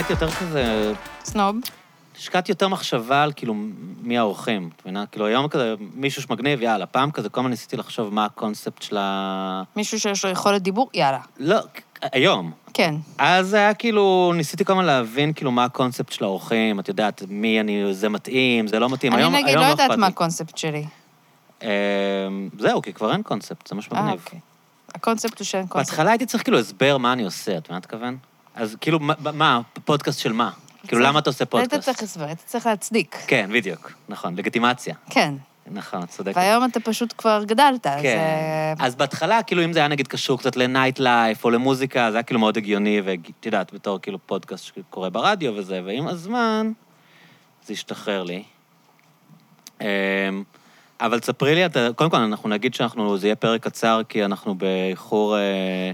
[0.00, 0.92] הייתי יותר כזה...
[1.24, 1.56] סנוב.
[2.18, 3.54] השקעתי יותר מחשבה על כאילו
[4.02, 5.06] מי האורחים, את מבינה?
[5.06, 6.86] כאילו היום כזה מישהו שמגניב, יאללה.
[6.86, 9.62] פעם כזה כל הזמן ניסיתי לחשוב מה הקונספט של ה...
[9.76, 11.18] מישהו שיש לו יכולת דיבור, יאללה.
[11.38, 11.58] לא,
[12.02, 12.52] היום.
[12.74, 12.94] כן.
[13.18, 17.60] אז היה כאילו, ניסיתי כל הזמן להבין כאילו מה הקונספט של האורחים, את יודעת, מי
[17.60, 19.12] אני, זה מתאים, זה לא מתאים.
[19.12, 20.06] אני היום, נגיד היום לא לא יודעת מה.
[20.06, 20.84] הקונספט שלי.
[21.62, 21.68] אמ,
[22.58, 24.20] זהו, כי כבר אין קונספט, זה מה אה, שמגניב.
[24.24, 24.38] אוקיי.
[24.94, 25.90] הקונספט הוא שאין קונספט.
[25.90, 28.16] בהתחלה הייתי צריך כאילו הסבר מה אני עושה, את מבינה אני מתכוון?
[28.54, 30.50] אז כאילו, מה- מה, פודקאסט של מה?
[30.88, 31.84] כאילו, למה אתה עושה היית פודקאסט?
[31.84, 33.16] צריך הסבר, היית צריך להצדיק.
[33.26, 34.94] כן, בדיוק, נכון, לגיטימציה.
[35.10, 35.34] כן.
[35.72, 36.36] נכון, צודקת.
[36.36, 38.02] והיום אתה פשוט כבר גדלת, אז...
[38.02, 38.16] כן.
[38.18, 42.16] אה, אז בהתחלה, כאילו, אם זה היה נגיד קשור קצת לנייט לייף או למוזיקה, זה
[42.16, 46.72] היה כאילו מאוד הגיוני, ואת יודעת, בתור כאילו פודקאסט שקורה ברדיו וזה, ועם הזמן
[47.66, 48.42] זה השתחרר לי.
[49.80, 49.86] אמ,
[51.00, 54.54] אבל תספרי לי, אתה, קודם כל, אנחנו נגיד שאנחנו, זה יהיה פרק קצר, כי אנחנו
[54.54, 55.90] באיחור אה,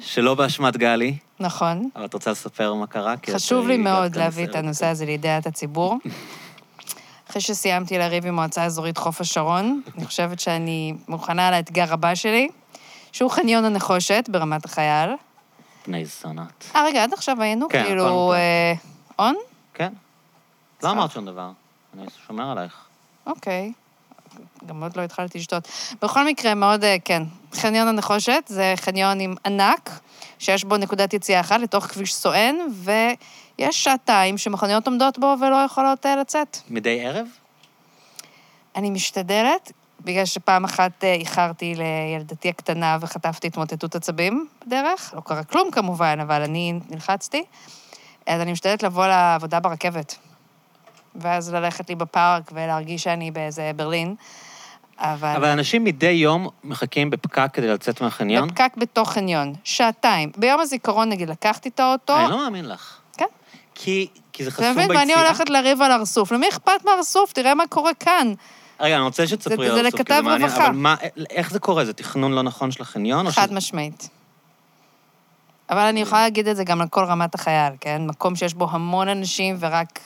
[0.00, 1.90] שלא באשמת גלי, נכון.
[1.96, 3.14] אבל את רוצה לספר מה קרה?
[3.30, 4.54] חשוב אה, לי הגעת מאוד להביא את.
[4.54, 5.96] הנושא הזה לידיעת הציבור.
[7.30, 12.48] אחרי שסיימתי לריב עם מועצה אזורית חוף השרון, אני חושבת שאני מוכנה לאתגר הבא שלי,
[13.12, 15.10] שהוא חניון הנחושת ברמת החייל.
[15.86, 16.70] בני זונות.
[16.76, 18.32] אה, רגע, עד עכשיו היינו כן, כאילו...
[18.32, 18.72] אה,
[19.18, 19.34] און?
[19.74, 19.92] כן.
[20.82, 20.90] לא.
[20.90, 21.50] אמרת שום דבר,
[21.98, 22.84] אני שומר עלייך.
[23.26, 23.72] אוקיי.
[24.66, 25.68] גם עוד לא התחלתי לשתות.
[26.02, 27.22] בכל מקרה, מאוד, אה, כן.
[27.52, 29.90] חניון הנחושת זה חניון עם ענק,
[30.38, 36.06] שיש בו נקודת יציאה אחת לתוך כביש סואן, ויש שעתיים שמכוניות עומדות בו ולא יכולות
[36.06, 36.58] אה, לצאת.
[36.70, 37.26] מדי ערב?
[38.76, 39.72] אני משתדלת,
[40.04, 45.12] בגלל שפעם אחת אה, איחרתי לילדתי הקטנה וחטפתי התמוטטות עצבים בדרך.
[45.16, 47.44] לא קרה כלום כמובן, אבל אני נלחצתי.
[48.26, 50.27] אז אני משתדלת לבוא לעבודה ברכבת.
[51.20, 54.14] ואז ללכת לי בפארק ולהרגיש שאני באיזה ברלין.
[54.98, 55.28] אבל...
[55.36, 58.48] אבל אנשים מדי יום מחכים בפקק כדי לצאת מהחניון?
[58.48, 60.32] בפקק בתוך חניון, שעתיים.
[60.36, 62.98] ביום הזיכרון, נגיד, לקחתי את האוטו, אני לא מאמין לך.
[63.16, 63.24] כן.
[63.74, 64.88] כי, כי זה אתה חסום מבין?
[64.88, 65.00] ביציאה.
[65.00, 66.32] ואני הולכת לריב על הרסוף.
[66.32, 67.32] למי אכפת מהרסוף?
[67.32, 68.32] תראה מה קורה כאן.
[68.80, 70.66] רגע, אני רוצה שתספרי זה- על זה הסוף, כי לכתב מעניין, רווחה.
[70.66, 70.94] אבל מה,
[71.30, 71.84] איך זה קורה?
[71.84, 73.30] זה תכנון לא נכון של החניון?
[73.30, 74.08] חד שזה- משמעית.
[75.70, 78.02] אבל אני יכולה להגיד את זה גם על כל רמת החייל, כן?
[78.06, 79.98] מקום שיש בו המון אנשים ורק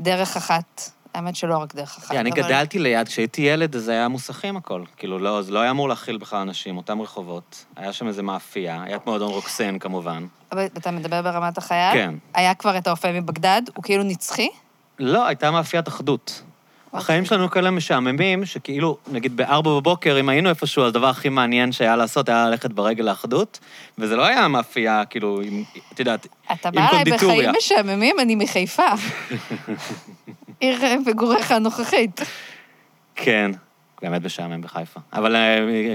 [0.00, 0.90] דרך אחת.
[1.14, 2.14] האמת שלא רק דרך אחת.
[2.14, 4.84] אני גדלתי ליד, כשהייתי ילד, אז היה מוסכים הכל.
[4.96, 7.64] כאילו, לא, זה לא היה אמור להכיל בכלל אנשים, אותם רחובות.
[7.76, 10.26] היה שם איזה מאפייה, היה את מועדון רוקסן כמובן.
[10.52, 11.92] אבל אתה מדבר ברמת החייל?
[11.94, 12.14] כן.
[12.34, 14.48] היה כבר את האופה מבגדד, הוא כאילו נצחי?
[14.98, 16.42] לא, הייתה מאפיית אחדות.
[16.94, 21.96] החיים שלנו כאלה משעממים, שכאילו, נגיד בארבע בבוקר, אם היינו איפשהו, הדבר הכי מעניין שהיה
[21.96, 23.58] לעשות היה ללכת ברגל לאחדות,
[23.98, 27.36] וזה לא היה מאפייה, כאילו, עם, את יודעת, אתה עם בא אליי קונדיטוריה.
[27.36, 28.86] בחיים משעממים, אני מחיפה.
[30.60, 32.20] עיר מגוריך הנוכחית.
[33.14, 33.50] כן,
[34.02, 35.00] באמת משעמם בחיפה.
[35.12, 35.38] אבל uh,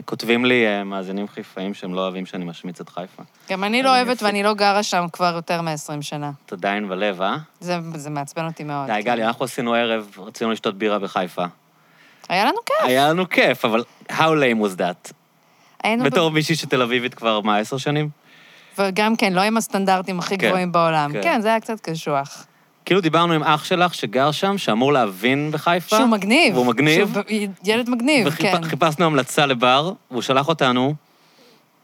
[0.05, 3.23] כותבים לי uh, מאזינים חיפאים שהם לא אוהבים שאני משמיץ את חיפה.
[3.49, 4.23] גם אני לא אוהבת.
[4.23, 6.31] ואני לא גרה שם כבר יותר מ-20 שנה.
[6.45, 7.37] את עדיין בלב, אה?
[7.59, 8.87] זה, מעצבן אותי מאוד.
[8.87, 11.45] די, גלי, אנחנו עשינו ערב, רצינו לשתות בירה בחיפה.
[12.29, 12.77] היה לנו כיף.
[12.83, 15.13] היה לנו כיף, אבל how lame was that?
[16.05, 18.09] בתור מישהי שתל אביבית כבר, מה, עשר שנים?
[18.77, 21.13] וגם כן, לא עם הסטנדרטים הכי כן, גבוהים בעולם.
[21.13, 21.23] כן.
[21.23, 22.45] כן, זה היה קצת קשוח.
[22.87, 25.97] כאילו דיברנו עם אח שלך שגר שם, שאמור להבין בחיפה.
[25.97, 26.55] שהוא מגניב.
[26.55, 27.13] והוא מגניב.
[27.13, 28.59] שהוא ילד מגניב, כן.
[28.63, 30.93] וחיפשנו המלצה לבר, והוא שלח אותנו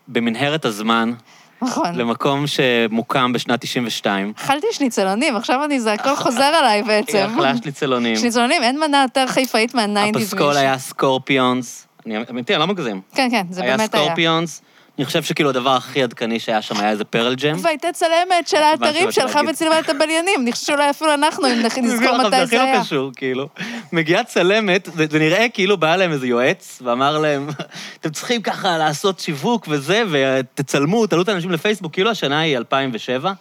[0.07, 1.13] במנהרת הזמן
[1.61, 1.95] נכון.
[1.95, 4.33] למקום שמוקם בשנת 92.
[4.37, 7.27] אכלתי שניצלונים, עכשיו אני, זה הכל חוזר עליי היא בעצם.
[7.33, 8.15] אכלה שניצלונים.
[8.15, 10.33] שניצלונים, אין מנה יותר חיפאית מהניינטיז.
[10.33, 11.87] הפסקול היה סקורפיונס.
[12.05, 13.01] אני אמיתי, אני לא מגזים.
[13.15, 14.03] כן, כן, זה היה באמת היה.
[14.03, 14.61] סקורפיונס.
[14.97, 17.55] אני חושב שכאילו הדבר הכי עדכני שהיה שם היה איזה פרל ג'ם.
[17.61, 19.49] והייתה צלמת של האתרים.
[19.49, 20.41] וצילמה את הבליינים.
[20.41, 22.83] אני חושבת שאולי אפילו אנחנו, אם נזכור זה מתי הכי זה לא היה.
[22.83, 23.47] קשור, כאילו.
[23.91, 27.49] מגיעה צלמת, זה זה נראה כאילו בא להם איזה יועץ, ואמר להם,
[27.99, 33.33] אתם צריכים ככה לעשות שיווק וזה, ותצלמו, תעלו את האנשים לפייסבוק, כאילו השנה היא 2007.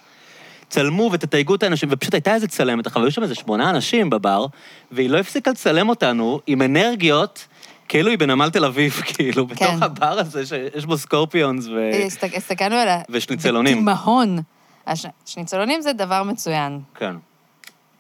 [0.69, 4.47] צלמו ותתייגו את האנשים, ופשוט הייתה איזה צלמת, אבל היו שם איזה שמונה אנשים בבר,
[4.93, 7.47] והיא לא הפסיקה לצלם אותנו עם אנרגיות,
[7.93, 9.83] כאילו היא בנמל תל אביב, כאילו, בתוך כן.
[9.83, 11.91] הבר הזה שיש בו סקורפיונס ו...
[12.07, 13.01] הסתק- הסתכלנו עליה.
[13.11, 13.77] ושניצלונים.
[13.77, 14.39] בתימהון.
[14.87, 16.81] הש- שניצלונים זה דבר מצוין.
[16.95, 17.15] כן.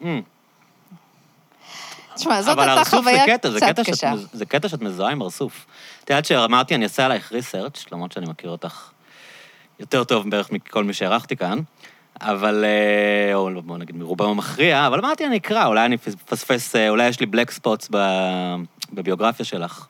[0.03, 0.05] Mm.
[2.15, 4.13] תשמע, זאת הייתה חוויה קטע, זה קצת קטע, קשה.
[4.33, 5.67] זה קטע שאת מזוהה עם הרסוף.
[6.05, 8.91] את יודעת שאמרתי, אני אעשה עלייך ריסרצ', למרות שאני מכיר אותך
[9.81, 11.59] יותר טוב בערך מכל מי שהערכתי כאן,
[12.21, 16.89] אבל, אה, או בוא נגיד מרובם המכריע, אבל אמרתי, אני אקרא, אולי אני אפספס, אה,
[16.89, 17.89] אולי יש לי black spots
[18.93, 19.87] בביוגרפיה שלך.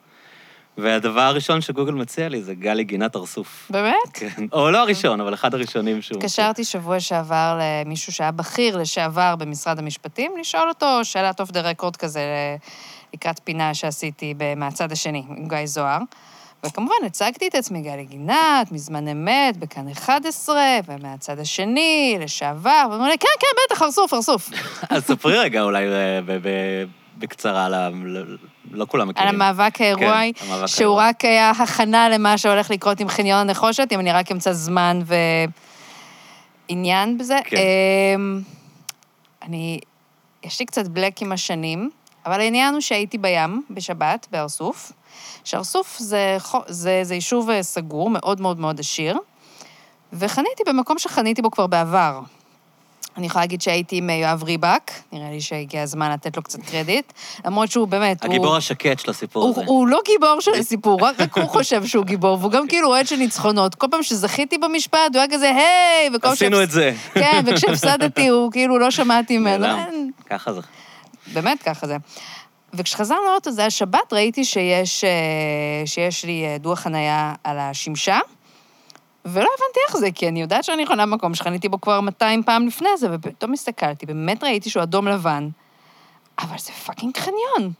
[0.79, 3.67] והדבר הראשון שגוגל מציע לי זה גלי גינת הרסוף.
[3.71, 3.95] באמת?
[4.13, 6.19] כן, או לא הראשון, אבל אחד הראשונים שהוא...
[6.19, 11.97] התקשרתי שבוע שעבר למישהו שהיה בכיר לשעבר במשרד המשפטים, לשאול אותו שאלת off the record
[11.97, 12.21] כזה
[13.15, 15.99] לקראת פינה שעשיתי מהצד השני, עם גיא זוהר.
[16.67, 20.57] וכמובן, הצגתי את עצמי, גלי גינת, מזמן אמת, בכאן 11,
[20.89, 24.51] ומהצד השני, לשעבר, ואמרו לי, כן, כן, בטח, חרצוף, חרצוף.
[24.91, 26.21] אז ספרי רגע אולי אה,
[27.19, 27.89] בקצרה, על ה-
[28.71, 29.29] לא כולם על מכירים.
[29.43, 31.09] המאבק כן, המאבק שהוא ההירואי.
[31.09, 35.01] רק היה הכנה למה שהולך לקרות עם חניון הנחושת, אם אני רק אמצא זמן
[36.69, 37.39] ועניין בזה.
[37.45, 37.57] כן.
[38.17, 38.41] אמ,
[39.43, 39.81] אני,
[40.45, 41.91] יש לי קצת בלק עם השנים,
[42.27, 44.93] אבל העניין הוא שהייתי בים בשבת, בהר סוף,
[45.45, 46.37] שהר סוף זה,
[46.69, 49.19] זה, זה יישוב אה, סגור, מאוד מאוד מאוד עשיר,
[50.13, 52.21] וחניתי במקום שחניתי בו כבר בעבר.
[53.17, 56.59] אני יכולה להגיד שהייתי עם אה, יואב ריבק, נראה לי שהגיע הזמן לתת לו קצת
[56.71, 57.13] קרדיט,
[57.45, 58.31] למרות שהוא באמת, הוא...
[58.31, 59.63] הגיבור השקט של הסיפור הוא, הזה.
[59.67, 63.17] הוא לא גיבור של הסיפור, רק, הוא חושב שהוא גיבור, והוא גם כאילו אוהד של
[63.17, 63.75] ניצחונות.
[63.75, 66.95] כל פעם שזכיתי במשפט, הוא היה כזה, היי, וכל עשינו את זה.
[67.15, 69.67] כן, וכשהפסדתי, הוא כאילו לא שמעתי ממנו.
[70.31, 70.61] ככה זה.
[71.33, 71.97] באמת ככה זה.
[72.75, 75.11] וכשחזרנו לאוטו, זה היה שבת, ראיתי שיש, אה,
[75.87, 78.19] שיש לי אה, דוח חנייה על השמשה,
[79.25, 82.67] ולא הבנתי איך זה, כי אני יודעת שאני חונה במקום שחניתי בו כבר 200 פעם
[82.67, 85.49] לפני זה, ופתאום הסתכלתי, באמת ראיתי שהוא אדום לבן,
[86.39, 87.73] אבל זה fucking חניון.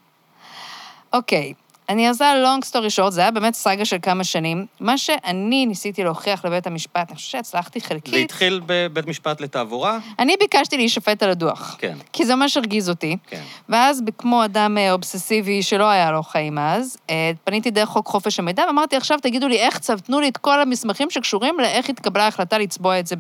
[1.13, 1.55] אוקיי,
[1.93, 4.67] אני עושה long story short, זה היה באמת סאגה של כמה שנים.
[4.81, 9.99] מה שאני ניסיתי להוכיח לבית המשפט, אני חושבת שהצלחתי זה חלקית, התחיל בבית משפט לתעבורה?
[10.19, 11.77] אני ביקשתי להישפט על הדוח.
[11.79, 13.17] כן, כי זה ממש הרגיז אותי.
[13.27, 13.43] כן.
[13.69, 18.39] ואז, כמו אדם אה, אובססיבי שלא היה לו חיים אז, אה, פניתי דרך חוק חופש
[18.39, 22.59] המידע, ואמרתי, עכשיו תגידו לי איך תנו לי את כל המסמכים שקשורים לאיך התקבלה ההחלטה
[22.59, 23.17] לצבוע את זה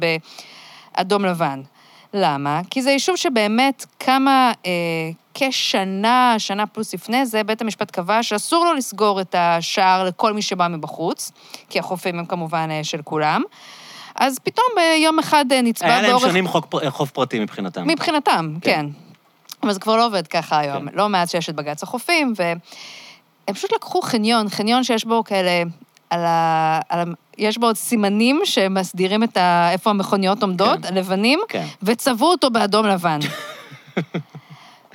[0.97, 1.63] באדום לבן.
[2.15, 2.61] למה?
[2.71, 4.71] כי זה יישוב שבאמת כמה, אה,
[5.34, 10.43] כשנה, שנה פלוס לפני זה, בית המשפט קבע שאסור לו לסגור את השער לכל מי
[10.43, 11.32] שבא מבחוץ,
[11.69, 13.43] כי החופים הם כמובן אה, של כולם.
[14.14, 16.31] אז פתאום ביום אחד אה, נצבע היה להם באורך...
[16.31, 17.88] שנים חוק פר- חוף פרטי מבחינתם.
[17.88, 18.70] מבחינתם, כן.
[18.70, 18.87] כן.
[19.62, 20.88] אבל זה כבר לא עובד ככה היום.
[20.88, 20.96] כן.
[20.96, 22.58] לא מאז שיש את בג"ץ החופים, והם
[23.55, 25.62] פשוט לקחו חניון, חניון שיש בו כאלה,
[26.11, 26.81] על ה...
[26.88, 27.05] על ה...
[27.38, 29.69] יש בו עוד סימנים שמסדירים את ה...
[29.73, 30.96] איפה המכוניות עומדות, כן.
[30.96, 31.67] הלבנים, כן.
[31.82, 33.19] וצבעו אותו באדום לבן.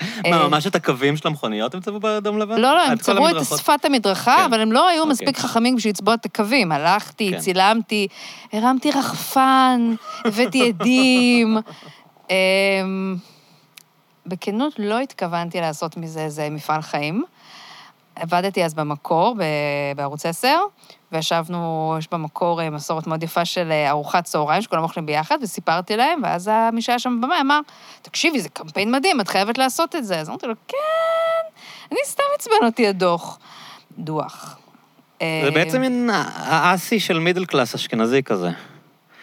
[0.02, 2.62] מה, אה, ממש את הקווים של המכוניות הם צבעו באדום לבן?
[2.62, 3.36] לא, לא, הם צבעו את?
[3.44, 4.44] שפת המדרכה, כן.
[4.44, 5.12] אבל הם לא היו אוקיי.
[5.12, 6.72] מספיק חכמים בשביל לצבוע את הקווים.
[6.72, 7.40] הלכתי, כן.
[7.40, 8.08] צילמתי,
[8.54, 9.96] הרמתי רחפן,
[10.26, 11.58] הבאתי עדים.
[12.30, 13.16] אמ,
[14.26, 17.24] בכנות, לא התכוונתי לעשות מזה איזה מפעל חיים.
[18.16, 19.36] עבדתי אז במקור,
[19.96, 20.48] בערוץ 10,
[21.12, 25.98] וישבנו, יש במקור אה, מסורת מאוד יפה של אה, ארוחת צהריים, שכולם אוכלים ביחד, וסיפרתי
[25.98, 27.60] להם, ואז מי שהיה שם בבמה אמר,
[28.02, 30.20] תקשיבי, זה קמפיין מדהים, את חייבת לעשות את זה.
[30.20, 30.78] אז אמרתי לו, כן,
[31.92, 33.40] אני סתם עצבן אותי הדוח.
[33.98, 34.58] דוח.
[35.20, 38.50] זה אה, בעצם מין האסי של מידל קלאס אשכנזי כזה.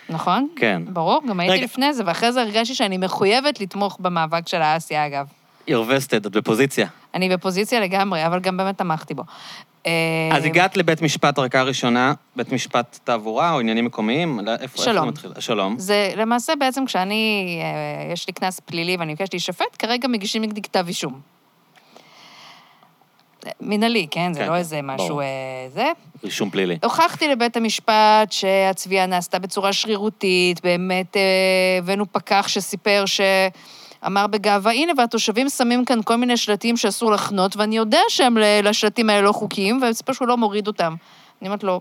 [0.09, 0.49] נכון?
[0.57, 0.83] כן.
[0.87, 1.65] ברור, גם הייתי רגע.
[1.65, 5.27] לפני זה, ואחרי זה הרגשתי שאני מחויבת לתמוך במאבק של האסיה, אגב.
[5.69, 6.87] You're vested, את בפוזיציה.
[7.15, 9.23] אני בפוזיציה לגמרי, אבל גם באמת תמכתי בו.
[9.87, 14.41] אה, אז הגעת לבית משפט ערכאה ראשונה, בית משפט תעבורה או עניינים מקומיים?
[14.41, 15.09] לא, איפה איפה זה שלום.
[15.09, 15.31] מתחיל?
[15.39, 15.79] שלום.
[15.79, 20.63] זה למעשה בעצם כשאני, אה, יש לי קנס פלילי ואני מבקשת להישפט, כרגע מגישים נגדי
[20.63, 21.21] כתב אישום.
[23.61, 24.33] מינהלי, כן?
[24.33, 25.23] זה כן, לא כן, איזה משהו ברור.
[25.23, 25.27] אה,
[25.69, 25.91] זה.
[26.25, 26.79] רישום פלילי.
[26.83, 31.17] הוכחתי לבית המשפט שהצביעה נעשתה בצורה שרירותית, באמת
[31.79, 33.21] הבאנו פקח שסיפר ש...
[34.07, 39.11] אמר בגאווה, הנה, והתושבים שמים כאן כל מיני שלטים שאסור לחנות, ואני יודע שהם לשלטים
[39.11, 39.81] האלה לא חוקיים,
[40.13, 40.95] שהוא לא מוריד אותם.
[41.41, 41.81] אני אומרת לו,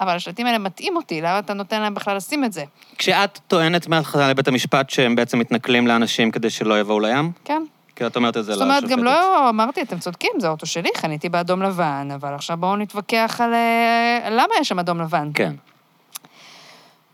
[0.00, 2.64] אבל השלטים האלה מתאים אותי, למה אתה נותן להם בכלל לשים את זה?
[2.98, 7.32] כשאת טוענת מההתחלה לבית המשפט שהם בעצם מתנכלים לאנשים כדי שלא יבואו לים?
[7.44, 7.62] כן.
[7.96, 8.82] כי את אומרת את זה זאת לשופטת.
[8.82, 12.76] אומרת, גם לא אמרתי, אתם צודקים, זה האוטו שלי, חניתי באדום לבן, אבל עכשיו בואו
[12.76, 15.30] נתווכח על אה, למה יש שם אדום לבן.
[15.34, 15.54] כן.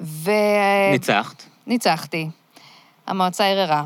[0.01, 0.31] ו...
[0.91, 1.43] ניצחת.
[1.67, 2.29] ניצחתי.
[3.07, 3.85] המועצה ערערה.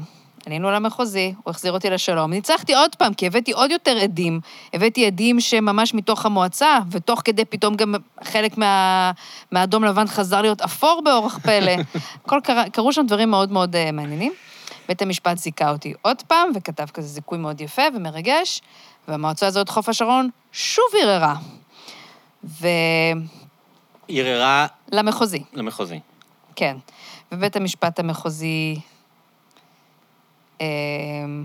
[0.49, 2.31] עלינו למחוזי, הוא החזיר אותי לשלום.
[2.31, 4.41] ניצחתי עוד פעם, כי הבאתי עוד יותר עדים.
[4.73, 9.11] הבאתי עדים שממש מתוך המועצה, ותוך כדי פתאום גם חלק מה,
[9.53, 11.73] מהאדום לבן חזר להיות אפור באורח פלא.
[12.25, 14.33] הכל קרה, קרו שם דברים מאוד מאוד uh, מעניינים.
[14.89, 18.63] בית המשפט זיכה אותי עוד פעם, וכתב כזה זיכוי מאוד יפה ומרגש,
[19.09, 21.35] והמועצה הזאת, חוף השרון, שוב ערערה.
[24.09, 26.01] ערערה ולמחוזי, למחוזי.
[26.57, 26.77] כן.
[27.33, 28.81] ובית המשפט המחוזי...
[30.61, 31.45] אמ,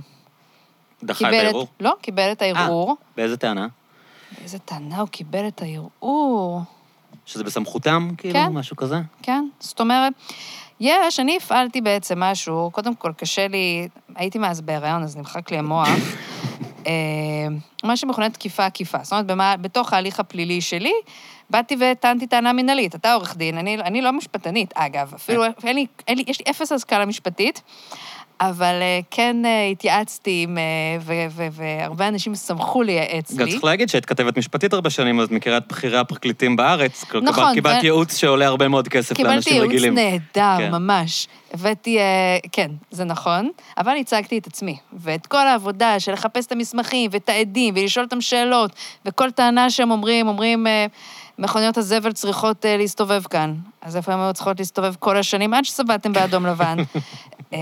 [1.03, 1.67] דחה את הערעור?
[1.79, 2.97] לא, קיבל את הערעור.
[3.17, 3.67] באיזה טענה?
[4.39, 6.61] באיזה טענה הוא קיבל את הערעור?
[7.25, 8.33] שזה בסמכותם, כאילו?
[8.33, 8.47] כן.
[8.47, 8.95] משהו כזה?
[9.21, 10.13] כן, זאת אומרת,
[10.79, 15.57] יש, אני הפעלתי בעצם משהו, קודם כל, קשה לי, הייתי מאז בהיריון, אז נמחק לי
[15.57, 15.87] המוח.
[16.87, 16.91] אה,
[17.83, 18.97] מה שמכונה תקיפה עקיפה.
[19.03, 20.93] זאת אומרת, במה, בתוך ההליך הפלילי שלי,
[21.49, 22.95] באתי וטענתי טענה מנהלית.
[22.95, 25.13] אתה עורך דין, אני, אני לא משפטנית, אגב.
[25.15, 27.61] אפילו, אין לי, אין לי, יש לי אפס השכלה משפטית,
[28.41, 31.17] אבל אה, כן אה, התייעצתי עם, אה,
[31.51, 33.51] והרבה אנשים שמחו לייעץ גם לי.
[33.51, 37.05] צריך להגיד שהיית כתבת משפטית הרבה שנים, אז מכירה את בכירי הפרקליטים בארץ.
[37.21, 39.95] נכון, קיבלת ו- ייעוץ שעולה הרבה מאוד כסף קיבלתי לאנשים ייעוץ רגילים.
[39.95, 40.71] נהדר, כן.
[40.71, 41.27] ממש.
[41.53, 41.97] הבאתי,
[42.51, 44.77] כן, זה נכון, אבל הצגתי את עצמי.
[44.93, 48.71] ואת כל העבודה של לחפש את המסמכים ואת העדים ולשאול אותם שאלות,
[49.05, 50.67] וכל טענה שהם אומרים, אומרים,
[51.39, 53.53] מכוניות הזבל צריכות להסתובב כאן.
[53.81, 56.77] אז איפה הן היו צריכות להסתובב כל השנים עד שצבעתם באדום לבן?
[57.53, 57.57] אה,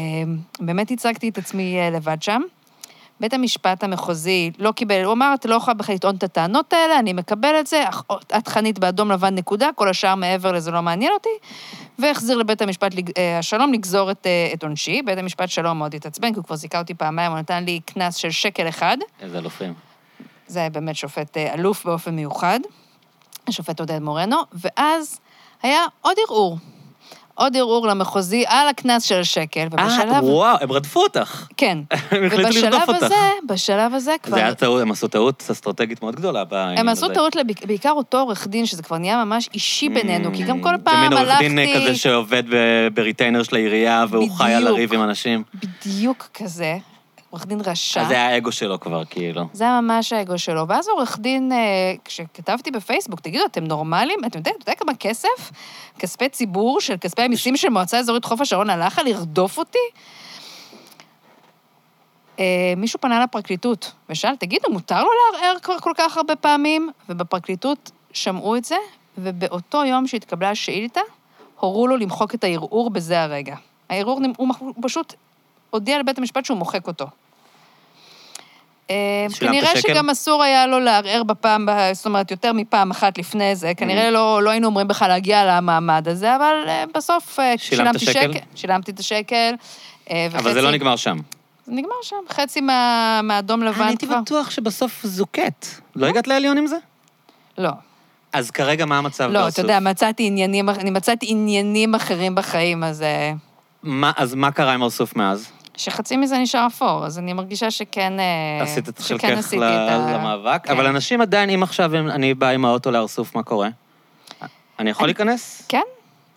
[0.59, 2.41] באמת הצגתי את עצמי אה, לבד שם.
[3.21, 6.99] בית המשפט המחוזי לא קיבל, הוא אמר, אתה לא יכול בכלל לטעון את הטענות האלה,
[6.99, 7.83] אני מקבל את זה,
[8.37, 11.29] את חנית באדום לבן נקודה, כל השאר מעבר לזה לא מעניין אותי,
[11.99, 15.01] והחזיר לבית המשפט אה, השלום לגזור את, אה, את עונשי.
[15.01, 18.15] בית המשפט שלום מאוד התעצבן, כי הוא כבר זיכה אותי פעמיים, הוא נתן לי קנס
[18.15, 18.97] של שקל אחד.
[19.21, 19.73] איזה אלופים.
[20.47, 22.59] זה היה באמת שופט אלוף באופן מיוחד,
[23.47, 25.19] השופט עודד מורנו, ואז
[25.63, 26.57] היה עוד ערעור.
[27.35, 30.23] עוד ערעור למחוזי על הקנס של השקל, אה, ובשלב...
[30.23, 31.47] וואו, הם רדפו אותך.
[31.57, 31.77] כן.
[32.11, 33.03] הם החליטו ובשלב לרדוף אותך.
[33.03, 33.15] הזה,
[33.49, 34.35] בשלב הזה כבר...
[34.35, 37.05] זה היה טעות, הם עשו טעות אסטרטגית מאוד גדולה בעניין הם הזה.
[37.05, 40.61] עשו טעות, לב- בעיקר אותו עורך דין, שזה כבר נהיה ממש אישי בינינו, כי גם
[40.61, 41.75] כל זה פעם מין עורך דין הלכתי...
[41.85, 42.43] כזה שעובד
[42.93, 44.63] בריטיינר של העירייה, והוא חי על.
[44.63, 45.43] לריב עם אנשים.
[45.53, 46.77] בדיוק כזה,
[47.31, 48.01] עורך דין רשע.
[48.01, 49.43] אז זה היה האגו שלו כבר, כאילו.
[49.53, 50.67] זה היה ממש האגו שלו.
[50.67, 51.57] ואז עורך דין, אה,
[52.05, 54.19] כשכתבתי בפייסבוק, תגידו, אתם נורמלים?
[54.25, 55.51] אתם יודעים, אתה יודע כמה כסף?
[55.99, 59.79] כספי ציבור של כספי המיסים של מועצה אזורית חוף השרון הלך על לרדוף אותי?
[62.39, 66.89] אה, מישהו פנה לפרקליטות ושאל, תגידו, מותר לו לערער כבר כל כך הרבה פעמים?
[67.09, 68.77] ובפרקליטות שמעו את זה,
[69.17, 71.01] ובאותו יום שהתקבלה השאילתה,
[71.59, 73.55] הורו לו למחוק את הערעור בזה הרגע.
[73.89, 75.13] הערעור, הוא פשוט
[75.71, 77.05] הודיע לבית המשפט שהוא מוחק אותו.
[78.89, 78.95] אה,
[79.39, 79.81] כנראה?
[79.81, 83.71] שגם אסור היה לו לערער בפעם, זאת אומרת, יותר מפעם אחת לפני זה.
[83.77, 84.11] כנראה Mm.
[84.11, 88.31] לא, לא היינו אומרים בכלל להגיע למעמד הזה, אבל אה, בסוף אה, שילמת שילמתי שקל?
[88.55, 89.53] שילמתי את השקל.
[90.37, 91.17] אבל זה לא נגמר שם.
[91.65, 94.21] זה נגמר שם, חצי מה, מהאדום לבן אני הייתי כבר.
[94.21, 95.65] בטוח שבסוף זוכת.
[95.95, 96.77] לא הגעת לעליון עם זה?
[97.57, 97.69] לא.
[98.33, 99.47] אז כרגע מה המצב לא?
[99.47, 103.03] אתה יודע, מצאתי עניינים, אני מצאתי עניינים אחרים בחיים, אז...
[103.83, 105.51] מה- אז מה קרה עם ארסוף מאז?
[105.77, 108.13] שחצי מזה נשאר אפור, אז אני מרגישה שכן...
[108.19, 110.71] אה, עשית את שכן חלקך ל- ה- למאבק, כן.
[110.73, 113.69] אבל אנשים עדיין, אם עכשיו אני בא עם האוטו לארסוף, מה קורה?
[114.79, 115.65] אני יכול אני- להיכנס?
[115.69, 115.81] כן?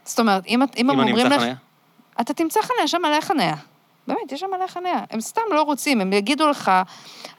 [0.04, 1.42] זאת אומרת, אם, אם הם אם אני אומרים אמצא לך...
[1.42, 1.54] חניה?
[2.20, 3.54] אתה תמצא חניה, יש שם מלא חניה.
[4.08, 4.98] באמת, יש שם מלא חניה.
[5.10, 6.70] הם סתם לא רוצים, הם יגידו לך,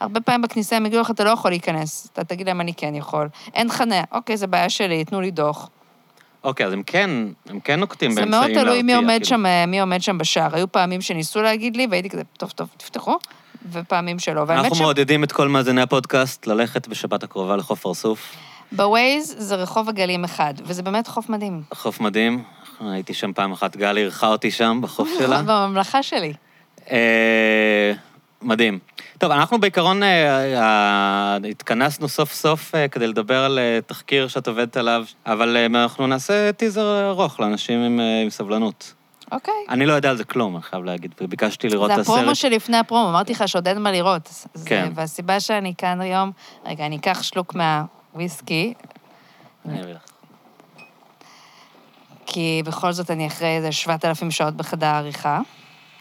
[0.00, 2.08] הרבה פעמים בכניסה הם יגידו לך, אתה לא יכול להיכנס.
[2.12, 3.28] אתה תגיד להם, אני כן יכול.
[3.54, 4.02] אין חניה.
[4.12, 5.68] אוקיי, זה בעיה שלי, תנו לי דוח.
[6.46, 7.10] אוקיי, אז הם כן,
[7.48, 8.64] הם כן נוקטים זה באמצעים מאוד להרתיע.
[8.64, 9.26] תלוי מי עומד כאילו.
[9.26, 10.54] שם, אה, מי עומד שם בשער.
[10.56, 13.18] היו פעמים שניסו להגיד לי, והייתי כזה, טוב, טוב, תפתחו,
[13.72, 14.44] ופעמים שלא.
[14.48, 14.76] אנחנו.
[14.76, 18.32] מעודדים את כל מאזיני הפודקאסט ללכת בשבת הקרובה לחוף ארסוף.
[18.72, 21.62] בווייז זה רחוב הגלים אחד, וזה באמת חוף מדהים.
[21.74, 22.42] חוף מדהים.
[22.80, 25.42] הייתי שם פעם אחת, גלי אירחה אותי שם, בחוף שלה.
[25.42, 26.32] בממלכה שלי.
[26.90, 27.92] אה,
[28.42, 28.78] מדהים.
[29.18, 34.76] טוב, אנחנו בעיקרון אה, אה, התכנסנו סוף סוף אה, כדי לדבר על תחקיר שאת עובדת
[34.76, 38.94] עליו, אבל אנחנו נעשה טיזר ארוך לאנשים עם, עם סבלנות.
[39.32, 39.54] אוקיי.
[39.68, 42.16] אני לא יודע על זה כלום, אני חייב להגיד, וביקשתי לראות את זה הסרט.
[42.16, 44.46] הפרומו שלפני הפרומו, אמרתי לך שעוד אין מה לראות.
[44.64, 44.92] כן.
[44.94, 46.30] והסיבה שאני כאן היום,
[46.64, 48.74] רגע, אני אקח שלוק מהוויסקי,
[49.68, 50.00] אני אביא לך.
[52.26, 55.40] כי בכל זאת אני אחרי איזה 7,000 שעות בחדר העריכה.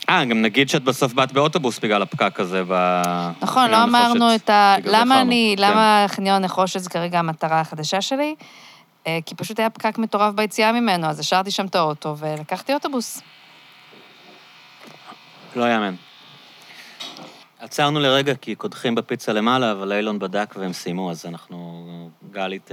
[0.10, 3.02] אה, גם נגיד שאת בסוף באת באוטובוס בגלל הפקק הזה ב...
[3.42, 4.36] נכון, לא אמרנו.
[4.36, 4.76] את ה...
[4.84, 5.56] למה אני...
[5.58, 5.64] כן.
[5.64, 8.36] למה חניון נחושת זה כרגע המטרה החדשה שלי?
[9.08, 13.22] אה, כי פשוט היה פקק מטורף ביציאה ממנו, אז השארתי שם את האוטו ולקחתי אוטובוס.
[15.56, 15.96] לא יאמן.
[17.60, 21.86] עצרנו לרגע כי קודחים בפיצה למעלה, אבל אילון בדק והם סיימו, אז אנחנו...
[22.32, 22.72] גלי ת-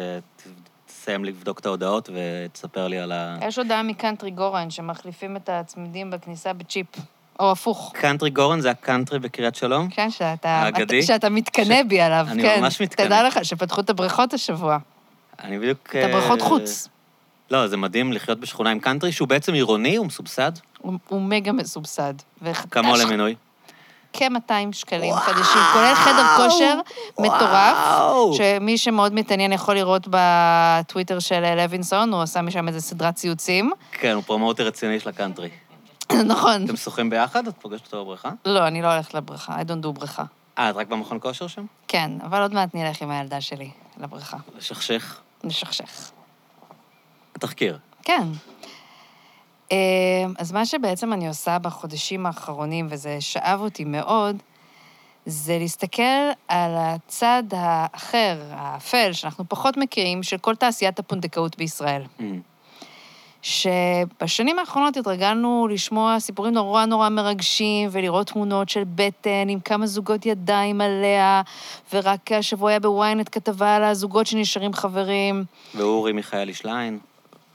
[0.87, 3.37] תסיים לבדוק את ההודעות ותספר לי על ה...
[3.43, 6.87] יש הודעה מקאנטרי גורן שמחליפים את הצמידים בכניסה בצ'יפ,
[7.40, 7.92] או הפוך.
[7.94, 9.88] קאנטרי גורן זה הקאנטרי בקריית שלום?
[9.90, 11.02] כן, שאתה, האגדי?
[11.02, 12.60] שאתה מתקנא בי עליו, אני כן.
[12.60, 13.06] ממש מתקנא.
[13.06, 14.78] תדע לך שפתחו את הבריכות השבוע,
[15.44, 15.96] אני בדיוק...
[15.96, 16.88] את הבריכות אה, חוץ.
[17.50, 20.52] לא, זה מדהים לחיות בשכונה עם קאנטרי, שהוא בעצם עירוני, הוא מסובסד.
[20.78, 22.14] הוא, הוא מגה מסובסד.
[22.70, 23.34] כמה עולה מינוי?
[24.12, 26.80] כ-200 שקלים חדשים, כולל חדר כושר
[27.18, 28.34] מטורף, וואו.
[28.34, 33.72] שמי שמאוד מתעניין יכול לראות בטוויטר של לוינסון, הוא עשה משם איזה סדרת ציוצים.
[33.92, 35.48] כן, הוא promoter רציני של הקאנטרי.
[36.35, 36.64] נכון.
[36.64, 37.47] אתם שוחים ביחד?
[37.47, 38.31] את פוגשת אותו בבריכה?
[38.45, 40.25] לא, אני לא הולכת לבריכה, I don't do בריכה.
[40.59, 41.64] אה, את רק במכון כושר שם?
[41.88, 44.37] כן, אבל עוד מעט נלך עם הילדה שלי לבריכה.
[44.57, 45.21] לשכשך.
[45.45, 46.11] נשכשך.
[47.33, 47.78] תחקיר.
[48.02, 48.26] כן.
[49.73, 49.76] אה,
[50.38, 54.37] אז מה שבעצם אני עושה בחודשים האחרונים, וזה שאב אותי מאוד,
[55.26, 56.02] זה להסתכל
[56.49, 62.02] על הצד האחר, האפל, שאנחנו פחות מכירים, של כל תעשיית הפונדקאות בישראל.
[62.19, 62.23] Mm.
[63.42, 70.26] שבשנים האחרונות התרגלנו לשמוע סיפורים נורא נורא מרגשים ולראות תמונות של בטן עם כמה זוגות
[70.26, 71.42] ידיים עליה,
[71.92, 75.44] ורק השבוע היה בוויינט כתבה על הזוגות שנשארים חברים.
[75.75, 76.99] ואורי מיכאלי שליין.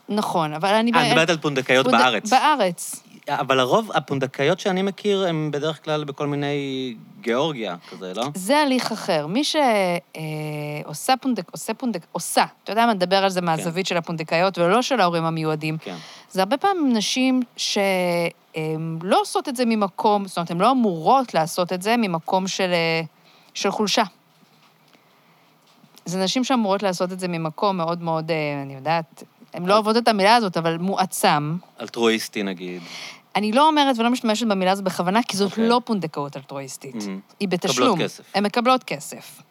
[0.09, 0.91] נכון, אבל אני...
[0.95, 2.29] אה, את מדברת על פונדקאיות פונד- בארץ.
[2.29, 3.03] בארץ.
[3.29, 8.23] אבל הרוב, הפונדקאיות שאני מכיר, הן בדרך כלל בכל מיני גיאורגיה כזה, לא?
[8.35, 9.27] זה הליך אחר.
[9.27, 11.51] מי שעושה פונדק...
[11.51, 12.05] עושה פונדק...
[12.11, 15.77] עושה, אתה יודע מה, נדבר על זה מהזווית של הפונדקאיות ולא של ההורים המיועדים.
[15.77, 15.95] כן.
[16.29, 21.33] זה הרבה פעמים נשים שהן לא עושות את זה ממקום, זאת אומרת, הן לא אמורות
[21.33, 23.01] לעשות את זה ממקום של, אה,
[23.53, 24.03] של חולשה.
[26.05, 29.97] זה נשים שאמורות לעשות את זה ממקום מאוד מאוד, אה, אני יודעת, הן לא אוהבות
[29.97, 31.57] את המילה הזאת, אבל מועצם.
[31.81, 32.81] אלטרואיסטי נגיד.
[33.37, 35.67] אני לא אומרת ולא משתמשת במילה הזאת בכוונה, כי זאת אוקיי.
[35.69, 36.95] לא פונדקאות אלטרואיסטית.
[36.95, 37.19] מהמם.
[37.39, 37.89] היא בתשלום.
[37.89, 38.35] מקבלות כסף.
[38.35, 39.41] הן מקבלות כסף.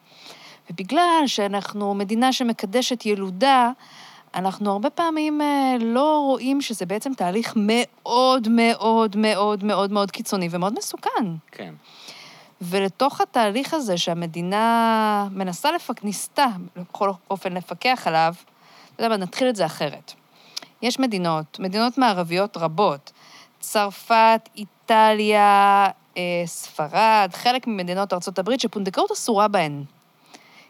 [0.71, 3.71] ובגלל שאנחנו מדינה שמקדשת ילודה,
[4.35, 10.47] אנחנו הרבה פעמים אה, לא רואים שזה בעצם תהליך מאוד מאוד מאוד מאוד מאוד קיצוני
[10.51, 11.25] ומאוד מסוכן.
[11.51, 11.73] כן.
[12.61, 16.03] ולתוך התהליך הזה שהמדינה מנסה לפק...
[16.03, 18.33] ניסתה בכל אופן לפקח עליו,
[18.95, 20.13] אתה יודע מה, נתחיל את זה אחרת.
[20.81, 23.11] יש מדינות, מדינות מערביות רבות,
[23.67, 29.83] צרפת, איטליה, אה, ספרד, חלק ממדינות ארה"ב, שפונדקאות אסורה בהן.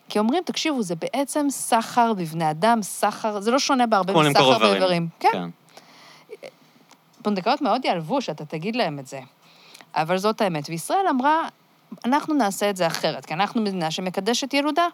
[0.09, 4.71] כי אומרים, תקשיבו, זה בעצם סחר בבני אדם, סחר, זה לא שונה בהרבה מסחר איברים.
[4.71, 5.07] באיברים.
[5.19, 5.49] כן, כן.
[7.21, 9.19] פונדקאיות מאוד יעלבו שאתה תגיד להם את זה.
[9.95, 10.69] אבל זאת האמת.
[10.69, 11.47] וישראל אמרה,
[12.05, 14.87] אנחנו נעשה את זה אחרת, כי אנחנו מדינה שמקדשת ילודה.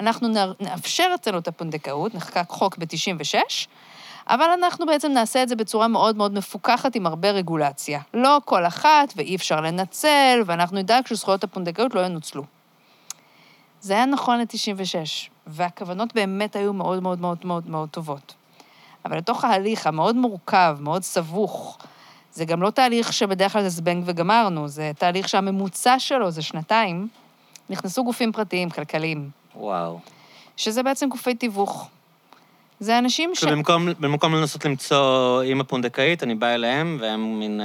[0.00, 0.28] אנחנו
[0.60, 3.66] נאפשר אצלנו את הפונדקאות, נחקק חוק ב-96,
[4.28, 8.00] אבל אנחנו בעצם נעשה את זה בצורה מאוד מאוד מפוקחת עם הרבה רגולציה.
[8.14, 12.44] לא כל אחת, ואי אפשר לנצל, ואנחנו נדאג שזכויות הפונדקאות לא ינוצלו.
[13.80, 18.34] זה היה נכון ל-96, והכוונות באמת היו מאוד מאוד מאוד מאוד מאוד טובות.
[19.04, 21.78] אבל לתוך ההליך המאוד מורכב, מאוד סבוך,
[22.32, 27.08] זה גם לא תהליך שבדרך כלל זה זבנג וגמרנו, זה תהליך שהממוצע שלו זה שנתיים,
[27.70, 29.98] נכנסו גופים פרטיים, כלכליים, וואו.
[30.56, 31.88] שזה בעצם גופי תיווך.
[32.82, 33.40] זה אנשים ש...
[33.40, 37.60] שבמקום במקום לנסות למצוא אימא פונדקאית, אני בא אליהם, והם מין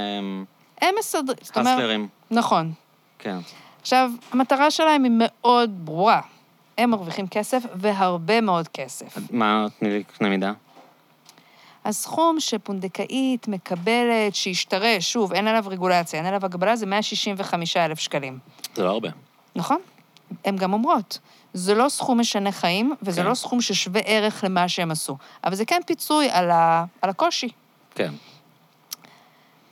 [0.80, 1.36] הם מסדרים.
[1.54, 2.08] הסלרים.
[2.30, 2.72] נכון.
[3.18, 3.36] כן.
[3.80, 6.20] עכשיו, המטרה שלהם היא מאוד ברורה.
[6.78, 9.18] הם מרוויחים כסף, והרבה מאוד כסף.
[9.30, 10.52] מה, תני לי קנה מידה.
[11.84, 18.38] הסכום שפונדקאית מקבלת, שהשתרש, שוב, אין עליו רגולציה, אין עליו הגבלה, זה 165,000 שקלים.
[18.74, 19.08] זה לא הרבה.
[19.56, 19.78] נכון?
[20.44, 21.18] הן גם אומרות,
[21.54, 23.26] זה לא סכום משנה חיים, וזה כן.
[23.28, 25.16] לא סכום ששווה ערך למה שהם עשו.
[25.44, 26.84] אבל זה כן פיצוי על, ה...
[27.02, 27.48] על הקושי.
[27.94, 28.12] כן.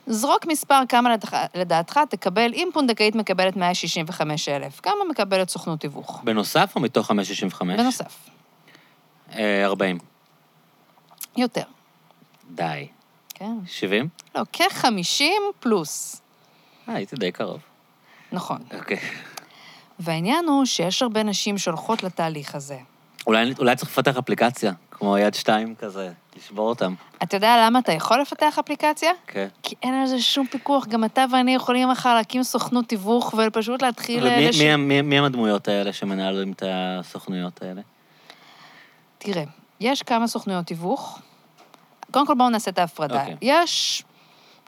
[0.07, 6.21] זרוק מספר כמה לדעתך, לדעתך תקבל, אם פונדקאית מקבלת 165,000, כמה מקבלת סוכנות תיווך?
[6.23, 7.79] בנוסף או מתוך 565?
[7.79, 8.29] בנוסף.
[9.35, 9.97] אה, 40.
[11.37, 11.63] יותר.
[12.49, 12.87] די.
[13.33, 13.55] כן.
[13.67, 14.07] 70?
[14.35, 15.23] לא, כ-50
[15.59, 16.21] פלוס.
[16.89, 17.59] אה, הייתי די קרוב.
[18.31, 18.61] נכון.
[18.79, 18.99] אוקיי.
[19.99, 22.77] והעניין הוא שיש הרבה נשים שהולכות לתהליך הזה.
[23.27, 26.93] אולי, אולי צריך לפתח אפליקציה, כמו יד שתיים כזה, לשבור אותם.
[27.23, 29.11] אתה יודע למה אתה יכול לפתח אפליקציה?
[29.27, 29.47] כן.
[29.63, 30.87] כי אין על זה שום פיקוח.
[30.87, 34.23] גם אתה ואני יכולים מחר להקים סוכנות תיווך ופשוט להתחיל...
[34.27, 37.81] ומי לש- מי, מי, מי הם הדמויות האלה שמנהלים את הסוכנויות האלה?
[39.17, 39.43] תראה,
[39.79, 41.19] יש כמה סוכנויות תיווך.
[42.11, 43.21] קודם כל בואו נעשה את ההפרדה.
[43.21, 43.35] אוקיי.
[43.41, 44.03] יש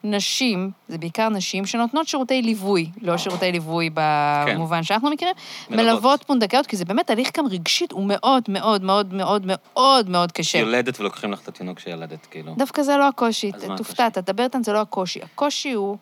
[0.04, 5.34] נשים, זה בעיקר נשים, שנותנות שירותי ליווי, לא שירותי ליווי במובן שאנחנו מכירים,
[5.70, 5.86] מלוות.
[5.86, 10.32] מלוות פונדקאיות, כי זה באמת הליך גם רגשית, הוא מאוד מאוד מאוד מאוד מאוד מאוד
[10.32, 10.58] קשה.
[10.58, 12.54] יולדת ולוקחים לך את התינוק שילדת, כאילו.
[12.58, 14.22] דווקא זה לא הקושי, מה תופתע, הקושי?
[14.22, 15.20] תדבר איתן, זה לא הקושי.
[15.22, 15.96] הקושי הוא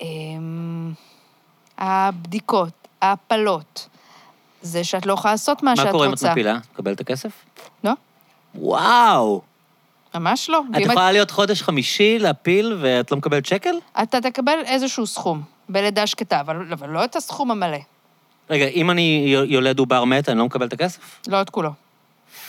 [0.00, 0.92] אמ,
[1.78, 3.88] הבדיקות, ההפלות.
[4.62, 6.30] זה שאת לא יכולה לעשות מה, שאת מה קורה אם את רוצה.
[6.32, 6.58] מפילה?
[6.72, 7.32] מקבל את הכסף?
[7.84, 7.92] לא,
[8.54, 9.42] וואו!
[10.14, 10.62] ממש לא.
[10.76, 13.74] את יכולה להיות חודש חמישי, להפיל, ואת לא מקבלת שקל?
[14.02, 17.78] אתה תקבל איזשהו סכום בלידה שקטה, אבל, אבל לא את הסכום המלא,
[18.50, 21.20] רגע, אם אני יולד עובר מת, אני לא מקבל את הכסף?
[21.28, 21.70] לא את כולו.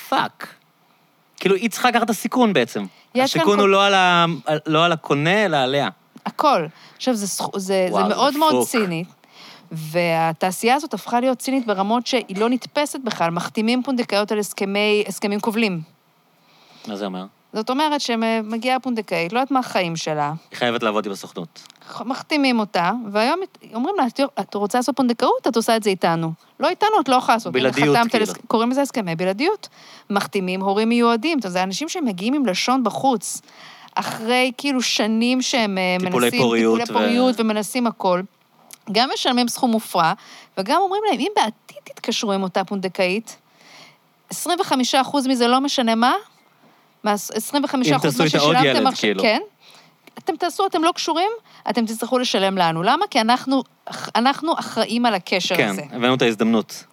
[0.09, 0.47] fuck.
[1.39, 2.85] כאילו, היא צריכה לקחת את הסיכון בעצם.
[3.13, 4.25] כאן הסיכון כל- הוא לא על, ה...
[4.65, 5.89] לא על הקונה, אלא עליה.
[6.25, 6.65] הכל.
[6.97, 8.67] עכשיו, זה, זה, וואו, זה זה מאוד מאוד דפוק.
[8.69, 9.03] ציני,
[9.71, 13.29] והתעשייה הזאת הפכה להיות צינית ברמות שהיא לא נתפסת בכלל.
[13.29, 15.81] מחתימים פונדקאיות על הסכמי, הסכמים כובלים.
[16.87, 17.25] מה זה אומר?
[17.53, 21.61] זאת אומרת שמגיעה פונדקאית, לא יודעת מה החיים שלה, היא חייבת לעבוד עם הסוכנות.
[22.05, 23.39] מחתימים אותה, והיום
[23.73, 24.03] אומרים לה,
[24.39, 25.47] "את- רוצה לעשות פונדקאות?
[25.47, 26.31] את עושה את זה איתנו.
[26.59, 27.53] לא איתנו, את לא יכולה לעשות.
[27.53, 28.23] בלעדיות, כאילו.
[28.23, 29.67] הס- קוראים לזה הסכמי בלעדיות.
[30.09, 31.39] מחתימים הורים מיועדים.
[31.45, 33.41] זה אנשים שמגיעים עם לשון בחוץ,
[33.95, 36.41] אחרי כאילו שנים שהם אה, טיפולי מנסים...
[36.41, 38.21] פוריות טיפולי ו- פוריות ומנסים הכל.
[38.91, 40.13] גם משלמים סכום מופרע,
[40.57, 43.37] וגם אומרים להם, אם בעתיד תתקשרו עם אותה פונדקאית,
[44.29, 46.13] 25 אחוז מזה לא משנה מה,
[47.03, 49.21] מה 25 אם אחוז מה ששילמתם עכשיו, כאילו.
[49.21, 49.39] כן.
[50.17, 51.31] אתם תעשו, אתם לא קשורים,
[51.69, 52.83] אתם תצטרכו לשלם לנו.
[52.83, 53.05] למה?
[53.09, 53.63] כי אנחנו,
[54.15, 55.81] אנחנו אחראים על הקשר כן, הזה.
[55.91, 56.83] הבאנו את ההזדמנות.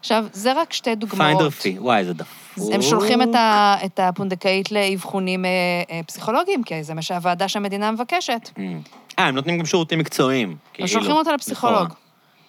[0.00, 1.28] עכשיו, זה רק שתי דוגמאות.
[1.28, 2.72] פיינדר פי, וואי, איזה דפוק.
[2.74, 5.50] הם שולחים את, ה, את הפונדקאית לאבחונים אה,
[5.90, 8.50] אה, פסיכולוגיים, כי זה מה שהוועדה שהמדינה מבקשת.
[9.18, 10.48] אה, הם נותנים גם שירותים מקצועיים.
[10.48, 11.74] הם כאילו, שולחים אותה לפסיכולוג.
[11.74, 11.94] לכאורה.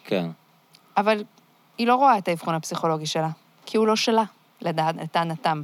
[0.05, 0.29] כן.
[0.97, 1.23] אבל
[1.77, 3.29] היא לא רואה את האבחון הפסיכולוגי שלה,
[3.65, 4.23] כי הוא לא שלה,
[4.61, 5.63] לטענתם.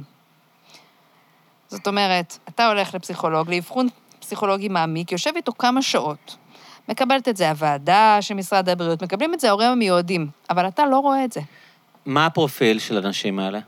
[1.70, 3.88] זאת אומרת, אתה הולך לפסיכולוג, לאבחון
[4.20, 6.36] פסיכולוגי מעמיק, יושב איתו כמה שעות.
[6.88, 10.98] מקבלת את זה הוועדה של משרד הבריאות, מקבלים את זה ההורים המיועדים, אבל אתה לא
[10.98, 11.40] רואה את זה.
[12.06, 13.58] מה הפרופיל של הנשים האלה?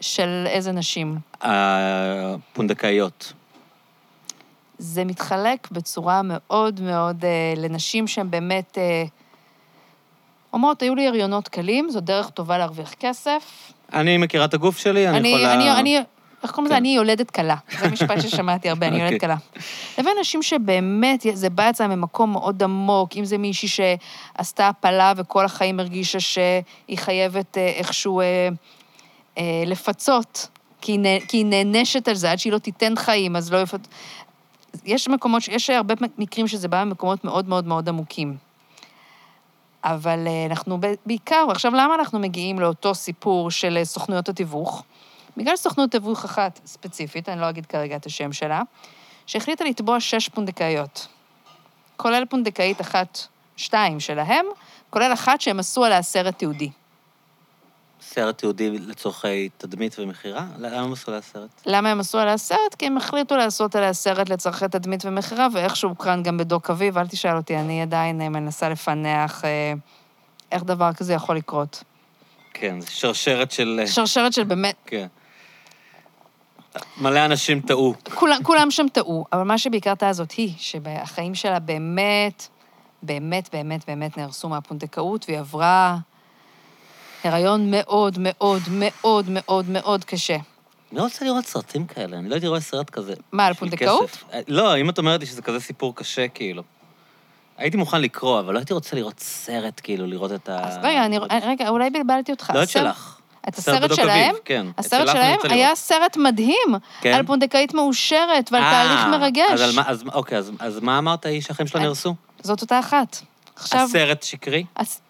[0.00, 1.18] של איזה נשים.
[1.40, 3.32] הפונדקאיות.
[4.78, 9.04] זה מתחלק בצורה מאוד מאוד אה, לנשים שהן באמת אה,
[10.52, 13.72] אומרות, היו לי הריונות קלים, זו דרך טובה להרוויח כסף.
[13.92, 15.54] אני מכירה את הגוף שלי, אני אני, יכולה...
[15.54, 15.98] אני, אני,
[16.42, 16.74] איך קוראים לזה?
[16.74, 16.80] כן.
[16.80, 17.56] אני יולדת כלה.
[17.80, 19.28] זה משפט ששמעתי הרבה, אני יולדת אוקיי.
[19.28, 19.36] כלה.
[19.98, 25.44] לבין נשים שבאמת, זה בא אצלם ממקום מאוד עמוק, אם זה מישהי שעשתה הפלה וכל
[25.44, 28.48] החיים הרגישה שהיא חייבת אה, איכשהו אה,
[29.38, 30.48] אה, לפצות,
[30.80, 33.62] כי היא, נה- כי היא נענשת על זה, עד שהיא לא תיתן חיים, אז לא
[33.62, 33.80] יפת...
[34.84, 38.36] יש מקומות, יש הרבה מקרים שזה בא ממקומות מאוד מאוד מאוד עמוקים.
[39.84, 40.18] אבל
[40.50, 44.82] אנחנו בעיקר, עכשיו, למה אנחנו מגיעים לאותו סיפור של סוכנויות התיווך?
[45.36, 48.62] בגלל סוכנות תיווך אחת ספציפית, אני לא אגיד כרגע את השם שלה,
[49.26, 51.06] שהחליטה לתבוע שש פונדקאיות.
[51.96, 53.18] כולל פונדקאית אחת,
[53.56, 54.46] שתיים שלהם,
[54.90, 56.70] כולל אחת שהם עשו עליה סרט תיעודי.
[58.00, 60.46] סרט יהודי לצורכי תדמית ומכירה?
[60.58, 61.50] למה הם עשו לה סרט?
[61.66, 62.74] למה הם עשו עליה סרט?
[62.78, 67.06] כי הם החליטו לעשות עליה סרט לצורכי תדמית ומכירה, ואיכשהו הוקרן גם בדוק אביב, אל
[67.06, 69.72] תשאל אותי, אני עדיין אה, מנסה לפענח אה,
[70.52, 71.82] איך דבר כזה יכול לקרות.
[72.54, 73.80] כן, זו שרשרת של...
[73.86, 75.06] שרשרת של באמת, כן.
[77.00, 77.94] מלא אנשים טעו.
[78.14, 82.48] כולם, כולם שם טעו, אבל מה שבעיקר טעה זאת היא, שהחיים שלה באמת,
[83.02, 85.96] באמת, באמת, באמת נהרסו מהפונדקאות, והיא עברה
[87.24, 90.36] הריון מאוד, מאוד, מאוד, מאוד, מאוד קשה.
[90.92, 93.14] אני לא רוצה לראות סרטים כאלה, אני לא הייתי רואה סרט כזה.
[93.32, 94.24] מה, על פונדקאות?
[94.48, 96.62] לא, אם את אומרת לי שזה כזה סיפור קשה, כאילו.
[97.56, 100.68] הייתי מוכן לקרוא, אבל לא הייתי רוצה לראות סרט, כאילו, לראות את ה...
[100.68, 102.52] אז רגע, אני, רגע, אולי בלבלתי אותך.
[102.54, 103.15] לא את שלך.
[103.48, 104.34] את סרט הסרט שלהם?
[104.44, 104.66] כן.
[104.74, 105.74] את הסרט שלהם היה.
[105.74, 106.68] סרט מדהים,
[107.00, 107.12] כן?
[107.14, 109.50] על פונדקאית מאושרת ועל תהליך אה, מרגש.
[109.50, 112.14] אז על מה, אז, אוקיי, אז, אז מה אמרת, היא שהחיים שלה אני- נהרסו?
[112.42, 113.16] זאת אותה אחת.
[113.56, 113.80] עכשיו...
[113.80, 114.64] הסרט שקרי?
[114.76, 115.00] הס-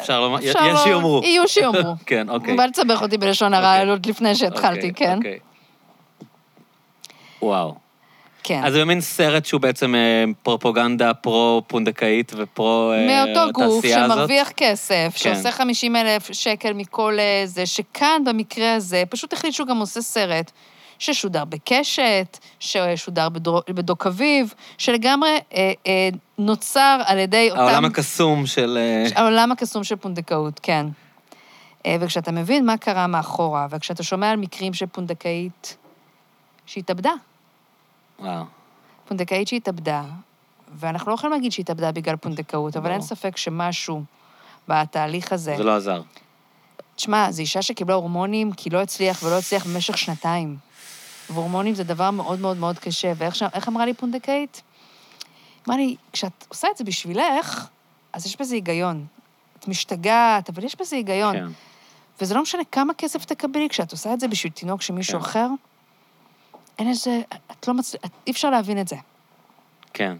[0.00, 1.20] אפשר לומר, אפשר יש שיאמרו.
[1.24, 1.94] יהיו שיאמרו.
[2.06, 2.58] כן, אוקיי.
[2.58, 3.90] ואל תסבך אותי בלשון הרע אוקיי.
[3.90, 5.16] עוד לפני שהתחלתי, אוקיי, כן?
[5.16, 5.38] אוקיי.
[7.42, 7.74] וואו.
[8.44, 8.64] כן.
[8.64, 14.16] אז זה מין סרט שהוא בעצם אה, פרופוגנדה פרו-פונדקאית ופרו אה, מאותו גוף התעשייה הזאת.
[14.16, 15.34] שמרוויח כסף, כן.
[15.34, 20.00] שעושה 50 אלף שקל מכל אה, זה, שכאן, במקרה הזה, פשוט החליט שהוא גם עושה
[20.00, 20.50] סרט
[20.98, 23.28] ששודר בקשת, ששודר
[23.68, 27.60] בדוק אביב, שלגמרי אה, אה, נוצר על ידי אותם...
[27.60, 28.78] העולם הקסום של...
[29.14, 30.86] העולם הקסום של פונדקאות, כן.
[31.86, 35.76] אה, וכשאתה מבין מה קרה מאחורה, וכשאתה שומע על מקרים של פונדקאית
[36.66, 37.12] שהתאבדה,
[38.18, 38.44] וואו.
[39.08, 40.02] פונדקאית שהתאבדה,
[40.74, 42.90] ואנחנו לא יכולים להגיד שהתאבדה בגלל פונדקאות, אבל.
[42.90, 44.02] אין ספק שמשהו
[44.68, 45.54] בתהליך הזה...
[45.56, 46.02] זה לא עזר.
[46.96, 50.56] תשמע, זו אישה שקיבלה הורמונים כי לא הצליח ולא הצליח במשך שנתיים.
[51.30, 53.12] והורמונים זה דבר מאוד מאוד מאוד קשה.
[53.16, 53.42] ואיך ש...
[53.68, 54.62] אמרה לי פונדקאית?
[55.66, 57.68] אמרה לי, כשאת עושה את זה בשבילך,
[58.12, 59.06] אז יש בזה היגיון.
[59.58, 61.36] את משתגעת, אבל יש בזה היגיון.
[61.36, 61.46] כן.
[62.20, 65.24] וזה לא משנה כמה כסף תקבלי, כשאת עושה את זה בשביל תינוק של מישהו כן.
[65.24, 65.48] אחר,
[66.78, 67.20] אין איזה...
[67.50, 68.06] את לא מצליחה...
[68.26, 68.96] אי אפשר להבין את זה.
[69.92, 70.16] כן.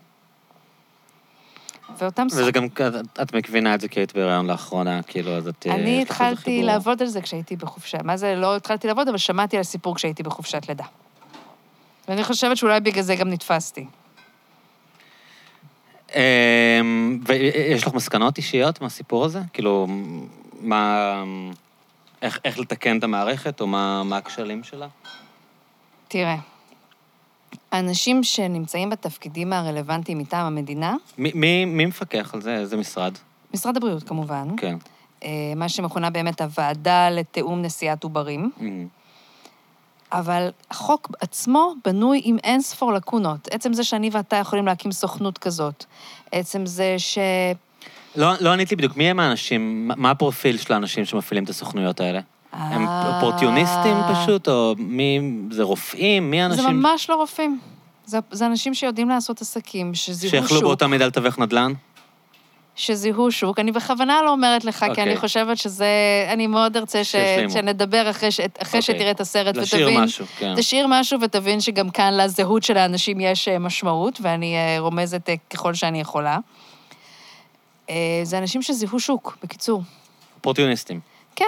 [1.99, 2.27] ואותם...
[2.31, 5.67] וזה גם, את- את מבינה את זה כי היית בהיריון לאחרונה, כאילו, אז את...
[5.67, 6.63] אה, אני התחלתי.
[6.63, 7.99] לעבוד על זה כשהייתי בחופשה.
[8.05, 10.85] מה זה, לא התחלתי לעבוד, אבל שמעתי על הסיפור כשהייתי בחופשת לידה.
[12.09, 13.87] ואני חושבת שאולי בגלל זה גם נתפסתי.
[16.15, 19.41] אמ, ויש לך מסקנות אישיות מהסיפור הזה?
[19.53, 19.87] כאילו,
[20.61, 21.15] מה...
[22.23, 24.87] איך, איך לתקן את המערכת, או מה, מה הכשלים שלה?
[26.15, 26.37] תראה,
[27.73, 32.57] האנשים שנמצאים בתפקידים הרלוונטיים מטעם המדינה, מי, מי, מי מפקח על זה?
[32.57, 33.13] איזה משרד?
[33.55, 34.77] משרד הבריאות כמובן, כן.
[35.25, 38.87] אה, מה שמכונה באמת הוועדה לתיאום נשיאת עוברים, אמ,
[40.13, 43.49] אבל החוק עצמו בנוי עם אין ספור לקונות.
[43.51, 45.85] עצם זה שאני ואתה יכולים להקים סוכנות כזאת,
[46.33, 47.19] עצם זה ש...
[48.17, 52.01] לא, לא ענית לי בדיוק, מי הם האנשים, מה הפרופיל של האנשים שמפעילים את הסוכנויות
[52.01, 52.21] האלה?
[52.55, 55.21] הם אה, אופורטיוניסטים פשוט, או מי...
[55.51, 56.31] זה רופאים?
[56.31, 56.65] מי האנשים?
[56.65, 57.61] זה ממש לא רופאים.
[58.07, 61.73] זה, זה אנשים שיודעים לעשות עסקים, שזיהו שיכלו שוק, באותה מידה לתווך נדל"ן?
[62.77, 63.59] שזיהו שוק.
[63.59, 65.05] אני בכוונה לא אומרת לך, כי אוקיי.
[65.05, 65.87] אני חושבת שזה...
[66.33, 67.17] אני מאוד ארצה ש.
[67.53, 68.83] שנדבר אחרי, ש, אחרי אוקיי.
[68.83, 70.01] שתראה את הסרט לשיר ותבין...
[70.01, 70.55] משהו, כן.
[70.57, 75.35] תשאיר משהו ותבין שגם כאן לזהות של האנשים יש אה, משמעות, ואני אה, רומזת אה,
[75.51, 76.39] ככל שאני יכולה.
[77.91, 79.83] אה, זה אנשים שזיהו שוק, בקיצור.
[80.37, 81.01] אופורטוניסטים.
[81.37, 81.45] כן,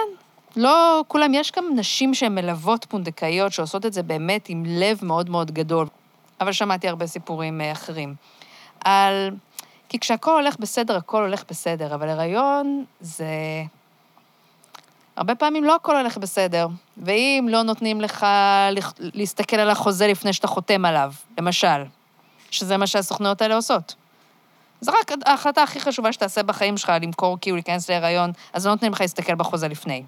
[0.57, 5.29] לא כולם, יש גם נשים שהן מלוות פונדקאיות שעושות את זה באמת עם לב מאוד
[5.29, 5.87] מאוד גדול.
[6.41, 8.15] אבל שמעתי הרבה סיפורים אה, אחרים.
[8.85, 9.31] על...
[9.89, 13.25] כי כשהכול הולך בסדר, הכל הולך בסדר, אבל הריון זה...
[15.15, 16.67] הרבה פעמים לא הכל הולך בסדר,
[16.97, 18.25] ואם לא נותנים לך
[18.99, 21.83] להסתכל על החוזה לפני שאתה חותם עליו, למשל,
[22.51, 23.95] שזה מה שהסוכנויות האלה עושות.
[24.81, 28.91] זה רק ההחלטה הכי חשובה שתעשה בחיים שלך, למכור כאילו להיכנס להיריון, אז לא נותנים
[28.91, 30.03] לך להסתכל בחוזה לפני.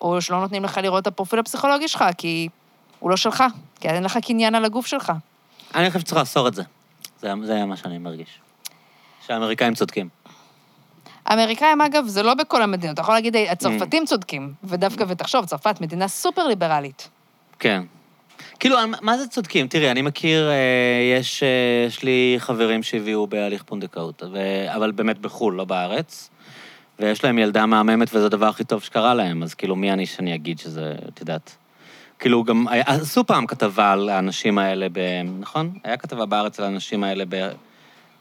[0.00, 2.48] או שלא נותנים לך לראות את הפרופיל הפסיכולוגי שלך, כי
[2.98, 3.44] הוא לא שלך,
[3.80, 5.12] כי אין לך קניין על הגוף שלך.
[5.74, 6.62] אני חושב שצריך לאסור את זה.
[7.20, 8.40] זה, זה מה שאני מרגיש.
[9.26, 10.08] שהאמריקאים צודקים.
[11.26, 12.94] האמריקאים, אגב, זה לא בכל המדינות.
[12.94, 17.08] אתה יכול להגיד, הצרפתים צודקים, ודווקא, ותחשוב, צרפת מדינה סופר ליברלית.
[17.58, 17.82] כן.
[18.60, 19.68] כאילו, מה זה צודקים?
[19.68, 21.48] תראי, אני מכיר, אה, יש, אה,
[21.86, 26.29] יש לי חברים שהביאו בהליך פונדקאות, ו- אבל באמת בחו"ל, לא בארץ,
[27.00, 30.34] ויש להם ילדה מהממת וזה הדבר הכי טוב שקרה להם, אז כאילו, מי אני שאני
[30.34, 31.56] אגיד שזה, את יודעת.
[32.18, 34.98] כאילו, גם עשו פעם כתבה על האנשים האלה, ב,
[35.40, 35.70] נכון?
[35.84, 37.48] היה כתבה בארץ על האנשים האלה ב,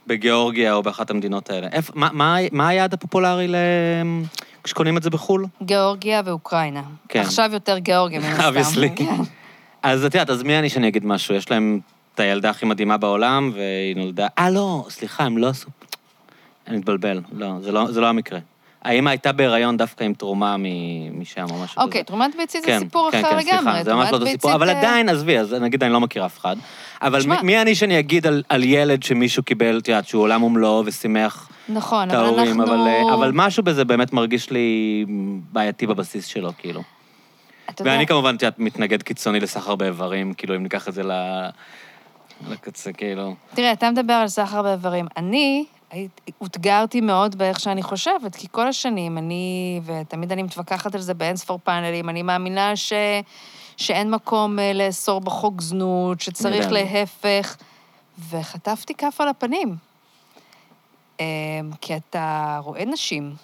[0.08, 1.68] בגיאורגיה או באחת המדינות האלה.
[1.72, 3.56] איפה, מה, מה, מה היעד הפופולרי ל...
[4.64, 5.46] כשקונים את זה בחו"ל?
[5.64, 6.82] גיאורגיה ואוקראינה.
[7.10, 7.20] כן.
[7.20, 8.44] עכשיו יותר גיאורגיה, מן הסתם.
[8.44, 8.96] Obviously.
[9.00, 9.24] כן.
[9.84, 11.36] אז את יודעת, אז מי אני שאני אגיד משהו?
[11.36, 11.80] יש להם
[12.16, 14.28] את הילדה הכי מדהימה בעולם, והיא נולדה...
[14.40, 15.70] אה, לא, סליחה, הם לא עשו...
[16.68, 18.40] אני מתבלבל, לא, זה לא, זה לא המקרה.
[18.84, 20.56] האמא הייתה בהיריון דווקא עם תרומה
[21.12, 23.62] משם או משהו אוקיי, תרומת ביצית זה כן, סיפור כן, אחר כן, לגמרי.
[23.62, 26.40] סליחה, זה ממש לא אותו סיפור, אבל עדיין, עזבי, אז נגיד אני לא מכיר אף
[26.40, 26.56] אחד.
[27.02, 30.84] אבל מי, אני שאני אגיד על, על ילד שמישהו קיבל, את יודעת, שהוא עולם ומלואו
[30.86, 32.62] ושימח נכון, את אבל ההורים.
[32.62, 35.06] אבל, אה, אבל משהו בזה באמת מרגיש לי
[35.52, 36.82] בעייתי בבסיס שלו, כאילו.
[37.80, 41.12] ואני כמובן, את יודעת, מתנגד קיצוני לסחר באיברים, כאילו, אם ניקח את זה ל...
[42.50, 43.36] לקצה, כאילו.
[43.54, 45.08] תראה, אתה מדבר על סחר באיברים.
[45.18, 45.66] אני
[46.42, 51.60] אותגרתי מאוד באיך שאני חושבת, כי כל השנים אני, ותמיד אני מתווכחת על זה באינספור
[51.64, 52.94] פאנלים, אני מאמינה ש...
[53.80, 56.84] שאין מקום אה, לאסור בחוק זנות, שצריך יודע.
[56.84, 57.56] להפך,
[58.30, 59.76] וחטפתי כף על הפנים.
[61.20, 61.26] אה,
[61.82, 63.36] כי אתה רואה נשים,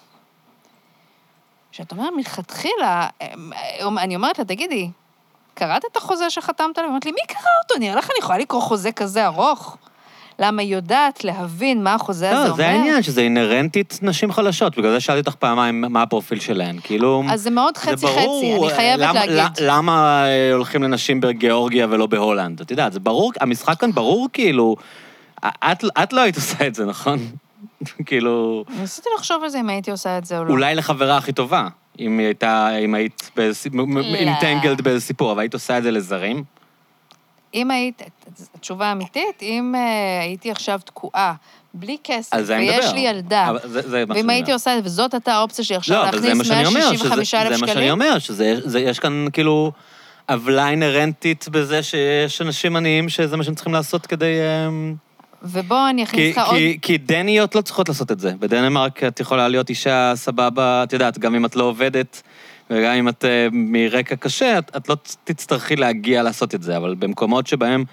[1.72, 3.32] שאתה אומר, מלכתחילה, אה,
[3.98, 4.90] אני אומרת לה, תגידי,
[5.54, 6.74] קראת את החוזה שחתמת עליו?
[6.78, 7.80] היא אומרת לי, מי קרא אותו?
[7.80, 9.76] נראה לך אני יכולה לקרוא חוזה כזה ארוך?
[10.38, 12.56] למה היא יודעת להבין מה החוזה הזה לא, אומר?
[12.56, 17.22] זה העניין, שזה אינהרנטית נשים חלשות, בגלל זה שאלתי אותך פעמיים מה הפרופיל שלהן, כאילו...
[17.30, 19.36] אז זה מאוד חצי-חצי, אני חייבת למה, להגיד.
[19.36, 22.60] ל- למה אה, הולכים לנשים בגיאורגיה ולא בהולנד?
[22.60, 24.76] את יודעת, זה ברור, המשחק כאן ברור, כאילו...
[25.44, 27.18] את, את לא היית עושה את זה, נכון?
[28.06, 30.50] כאילו, ניסיתי לחשוב על זה אם הייתי עושה את זה או לא.
[30.50, 31.68] אולי לחברה הכי טובה,
[32.00, 33.30] אם היא הייתה, אם היית
[33.72, 33.84] לא.
[34.14, 36.44] אינטנגלד באיזה סיפור, אבל היית עושה את זה לזרים?
[37.56, 38.02] אם היית,
[38.54, 41.34] התשובה האמיתית, אם אה, הייתי עכשיו תקועה,
[41.74, 42.36] בלי כסף.
[42.46, 44.52] ויש לי ילדה, אבל זה, זה ואם הייתי.
[44.52, 47.44] עושה את זה, וזאת הייתה האופציה שלי עכשיו לא, להכניס שאני אומר, שזה, 165 אלף
[47.44, 49.72] זה מה שאני שקלים, אומר, שיש כאן כאילו
[50.28, 54.34] עוולה אינהרנטית בזה שיש אנשים עניים שזה מה שהם צריכים לעשות כדי...
[54.68, 54.94] אמ,
[55.42, 56.56] ובוא אני אכניס לך עוד...
[56.56, 58.32] כי, כי דניות לא צריכות לעשות את זה.
[58.38, 62.22] בדנמרק את יכולה להיות אישה סבבה, את יודעת, גם אם את לא עובדת,
[62.70, 66.94] וגם אם את uh, מרקע קשה, את, את לא תצטרכי להגיע לעשות את זה, אבל
[66.94, 67.84] במקומות שבהם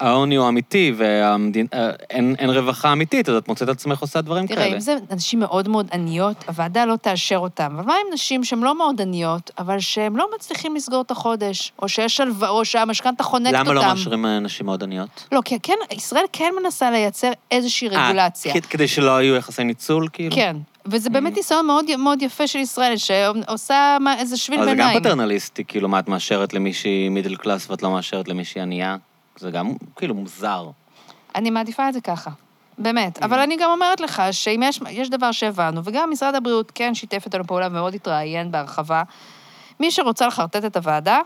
[0.00, 4.74] העוני הוא אמיתי ואין רווחה אמיתית, אז את מוצאת את עצמך עושה דברים תראה, כאלה.
[4.74, 7.64] אם זה נשים מאוד מאוד עניות, הוועדה לא תאשר אותן.
[7.64, 11.72] אבל מה עם נשים שהן לא מאוד עניות, אבל שהן לא מצליחים לסגור את החודש,
[11.82, 13.60] או שיש הלוואה, או שהמשכנתה חונקת אותן?
[13.60, 15.24] למה לא מאשרים אה, נשים מאוד עניות?
[15.32, 18.54] לא, כי כן, ישראל כן מנסה לייצר איזושהי אה, רגולציה.
[18.54, 20.34] כ- כדי שלא יהיו יחסי ניצול, כאילו?
[20.36, 20.56] כן.
[20.90, 21.36] וזה באמת Mm.
[21.36, 24.94] ניסיון מאוד, מאוד יפה של ישראל, שעושה מה- איזה שביל אבל זה ביניים.
[24.94, 28.96] גם פטרנליסטי, כאילו, מה את מאשרת למישהי מידל קלאס ואת לא מאשרת למישהי ענייה?
[29.38, 30.70] זה גם, כאילו, מוזר.
[31.34, 32.30] אני מעדיפה את זה ככה.
[32.30, 32.34] Mm.
[32.78, 33.22] באמת.
[33.22, 37.22] אבל אני גם אומרת לך שאם יש, יש דבר שהבנו, וגם משרד הבריאות כן שיתף
[37.26, 39.02] איתנו פעולה ומאוד התראיין בהרחבה,
[39.80, 41.18] מי שרוצה לחרטט את הוועדה,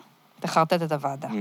[0.42, 1.28] תחרטט את הוועדה.
[1.28, 1.32] Mm.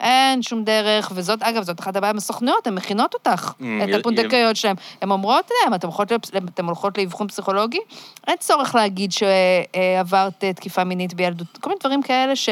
[0.00, 3.94] אין שום דרך, וזאת, אגב, זאת אחת הבעיה עם הסוכנויות, הן מכינות אותך, Mm, את
[4.00, 4.76] הפונדקאיות שלהן.
[5.02, 7.78] הן אומרות אתן הולכות, לפ- אתן הולכות לאבחון פסיכולוגי,
[8.26, 12.48] אין צורך להגיד שעברת אה, תקיפה מינית בילדות, כל מיני דברים כאלה ש...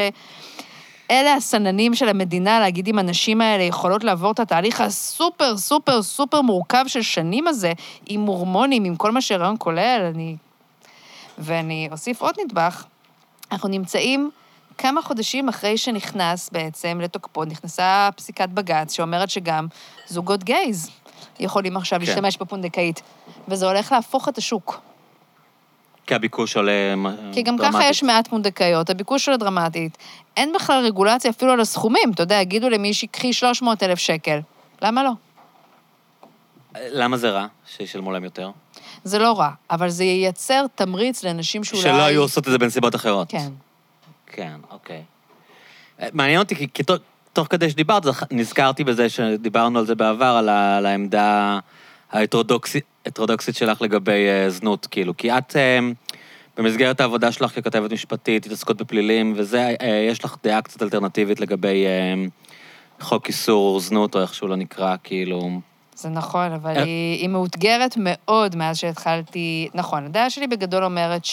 [1.11, 6.41] אלה הסננים של המדינה, להגיד אם הנשים האלה יכולות לעבור את התהליך הסופר, סופר, סופר
[6.41, 7.71] מורכב של שנים הזה,
[8.05, 10.35] עם הורמונים, עם כל מה שהיריון כולל, אני...
[11.37, 12.83] ואני אוסיף עוד נדבך,
[13.51, 14.31] אנחנו נמצאים
[14.81, 19.67] כמה חודשים אחרי שנכנס בעצם לתוקפו, נכנסה פסיקת בג"ץ שאומרת שגם
[20.07, 20.89] זוגות גייז
[21.39, 22.05] יכולים עכשיו כן.
[22.05, 23.01] להשתמש בפונדקאית,
[23.47, 24.81] וזה הולך להפוך את השוק.
[26.07, 26.93] כי הביקוש עולה
[27.33, 29.97] כי גם ככה יש מעט פונדקאיות, הביקוש שלה דרמטית.
[30.37, 34.39] אין בכלל רגולציה אפילו על הסכומים, אתה יודע, יגידו למישהי, קחי 300 אלף שקל.
[34.81, 35.11] למה לא?
[36.75, 38.51] למה זה רע שישלמו להם יותר?
[39.03, 41.83] זה לא רע, אבל זה ייצר תמריץ לאנשים שאולי...
[41.83, 43.31] שלא היו עושות את זה בנסיבות אחרות.
[43.31, 43.49] כן.
[44.29, 45.03] כן, אוקיי.
[46.01, 46.83] אה, מעניין אותי, כי, כי
[47.33, 51.59] תוך, כדי שדיברת, זכ- נזכרתי בזה שדיברנו על זה בעבר, על, ה, על העמדה
[52.11, 55.17] ההטרודוקסית שלך לגבי uh, זנות, כאילו.
[55.17, 56.11] כי את, uh,
[56.57, 61.85] במסגרת העבודה שלך ככתבת משפטית, התעסקות בפלילים, וזה, uh, יש לך דעה קצת אלטרנטיבית לגבי
[61.85, 65.59] uh, חוק איסור זנות, או איך שהוא לא נקרא, כאילו...
[65.95, 66.77] זה נכון, אבל.
[66.77, 69.69] היא, היא מאותגרת מאוד מאז שהתחלתי...
[69.73, 71.25] נכון, הדעה שלי בגדול אומרת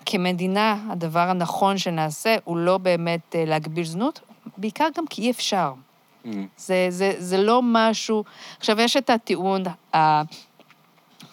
[0.00, 4.20] שכמדינה, הדבר הנכון שנעשה הוא לא באמת אה, להגביל זנות,
[4.56, 5.72] בעיקר גם כי אי אפשר.
[6.24, 6.28] Mm.
[6.56, 8.24] זה, זה, זה לא משהו...
[8.58, 9.62] עכשיו, יש את הטיעון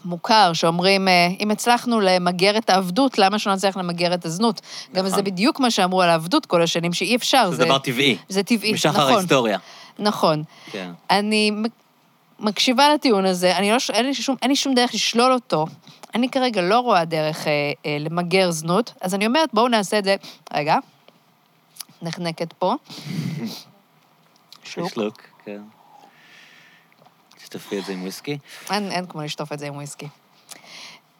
[0.06, 4.62] המוכר, שאומרים, אה, אם הצלחנו למגר את העבדות, למה שלא נצליח למגר את הזנות?
[4.94, 5.16] גם נכון.
[5.16, 7.52] זה בדיוק מה שאמרו על העבדות כל השנים, שאי אפשר.
[7.52, 8.18] זה דבר טבעי.
[8.30, 9.14] זה טבעי, משחר נכון.
[9.14, 9.58] ההיסטוריה.
[10.00, 10.44] נכון.
[10.72, 10.92] כן.
[11.10, 11.52] אני
[12.40, 15.66] מקשיבה לטיעון הזה, אני לא, ש- אין, לי שום, אין לי שום דרך לשלול אותו.
[16.16, 17.52] אני כרגע לא רואה דרך אה,
[17.86, 20.16] אה, למגר זנות, אז אני אומרת, בואו נעשה את זה...
[20.54, 20.76] רגע,
[22.02, 22.76] נחנקת פה.
[24.64, 24.90] שוק.
[24.90, 25.62] שלוק, כן.
[27.38, 28.38] תשטפי את זה עם וויסקי.
[28.72, 30.08] אין, אין כמו לשטוף את זה עם וויסקי.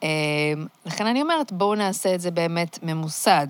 [0.02, 0.08] אה,
[0.86, 3.46] לכן אני אומרת, בואו נעשה את זה באמת ממוסד.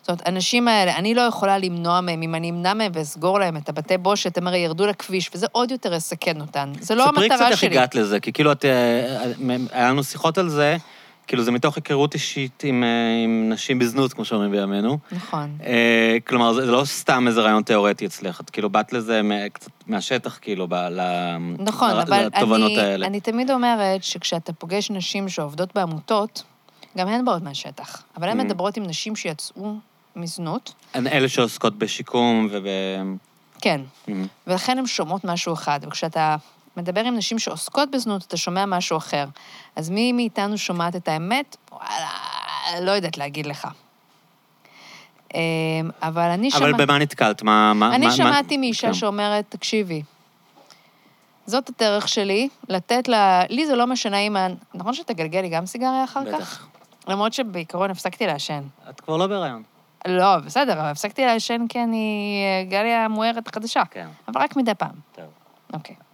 [0.00, 3.56] זאת אומרת, האנשים האלה, אני לא יכולה למנוע מהם, אם אני אמנע מהם ואסגור להם
[3.56, 6.72] את הבתי בושת, הם הרי ירדו לכביש, וזה עוד יותר יסכן אותן.
[6.80, 7.70] זה לא המטרה ספרי קצת איך שלי.
[7.70, 8.64] הגעת לזה, כי כאילו את...
[8.64, 9.32] אה,
[9.72, 10.76] היה לנו שיחות על זה,
[11.30, 12.88] כאילו זה מתוך היכרות אישית עם, אה,
[13.24, 14.98] עם נשים בזנות, כמו שאומרים בימינו.
[15.12, 15.56] נכון.
[15.66, 19.48] אה, כלומר, זה זה לא סתם איזה רעיון תיאורטי אצלך, את כאילו באת לזה מ-
[19.52, 23.06] קצת מהשטח, כאילו, ב- ל- נכון, ל- אבל לתובנות אני, האלה.
[23.06, 26.42] אני תמיד אומרת שכשאתה פוגש נשים שעובדות בעמותות,
[26.98, 28.44] גם הן באות מהשטח, אבל הן Mm.
[28.44, 29.74] מדברות עם נשים שיצאו
[30.16, 32.64] מזנות, הן אלה שעוסקות בשיקום וב...
[33.60, 34.10] כן, Mm.
[34.46, 36.36] ולכן הן שומעות משהו אחד, וכשאתה
[36.76, 39.26] מדבר עם נשים שעוסקות בזנות, אתה שומע משהו אחר.
[39.76, 41.56] אז מי מאיתנו שומעת את האמת?
[41.72, 42.10] וואלה,
[42.80, 43.68] לא יודעת להגיד לך.
[45.34, 45.40] אמ,
[46.02, 46.86] אבל אני אבל שמעתי...
[46.86, 47.42] במה נתקלת?
[47.42, 47.74] מה...
[47.74, 48.94] מה- אני מה- שמעתי מה- מאישה כן.
[48.94, 50.02] שאומרת, תקשיבי,
[51.46, 53.42] זאת הדרך שלי, לתת לה...
[53.48, 54.36] לי זה לא משנה אם...
[54.74, 56.34] נכון שתגלגל לי גם סיגריה אחר כך?
[56.34, 56.66] בטח.
[57.08, 58.62] למרות שבעיקרון הפסקתי לעשן.
[58.90, 59.62] את כבר לא בהיריון.
[60.06, 63.82] לא, בסדר, אבל הפסקתי לעשן כי אני אה, גליה המוארת החדשה.
[63.90, 64.94] כן, אבל רק מדי פעם.
[65.14, 65.24] טוב.
[65.72, 65.96] אוקיי.
[65.96, 66.09] אה,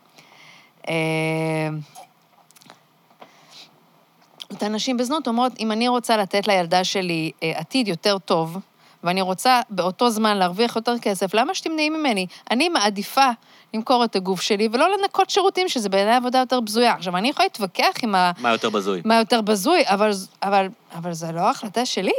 [4.51, 8.59] אותן נשים בזנות אומרות, אם אני רוצה לתת לילדה שלי אה, עתיד יותר טוב,
[9.05, 12.27] ואני רוצה באותו זמן להרוויח יותר כסף, למה שתמנעי ממני?
[12.51, 13.31] אני מעדיפה
[13.75, 16.93] למכור את הגוף שלי ולא לנקות שירותים, שזה בעיניי עבודה יותר בזויה.
[16.93, 18.33] עכשיו, אני יכולה להתווכח עם ה...
[18.39, 19.03] מה יותר בזוי?
[19.05, 20.11] מה יותר בזוי, אבל,
[20.43, 22.13] אבל, אבל זו לא החלטה שלי.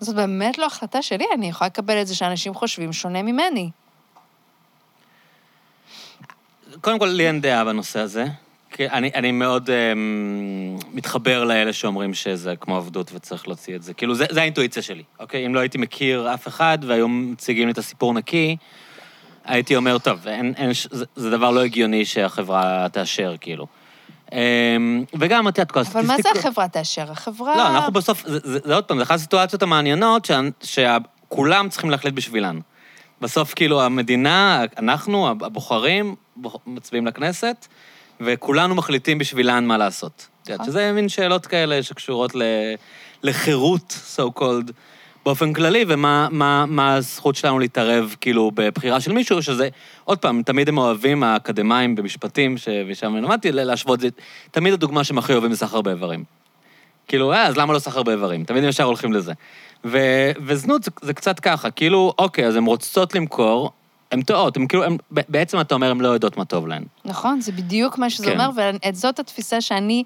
[0.00, 3.70] זאת באמת לא החלטה שלי, אני יכולה לקבל את זה שאנשים חושבים שונה ממני.
[6.80, 8.24] קודם כל, לי אין דעה בנושא הזה.
[8.70, 13.94] כי אני, אני מאוד um, מתחבר לאלה שאומרים שזה כמו עבדות וצריך להוציא את זה.
[13.94, 15.46] כאילו, זה, זה האינטואיציה שלי, אוקיי?
[15.46, 18.56] אם לא הייתי מכיר אף אחד והיו מציגים לי את הסיפור נקי,
[19.44, 23.66] הייתי אומר, טוב, אין, אין, זה, זה דבר לא הגיוני שהחברה תאשר, כאילו.
[24.26, 24.32] Um,
[25.18, 27.12] וגם, את יודעת, כל אבל מה זה החברה תאשר?
[27.12, 27.56] החברה...
[27.56, 30.30] לא, אנחנו בסוף, זה, זה, זה עוד פעם, זה אחת הסיטואציות המעניינות
[30.62, 32.58] שכולם צריכים להחליט בשבילן.
[33.20, 37.66] בסוף, כאילו, המדינה, אנחנו, הבוחרים, בוח- מצביעים לכנסת,
[38.20, 40.26] וכולנו מחליטים בשבילן מה לעשות.
[40.42, 40.72] את יודעת, נכון.
[40.72, 42.42] שזה מין שאלות כאלה שקשורות ל,
[43.22, 44.72] לחירות, so called,
[45.24, 49.68] באופן כללי, ומה מה, מה הזכות שלנו להתערב, כאילו, בבחירה של מישהו, שזה,
[50.04, 54.08] עוד פעם, תמיד הם אוהבים, האקדמאים במשפטים, ש- ושם למדתי, להשוות, זה
[54.50, 56.24] תמיד הדוגמה שהם הכי אוהבים זה סחר באיברים.
[57.08, 58.44] כאילו, אה, אז למה לא סחר באיברים?
[58.44, 59.32] תמיד הם ישר הולכים לזה.
[59.84, 59.98] ו,
[60.46, 63.70] וזנות זה, זה קצת ככה, כאילו, אוקיי, אז הן רוצות למכור,
[64.12, 66.84] הן טועות, הן כאילו, ב- בעצם אתה אומר, הן לא יודעות מה טוב להן.
[67.04, 68.40] נכון, זה בדיוק מה שזה כן.
[68.40, 68.50] אומר,
[68.88, 70.04] וזאת התפיסה שאני,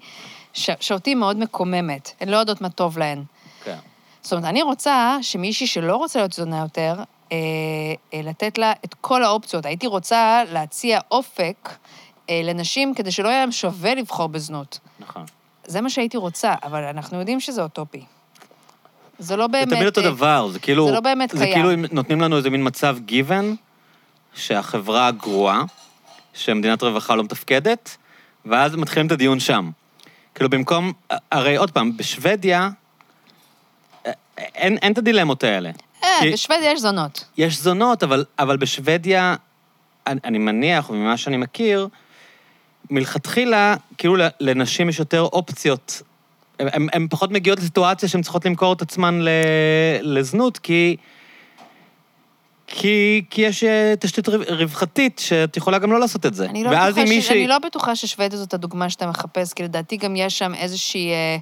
[0.53, 2.11] ש, שאותי מאוד מקוממת.
[2.21, 3.23] הן לא יודעות מה טוב להן.
[3.63, 3.77] כן.
[4.21, 6.95] זאת אומרת, אני רוצה שמישהי שלא רוצה להיות זונה יותר,
[7.31, 7.37] אה,
[8.13, 9.65] אה, לתת לה את כל האופציות.
[9.65, 11.69] הייתי רוצה להציע אופק
[12.29, 14.79] אה, לנשים כדי שלא יהיה להם שווה לבחור בזנות.
[14.99, 15.25] נכון.
[15.65, 18.03] זה מה שהייתי רוצה, אבל אנחנו יודעים שזה אוטופי.
[19.19, 19.69] זה לא זה באמת...
[19.69, 20.87] תמיד אותו אה, דבר, זה כאילו...
[20.87, 21.53] זה לא באמת זה קיים.
[21.53, 23.45] כאילו אם נותנים לנו איזה מין מצב given,
[24.35, 25.63] שהחברה גרועה,
[26.33, 27.97] שמדינת רווחה לא מתפקדת,
[28.45, 29.71] ואז מתחילים את הדיון שם.
[30.35, 30.93] כאילו במקום,
[31.31, 32.69] הרי עוד פעם, בשוודיה,
[34.37, 35.71] אין, אין את הדילמות האלה.
[36.03, 37.25] אה, כי- בשוודיה יש זונות.
[37.37, 39.35] יש זונות, אבל, אבל בשוודיה,
[40.07, 41.87] אני, אני מניח, וממה שאני מכיר,
[42.89, 46.01] מלכתחילה, כאילו לנשים יש יותר אופציות.
[46.59, 49.29] הן פחות מגיעות לסיטואציה שהן צריכות למכור את עצמן ל,
[50.01, 50.97] לזנות, כי...
[52.67, 56.45] כי, כי יש אה, תשתית רו- רווחתית שאת יכולה גם לא לעשות את זה.
[56.45, 57.09] אני לא, בטוחה ש...
[57.09, 57.37] מישהי...
[57.37, 61.37] אני לא בטוחה ששוודיה זאת הדוגמה שאתה מחפש, כי לדעתי גם יש שם איזושהי אה,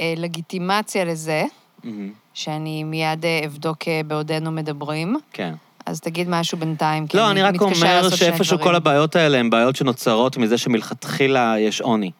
[0.00, 1.44] אה, לגיטימציה לזה,
[1.84, 5.16] מהמם, שאני מיד אה, אבדוק אה, בעודנו מדברים.
[5.32, 5.54] כן.
[5.86, 8.58] אז תגיד משהו בינתיים, כי לא, אני רק אומר שאיפשהו.
[8.58, 12.10] כל הבעיות האלה הן בעיות שנוצרות מזה שמלכתחילה יש עוני.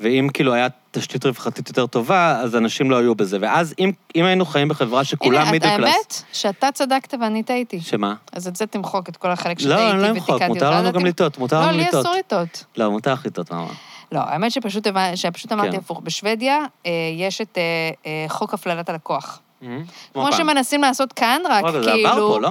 [0.00, 3.38] ואם כאילו היה תשתית רווחתית יותר טובה, אז אנשים לא היו בזה.
[3.40, 5.94] ואז אם, אם היינו חיים בחברה שכולם הנה, מידל קלאס...
[5.94, 7.80] האמת שאתה צדקת ואני טעיתי.
[7.80, 8.14] שמה?
[8.32, 10.28] אז את זה תמחוק, את כל החלק שטעיתי לא, ותיקנתי אני אותך.
[10.28, 12.06] לא אמחוק, מותר לנו גם לטעות, מותר לא, לנו לי לטעות.
[12.06, 12.64] אסור לטעות.
[12.76, 13.66] לא, מותר לך לטעות, מה?
[14.12, 15.76] לא, האמת שפשוט שפשוט אמרתי כן.
[15.76, 16.00] הפוך.
[16.04, 17.62] בשוודיה אה, יש את אה,
[18.06, 19.40] אה, חוק הפללת הלקוח.
[19.60, 19.76] כמו
[20.14, 20.32] פעם.
[20.32, 22.08] שמנסים לעשות כאן, רק רגע, זה כאילו...
[22.08, 22.50] עבר פה, לא?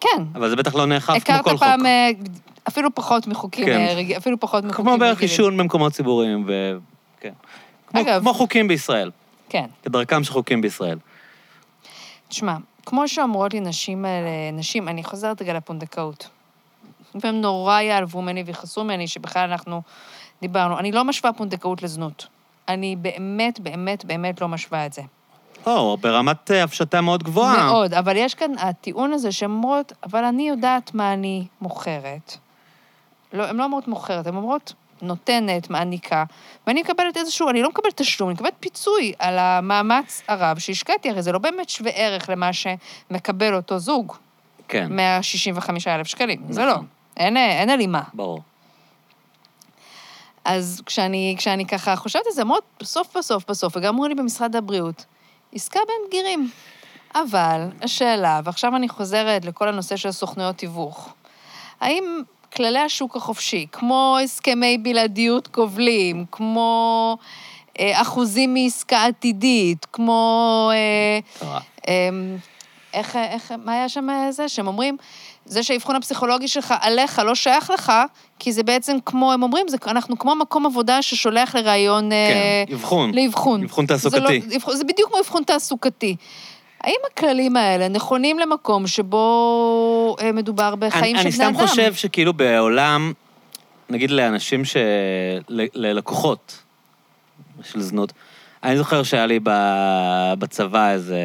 [0.00, 0.22] כן.
[0.34, 1.60] אבל זה בטח לא נאכף כמו הכרת כל חוק.
[1.60, 2.10] פעם אה,
[2.68, 3.80] אפילו פחות מחוקים, כן.
[3.80, 5.30] אה, אפילו פחות מחוקים כמו בערך רגילים.
[5.30, 6.78] עישון במקומות ציבוריים, ו...
[7.20, 7.32] כן.
[7.86, 9.10] כמו- אגב- כמו חוקים בישראל,
[9.48, 9.66] כן.
[9.82, 10.98] כדרכם של חוקים בישראל.
[12.28, 16.28] תשמע, כמו שאומרות לי נשים האלה, נשים, אני חוזרת רגע לפונדקאות.
[17.14, 19.82] והם נורא יעלבו ממני ויכעסו ממני, שבכלל אנחנו
[20.40, 20.78] דיברנו.
[20.78, 22.26] אני לא משווה פונדקאות לזנות.
[22.68, 25.02] אני באמת, באמת, באמת לא משווה את זה.
[25.76, 27.66] או, ברמת אה, הפשטה מאוד גבוהה.
[27.66, 32.36] מאוד, אבל יש כאן הטיעון הזה שהן אומרות, אבל אני יודעת מה אני מוכרת.
[33.32, 36.24] לא, הן לא אומרות מוכרת, הן אומרות נותנת, מעניקה,
[36.66, 41.22] ואני מקבלת איזשהו, אני לא מקבלת תשלום, אני מקבלת פיצוי על המאמץ הרב שהשקעתי, הרי
[41.22, 44.12] זה לא באמת שווה ערך למה שמקבל אותו זוג,
[44.68, 46.72] כן, 165,000 שקלים, זה לא.
[46.72, 46.86] נכון.
[47.16, 48.02] אין, אין הלימה.
[48.14, 48.42] ברור.
[50.44, 54.56] אז כשאני, כשאני ככה חושבת על זה, אומרות, בסוף, בסוף, בסוף, וגם אמרו לי במשרד
[54.56, 55.04] הבריאות,
[55.54, 56.50] עסקה בין בגירים.
[57.14, 61.14] אבל השאלה, ועכשיו אני חוזרת לכל הנושא של סוכנויות תיווך,
[61.80, 62.22] האם
[62.56, 67.16] כללי השוק החופשי, כמו הסכמי בלעדיות כובלים, כמו
[67.80, 70.70] אה, אחוזים מעסקה עתידית, כמו...
[70.72, 71.60] אה, נורא.
[71.88, 72.36] אמ,
[72.94, 74.48] איך, איך, מה היה שם אה, זה?
[74.48, 74.96] שהם אומרים,
[75.48, 77.92] זה שהאבחון הפסיכולוגי שלך עליך לא שייך לך,
[78.38, 82.12] כי זה בעצם כמו, הם אומרים, זה, אנחנו כמו מקום עבודה ששולח לראיון...
[82.12, 83.14] אה, כן, אבחון.
[83.14, 83.62] לאבחון.
[83.62, 84.20] אבחון זה, תעסוקתי.
[84.50, 86.16] לא, אבחון- זה בדיוק כמו אבחון תעסוקתי.
[86.80, 91.66] האם הכללים האלה נכונים למקום שבו אה, מדובר בחיים אני, של בני אני אדם?
[91.66, 93.12] סתם חושב שכאילו בעולם,
[93.90, 94.76] נגיד לאנשים ש...
[95.48, 96.58] ל- ללקוחות
[97.62, 98.12] של זנות,
[98.64, 99.40] אני זוכר שהיה לי
[100.38, 101.20] בצבא איזה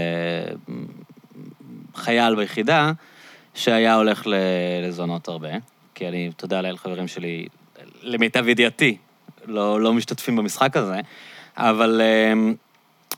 [1.95, 2.91] חייל ביחידה,
[3.53, 4.27] שהיה הולך
[4.83, 5.49] לזונות הרבה,
[5.95, 7.47] כי אני, תודה לאל, חברים שלי,
[8.01, 8.97] למיטב ידיעתי,
[9.45, 10.99] לא, לא משתתפים במשחק הזה,
[11.57, 12.53] אבל, אמ,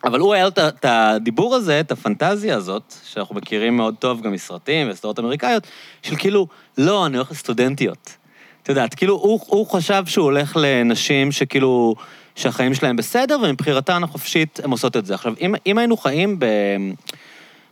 [0.04, 4.88] אבל הוא היה את הדיבור הזה, את הפנטזיה הזאת, שאנחנו מכירים מאוד טוב גם מסרטים
[4.90, 5.68] וסדרות אמריקאיות,
[6.04, 8.18] של כאילו, לא, אני הולך לסטודנטיות.
[8.64, 11.96] את יודעת, כאילו, הוא, הוא חשב שהוא הולך לנשים שכאילו,
[12.36, 15.14] שהחיים שלהם בסדר, ומבחירתן החופשית הם עושות את זה.
[15.14, 16.46] עכשיו, אם, אם היינו חיים ב,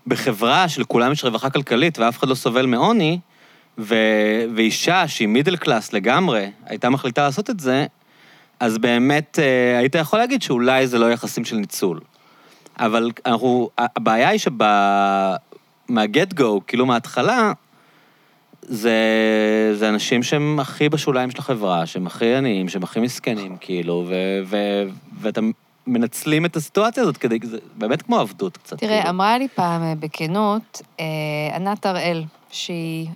[0.08, 3.20] בחברה שלכולם יש רווחה כלכלית ואף אחד לא סובל מעוני,
[3.78, 3.96] ו,
[4.56, 7.86] ואישה שהיא מידל קלאס לגמרי, הייתה מחליטה לעשות את זה,
[8.60, 12.00] אז באמת אה, היית יכול להגיד שאולי זה לא יחסים של ניצול.
[12.80, 14.40] אבל אנחנו, הבעיה היא
[15.90, 17.52] שמהגט גו, כאילו מההתחלה,
[18.62, 18.98] זה,
[19.74, 24.14] זה אנשים שהם הכי בשוליים של החברה, שהם הכי עניים, שהם הכי מסכנים, כאילו, ו,
[24.46, 24.58] ו,
[25.20, 25.52] ואתם
[25.88, 28.78] מנצלים את הסיטואציה הזאת כדי, זה באמת כמו עבדות קצת.
[28.78, 29.10] תראה, כאילו.
[29.10, 31.06] אמרה לי פעם אה, בכנות, אה,
[31.56, 33.08] ענת הראל, שהיא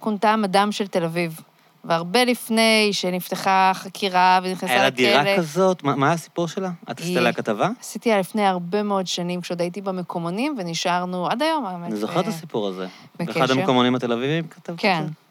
[0.00, 1.40] כונתה המדאם של תל אביב,
[1.84, 4.96] והרבה לפני שנפתחה חקירה ונכנסה היה לה לכלא.
[4.96, 5.84] דירה כזאת?
[5.84, 6.70] מה, מה הסיפור שלה?
[6.90, 7.68] את עשית עליה כתבה?
[7.80, 11.86] עשיתי לפני הרבה מאוד שנים, כשעוד הייתי במקומונים, ונשארנו עד היום, האמת.
[11.86, 12.86] אני זוכר את אה, הסיפור הזה.
[13.18, 13.40] בקשר.
[13.40, 15.04] באחד המקומונים התל אביבים כתבת את כן.
[15.06, 15.27] זה?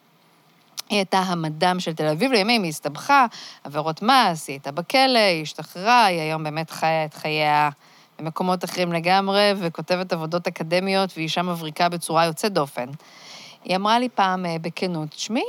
[0.90, 3.26] היא הייתה המדאם של תל אביב לימים, היא הסתבכה,
[3.64, 7.70] עבירות מס, היא הייתה בכלא, היא השתחררה, היא היום באמת חיה את חייה
[8.20, 12.86] במקומות אחרים לגמרי, וכותבת עבודות אקדמיות, והיא אישה מבריקה בצורה יוצאת דופן.
[13.64, 15.44] היא אמרה לי פעם אה, בכנות, תשמעי,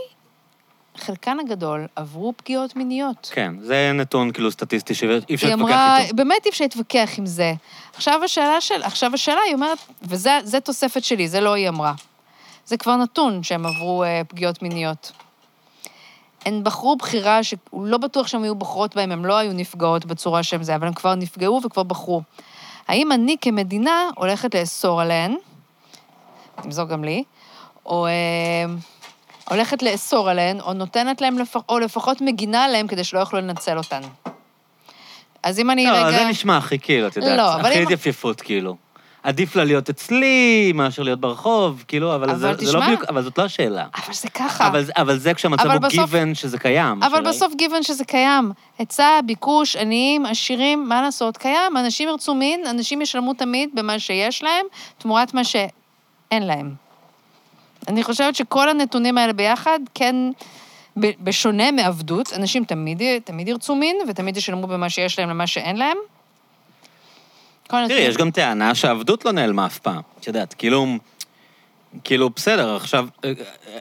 [0.97, 3.31] חלקן הגדול עברו פגיעות מיניות.
[3.35, 6.17] כן, זה נתון כאילו סטטיסטי שאי אפשר היא להתווכח אמרה, איתו.
[6.17, 7.53] באמת אי אפשר להתווכח עם זה.
[7.95, 11.93] עכשיו השאלה של, עכשיו השאלה, היא אומרת, וזה תוספת שלי, זה לא היא אמרה.
[12.67, 15.13] זה כבר נתון שהם עברו אה, פגיעות מיניות.
[16.45, 20.43] הן בחרו בחירה שהוא לא בטוח שהן היו בוחרות בהם, הן לא היו נפגעות בצורה
[20.43, 22.23] שהן זה, אבל הן כבר נפגעו וכבר בחרו.
[22.89, 25.37] האם אני כמדינה הולכת לאסור עליהן,
[26.63, 27.25] תמזור גם לי,
[27.87, 28.13] או אה,
[29.51, 33.79] הולכת לאסור עליהן, או נותנת להן, לפח, או לפחות מגינה עליהן כדי שלא יוכלו לנצל
[33.79, 34.01] אותן.
[35.43, 36.19] אז אם אני לא, רגע...
[36.19, 38.77] זה נשמע הכי כאילו, את יודעת, לא, אבל הכי אם- התייפייפות כאילו.
[39.29, 43.05] עדיף לה להיות אצלי מאשר להיות ברחוב, כאילו, אבל, אבל זה, זה לא תשמע- בדיוק,
[43.09, 43.87] אבל זאת לא השאלה.
[44.05, 44.67] אבל זה ככה.
[44.67, 47.03] אבל, אבל זה כשהמצב אבל הוא בסוף- גיוון שזה קיים.
[47.03, 48.53] אבל היא- בסוף גיוון שזה קיים.
[48.79, 51.37] היצע, ביקוש, עניים, עשירים, מה לעשות?
[51.37, 51.77] קיים.
[51.77, 54.67] אנשים ירצו מין, אנשים ישלמו תמיד במה שיש להם,
[54.99, 56.75] תמורת מה שאין להם.
[57.89, 60.17] אני חושבת שכל הנתונים האלה ביחד, כן,
[60.97, 65.97] בשונה מעבדות, אנשים תמיד, תמיד ירצו מין, ותמיד ישלמו במה שיש להם למה שאין להם.
[67.69, 70.01] תראי, יש גם טענה שהעבדות לא נעלמה אף פעם.
[70.21, 70.87] את יודעת, כאילו,
[72.05, 73.09] כאילו, בסדר, עכשיו,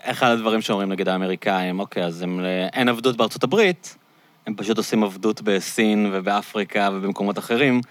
[0.03, 2.39] אחד הדברים שאומרים נגד האמריקאים, אוקיי, אז הם,
[2.73, 3.95] אין עבדות בארצות הברית,
[4.47, 7.81] הם פשוט עושים עבדות בסין ובאפריקה ובמקומות אחרים,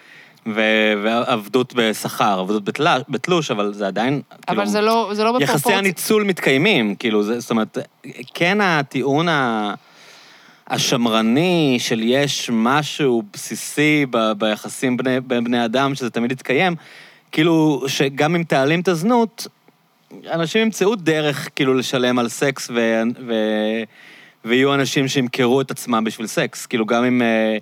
[0.47, 4.62] ו- ועבדות בשכר, עבדות בתלש, בתלוש, אבל זה עדיין, כאילו...
[4.62, 5.78] אבל זה לא, זה לא יחסי בפרופורציה.
[5.78, 7.78] הניצול מתקיימים, כאילו, זה, זאת אומרת,
[8.34, 9.74] כן הטיעון ה...
[10.69, 16.75] השמרני של יש משהו בסיסי ב, ביחסים בני, בין בני אדם, שזה תמיד יתקיים,
[17.33, 19.47] כאילו, שגם אם תעלים את הזנות,
[20.33, 23.35] אנשים ימצאו דרך כאילו לשלם על סקס, ו, ו,
[24.45, 26.67] ויהיו אנשים שימכרו את עצמם בשביל סקס.
[26.67, 27.57] כאילו, גם אם, אה,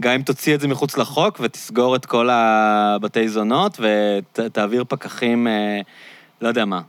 [0.00, 5.80] גם אם תוציא את זה מחוץ לחוק ותסגור את כל הבתי זונות ותעביר פקחים, אה,
[6.40, 6.80] לא יודע מה,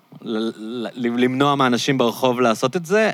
[0.95, 3.11] למנוע מאנשים ברחוב לעשות את זה,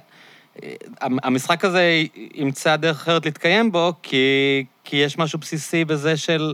[1.01, 2.03] המשחק הזה
[2.35, 6.53] ימצא דרך אחרת להתקיים בו, כי, כי יש משהו בסיסי בזה של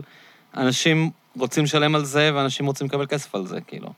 [0.56, 3.88] אנשים רוצים לשלם על זה ואנשים רוצים לקבל כסף על זה, כאילו.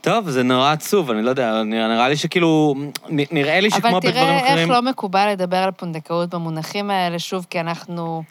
[0.00, 2.74] טוב, זה נורא עצוב, אני לא יודע, נראה, נראה לי שכאילו,
[3.08, 4.58] נראה לי שכמו אבל בדברים תראה אחרים...
[4.58, 8.22] איך לא מקובל לדבר על פונדקאות במונחים האלה, שוב, כי אנחנו...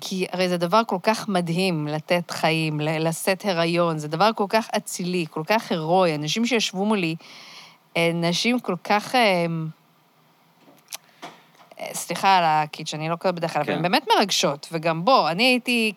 [0.00, 4.68] כי הרי זה דבר כל כך מדהים לתת חיים, לשאת הריון, זה דבר כל כך
[4.76, 6.14] אצילי, כל כך הירואי.
[6.14, 7.16] אנשים שישבו מולי,
[8.14, 9.14] נשים כל כך...
[9.14, 9.46] אה,
[11.80, 13.76] אה, סליחה על הקיץ', אני לא כזאת בדרך כלל, אבל כן.
[13.76, 14.68] הן באמת מרגשות.
[14.72, 15.92] וגם בוא, אני הייתי...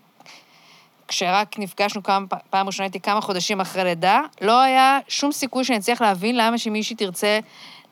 [1.07, 5.77] כשרק נפגשנו כמה, פעם ראשונה, הייתי כמה חודשים אחרי לידה, לא היה שום סיכוי שאני
[5.77, 7.39] אצליח להבין למה שמישהי תרצה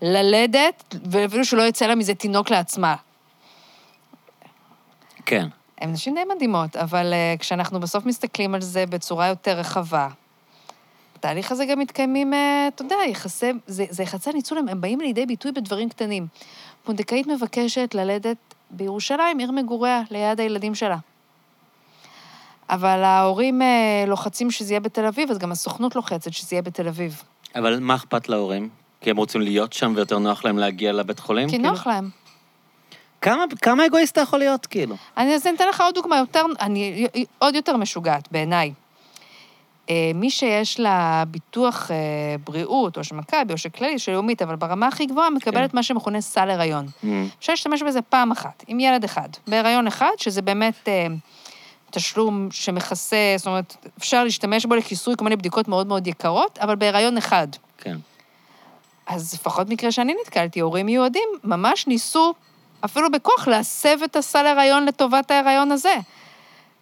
[0.02, 2.96] ללדת, ואפילו שלא יצא לה מזה תינוק לעצמה.
[5.26, 5.48] כן.
[5.82, 10.08] הן נשים די מדהימות, אבל uh, כשאנחנו בסוף מסתכלים על זה בצורה יותר רחבה,
[11.26, 12.36] בתהליך הזה גם מתקיימים, uh,
[12.68, 16.28] אתה יודע, יחסי, זה, זה יחסי הניצול, הם, הם באים לידי ביטוי בדברים קטנים.
[16.84, 18.38] פונדקאית מבקשת ללדת
[18.72, 20.98] בירושלים, עיר מגוריה, ליד הילדים שלה.
[22.70, 26.88] אבל ההורים uh, לוחצים שזה יהיה בתל אביב, אז גם הסוכנות לוחצת שזה יהיה בתל
[26.88, 27.24] אביב.
[27.56, 28.70] אבל מה אכפת להורים?
[29.02, 31.50] כי הם רוצים להיות שם ויותר נוח להם להגיע לבית חולים?
[31.50, 31.70] כי כאילו?
[31.70, 32.10] נוח להם.
[33.22, 34.96] כמה, כמה אגואיסט אתה יכול להיות, כאילו?
[35.18, 37.08] אני אז אני אתן לך עוד דוגמה יותר, אני,
[37.40, 38.74] עוד יותר משוגעת בעיניי.
[39.90, 41.96] אה, מי שיש לה ביטוח אה,
[42.44, 45.78] בריאות, או של מכבי, או של כללי, של לאומית, אבל ברמה הכי גבוהה, מקבלת כן.
[45.78, 46.86] מה שמכונה סל הריון.
[46.86, 47.08] Mm.
[47.40, 51.08] אפשר להשתמש בזה פעם אחת, עם ילד אחד, בהיריון אחד, שזה באמת אה,
[51.92, 56.76] תשלום שמכסה, זאת אומרת, אפשר להשתמש בו לכיסוי כל מיני בדיקות מאוד מאוד יקרות, אבל
[56.76, 57.48] בהיריון אחד.
[57.78, 57.98] כן.
[59.08, 62.34] אז לפחות מקרה שאני נתקלתי, הורים יהודים ממש ניסו,
[62.86, 65.96] אפילו בכוח, להסב את הסל הריון לטובת ההיריון הזה.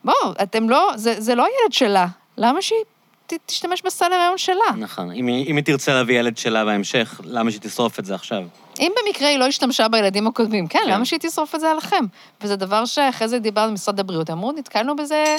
[0.04, 2.80] בואו, אתם לא, זה, זה לא ילד שלה, למה שהיא
[3.28, 4.56] ת, תשתמש בסל הריון שלה?
[4.78, 5.12] נכון.
[5.12, 8.44] אם היא, אם היא תרצה להביא ילד שלה בהמשך, למה שהיא תשרוף את זה עכשיו?
[8.80, 10.92] אם במקרה היא לא השתמשה בילדים הקודמים, כן, כן.
[10.92, 12.06] למה שהיא תשרוף את זה עליכם?
[12.42, 15.36] וזה דבר שאחרי זה דיברנו עם משרד הבריאות, אמרו, נתקלנו בזה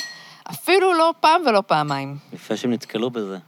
[0.51, 2.17] אפילו לא פעם ולא פעמיים.
[2.33, 3.39] יפה שהם נתקלו בזה.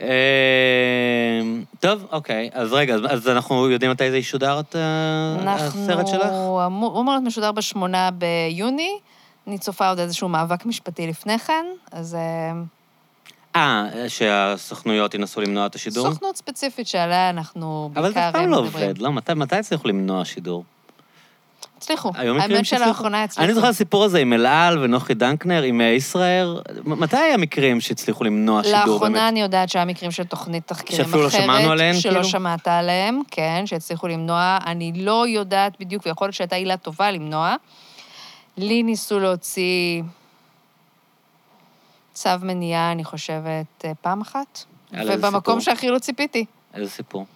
[0.00, 1.40] אה,
[1.80, 2.50] טוב, אוקיי.
[2.52, 6.22] אז רגע, אז- אנחנו יודעים מתי זה ישודר, את ה- הסרט שלך?
[6.22, 8.98] אנחנו, הוא אמור להיות משודר בשמונה ביוני,
[9.46, 12.16] אני צופה עוד איזשהו מאבק משפטי לפני כן, אז
[13.56, 16.12] אה, שהסוכנויות ינסו למנוע את השידור?
[16.12, 18.56] סוכנות ספציפית שעליה אנחנו בעיקר אבל זה אף פעם לא.
[18.56, 19.12] עובד, לא?
[19.12, 20.64] מתי, מתי הצליחו למנוע שידור?
[21.80, 22.12] הצליחו.
[22.14, 22.66] האמת?
[22.66, 23.44] שלאחרונה הצליחו.
[23.44, 26.62] אני זוכר את הסיפור הזה עם אל על ונוחי דנקנר, עם אה, ישראייר.
[26.84, 28.88] מתי היה מקרים שהצליחו למנוע שידור באמת?
[28.88, 31.06] לאחרונה אני יודעת שהיה מקרים של תוכנית תחקירים אחרת.
[31.06, 32.24] שאפילו לא שמענו עליהן, שלא כאילו?
[32.24, 34.58] שמעת עליהם, כן, שהצליחו למנוע.
[34.66, 37.54] אני לא יודעת בדיוק, ויכול להיות שהייתה עילה טובה למנוע.
[38.56, 40.02] לי ניסו להוציא
[42.20, 44.64] צו מניעה, אני חושבת, אה, פעם אחת.
[44.92, 45.60] ובמקום?
[45.60, 46.44] שהכי לא ציפיתי.
[46.74, 47.26] איזה סיפור?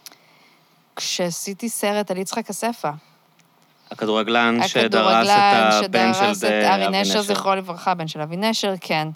[0.95, 2.89] כשעשיתי סרט על יצחק אספה.
[3.91, 8.73] הכדורגלן שדרס את הבן של שדרס את ארי נשר, זכרו לברכה, בן של אבי נשר,
[8.81, 9.07] כן.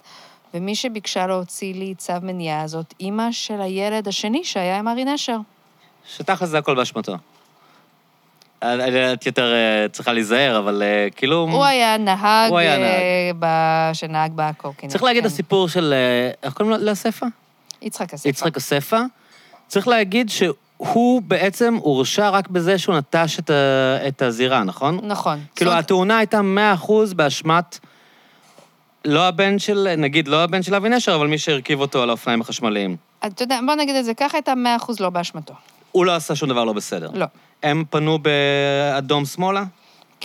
[0.54, 5.36] ומי שביקשה להוציא לי צו מניעה זאת אימא של הילד השני שהיה עם ארי נשר.
[6.16, 7.16] שתכל'ס זה הכל באשמתו.
[8.64, 11.46] את יותר אה, צריכה להיזהר, אבל אה, כאילו...
[11.50, 14.92] הוא היה נהג הוא היה אה, ב- שנהג בקורקינט.
[14.92, 15.26] צריך להגיד כן.
[15.26, 15.94] הסיפור של...
[16.42, 16.84] איך קוראים לו?
[16.86, 17.26] לאספה?
[17.82, 18.28] יצחק אספה.
[18.28, 19.00] יצחק אספה.
[19.68, 24.98] צריך להגיד שהוא בעצם הורשע רק בזה שהוא נטש את ה- את הזירה, נכון?
[25.02, 25.38] נכון.
[25.56, 26.40] כאילו, זאת התאונה הייתה
[26.86, 27.78] 100% באשמת
[29.04, 32.40] לא הבן של, נגיד, לא הבן של אבי נשר, אבל מי שהרכיב אותו על האופניים
[32.40, 32.96] החשמליים.
[33.26, 35.54] אתה יודע, בוא נגיד את זה ככה, הייתה מאה אחוז לא באשמתו.
[35.92, 37.10] הוא לא עשה שום דבר לא בסדר.
[37.14, 37.26] לא.
[37.62, 39.64] הם פנו באדום שמאלה?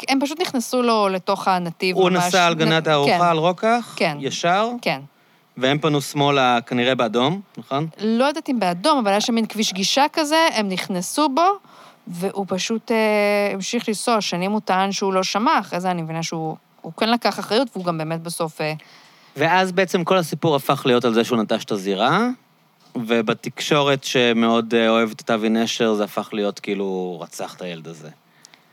[0.09, 2.23] הם פשוט נכנסו לו לתוך הנתיב הוא ממש.
[2.23, 3.93] נסע על גנת הארוחה, כן, על רוקח?
[3.97, 4.17] כן.
[4.19, 4.69] ישר?
[4.81, 5.01] כן.
[5.57, 7.87] והם פנו שמאלה כנראה באדום, נכון?
[7.99, 11.47] לא יודעת אם באדום, אבל היה שם מין כביש גישה כזה, הם נכנסו בו,
[12.07, 12.97] והוא פשוט אה,
[13.53, 14.21] המשיך לנסוע.
[14.21, 17.67] שנים הוא טען שהוא לא שמע, אחרי זה אני מבינה שהוא הוא כן לקח אחריות,
[17.73, 18.61] והוא גם באמת בסוף...
[18.61, 18.73] אה,
[19.37, 22.27] ואז בעצם כל הסיפור הפך להיות על זה שהוא נטש את הזירה,
[22.95, 28.09] ובתקשורת שמאוד אה, אוהבת את אבי נשר, זה הפך להיות כאילו, רצח את הילד הזה.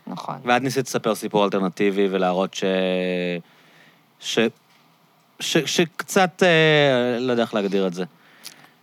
[0.07, 0.35] נכון.
[0.43, 2.63] ואת ניסית לספר סיפור אלטרנטיבי ולהראות ש...
[4.19, 4.39] ש...
[5.39, 5.57] ש...
[5.57, 8.03] שקצת, אה, לא יודע איך להגדיר את זה.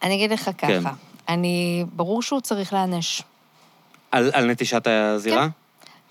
[0.03, 0.83] אני אגיד לך ככה, כן.
[1.29, 1.85] אני...
[1.93, 3.23] ברור שהוא צריך להיענש.
[4.11, 5.49] על, על נטישת הזירה?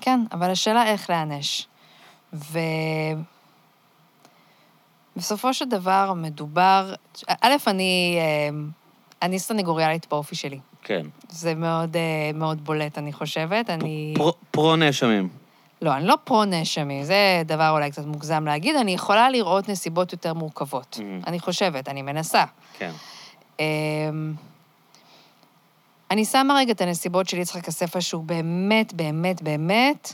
[0.01, 1.67] כן, אבל השאלה איך להיענש.
[2.33, 2.59] ו...
[5.15, 6.93] בסופו של דבר מדובר...
[7.41, 8.17] א', אני...
[8.19, 8.49] אה,
[9.21, 10.59] אני סנגוריאלית באופי שלי.
[10.83, 11.05] כן.
[11.29, 13.69] זה מאוד, אה, מאוד בולט, אני חושבת.
[13.69, 14.13] אני...
[14.17, 15.29] פר, פרו-נאשמים.
[15.81, 18.75] לא, אני לא פרו-נאשמים, זה דבר אולי קצת מוגזם להגיד.
[18.75, 20.99] אני יכולה לראות נסיבות יותר מורכבות.
[20.99, 21.27] Mhm.
[21.27, 22.43] אני חושבת, אני מנסה.
[22.77, 22.91] כן.
[23.59, 24.33] אמ,
[26.11, 30.13] אני שמה רגע את הנסיבות של יצחק אספה, שהוא באמת, באמת, באמת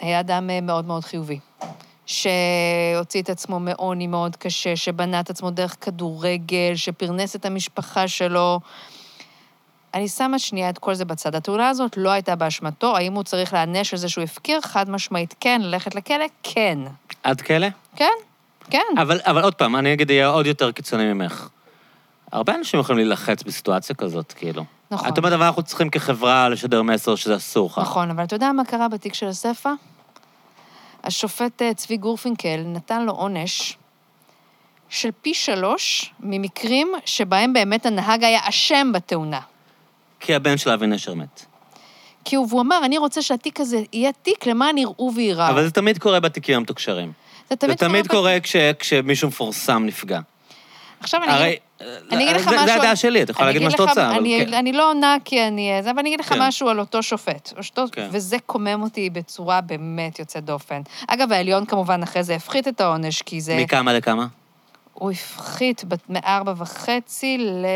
[0.00, 1.38] היה אדם אה, מאוד מאוד חיובי.
[2.10, 8.60] שהוציא את עצמו מעוני מאוד קשה, שבנה את עצמו דרך כדורגל, שפרנס את המשפחה שלו.
[9.94, 11.34] אני שמה שנייה את כל זה בצד.
[11.34, 14.60] התאונה הזאת לא הייתה באשמתו, האם הוא צריך להיענש על זה שהוא הפקיר?
[14.60, 16.24] חד משמעית כן, ללכת לכלא?
[16.42, 16.78] כן.
[17.22, 17.66] עד כלא?
[17.96, 18.04] כן,
[18.70, 18.78] כן.
[18.98, 21.48] אבל, אבל עוד פעם, אני אגיד, אהיה עוד יותר קיצוני ממך.
[22.32, 24.64] הרבה אנשים יכולים להילחץ בסיטואציה כזאת, כאילו.
[24.90, 25.08] נכון.
[25.08, 27.78] את אומרת, אבל אנחנו צריכים כחברה לשדר מסר שזה אסור לך.
[27.78, 29.70] נכון, אבל אתה יודע מה קרה בתיק של אספה?
[31.04, 33.76] השופט אה, צבי גורפינקל נתן לו עונש
[34.88, 39.40] של פי שלוש ממקרים שבהם באמת הנהג היה אשם בתאונה.
[40.20, 41.44] כי הבן של אבי נשר מת.
[42.24, 45.48] כי הוא, והוא אמר, אני רוצה שהתיק הזה יהיה תיק למען יראו וייראו.
[45.48, 47.12] אבל זה תמיד קורה בתיקים המתוקשרים.
[47.50, 50.20] זה זה תמיד בת- קורה כש, כשמישהו מפורסם נפגע.
[51.00, 51.48] עכשיו אני הרי...
[51.48, 51.88] אגיד...
[52.12, 52.66] אני אגיד לך משהו...
[52.66, 54.54] זה הדעה שלי, את יכולה להגיד מה שאת רוצה, אבל כן.
[54.54, 55.70] אני לא עונה כי אני...
[55.82, 56.42] זה, אבל אני אגיד לך כן.
[56.42, 57.52] משהו על אותו שופט.
[57.92, 58.08] כן.
[58.10, 60.80] וזה קומם אותי בצורה באמת יוצאת דופן.
[61.08, 63.56] אגב, העליון כמובן אחרי זה הפחית את העונש, כי זה...
[63.56, 64.26] מכמה לכמה?
[64.94, 67.66] הוא הפחית מארבע וחצי ל...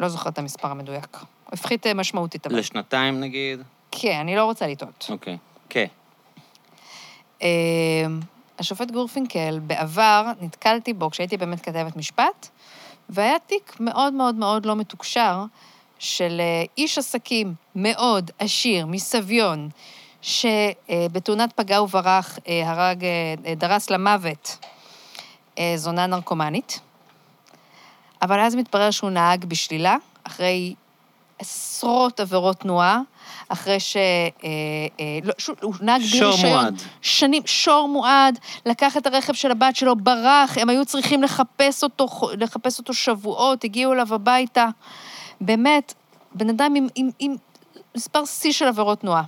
[0.00, 1.16] לא זוכרת את המספר המדויק.
[1.20, 2.58] הוא הפחית אה, משמעותית, אבל...
[2.58, 3.62] לשנתיים נגיד?
[3.90, 5.06] כן, אני לא רוצה לטעות.
[5.10, 5.38] אוקיי.
[5.68, 5.86] כן.
[8.58, 12.48] אה, השופט גורפינקל, בעבר נתקלתי בו כשהייתי באמת כתבת משפט,
[13.08, 15.44] והיה תיק מאוד מאוד מאוד לא מתוקשר
[15.98, 19.68] של אה, איש עסקים מאוד עשיר מסביון,
[20.22, 24.58] שבתאונת פגע וברח אה, הרג, אה, דרס למוות
[25.58, 26.80] אה, זונה נרקומנית,
[28.22, 30.74] אבל אז מתברר שהוא נהג בשלילה, אחרי
[31.38, 33.00] עשרות עבירות תנועה,
[33.48, 33.96] אחרי ש...
[33.96, 34.00] אה,
[35.00, 35.32] אה, לא,
[35.62, 36.52] הוא נהג בלי שור רישיון.
[36.52, 36.82] מועד.
[37.00, 42.08] שנים, שור מועד, לקח את הרכב של הבת שלו, ברח, הם היו צריכים לחפש אותו,
[42.38, 44.68] לחפש אותו שבועות, הגיעו אליו הביתה.
[45.40, 45.94] באמת,
[46.34, 47.36] בן אדם עם, עם, עם
[47.96, 49.22] מספר שיא של עבירות תנועה.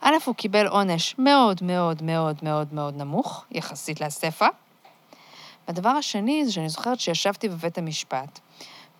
[0.00, 4.46] א', הוא קיבל עונש מאוד מאוד מאוד מאוד מאוד נמוך, יחסית לאספה.
[5.68, 8.38] והדבר השני זה שאני זוכרת שישבתי בבית המשפט,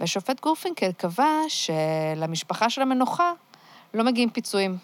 [0.00, 3.32] והשופט גורפינקל קבע שלמשפחה של המנוחה
[3.96, 4.76] לא מגיעים פיצויים.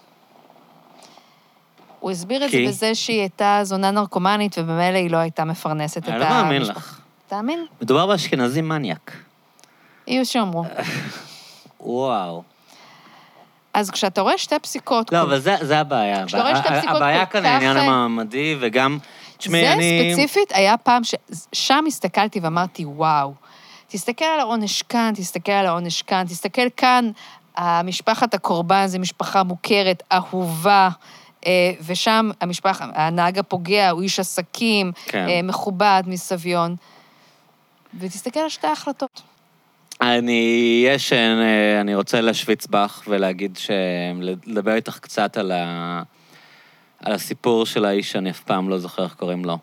[2.01, 2.67] הוא הסביר את זה כי?
[2.67, 6.39] בזה שהיא הייתה זונה נרקומנית, ובמילא היא לא הייתה מפרנסת את אני המשפחה.
[6.39, 7.01] לא מאמין לך.
[7.27, 7.67] תאמין?
[7.83, 9.13] מדובר באשכנזי מניאק.
[10.07, 10.65] יהיו שיאמרו.
[11.81, 12.43] וואו.
[13.75, 15.13] אז כשאתה רואה שתי פסיקות...
[15.13, 16.27] לא, אבל זה, זה הבעיה.
[16.27, 18.99] כשאתה רואה שתי פסיקות הבעיה כאן כך, העניין אה, המעמדי, וגם...
[19.37, 20.13] תשמעי, זה אני...
[20.15, 21.15] ספציפית היה פעם ש...
[21.53, 23.35] שם הסתכלתי ואמרתי, וואו,
[23.89, 27.11] תסתכל על העונש כאן, תסתכל על העונש כאן, תסתכל כאן,
[27.57, 30.89] המשפחת הקורבן זו משפחה מוכרת, אהובה,
[31.47, 35.29] אה, ושם המשפחה, הנהג הפוגע הוא איש עסקים, כן.
[35.29, 36.77] אה, מכובד מסביון.
[37.99, 39.23] ותסתכל על שתי ההחלטות.
[40.01, 43.71] אני, יש, אה, אני רוצה להשוויץ בך ולהגיד ש...
[44.47, 46.03] לדבר איתך קצת על, ה...
[47.01, 49.59] על הסיפור של האיש שאני אף פעם לא זוכר איך קוראים לו.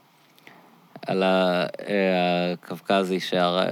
[1.08, 3.64] על ה- אה, הקווקזי שה...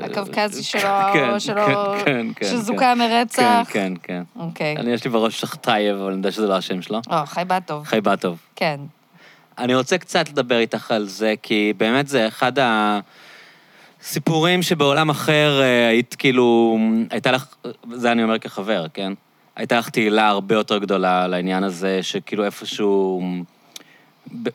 [0.00, 0.80] הקווקזי שלו,
[1.14, 1.66] כן, שלו
[2.04, 3.68] כן, כן, שזוכה מרצח.
[3.70, 4.40] כן, כן, כן.
[4.40, 4.76] אוקיי.
[4.76, 7.00] אני, יש לי בראש שחטייב, אבל אני יודע שזה לא השם שלו.
[7.10, 7.84] או, חי בת טוב.
[7.84, 8.38] חייבטוב.
[8.56, 8.80] כן.
[9.58, 12.52] אני רוצה קצת לדבר איתך על זה, כי באמת זה אחד
[14.00, 16.78] הסיפורים שבעולם אחר אה, היית כאילו,
[17.10, 17.46] הייתה לך,
[17.92, 19.12] זה אני אומר כחבר, כן?
[19.56, 23.22] הייתה לך תהילה הרבה יותר גדולה לעניין הזה, שכאילו איפשהו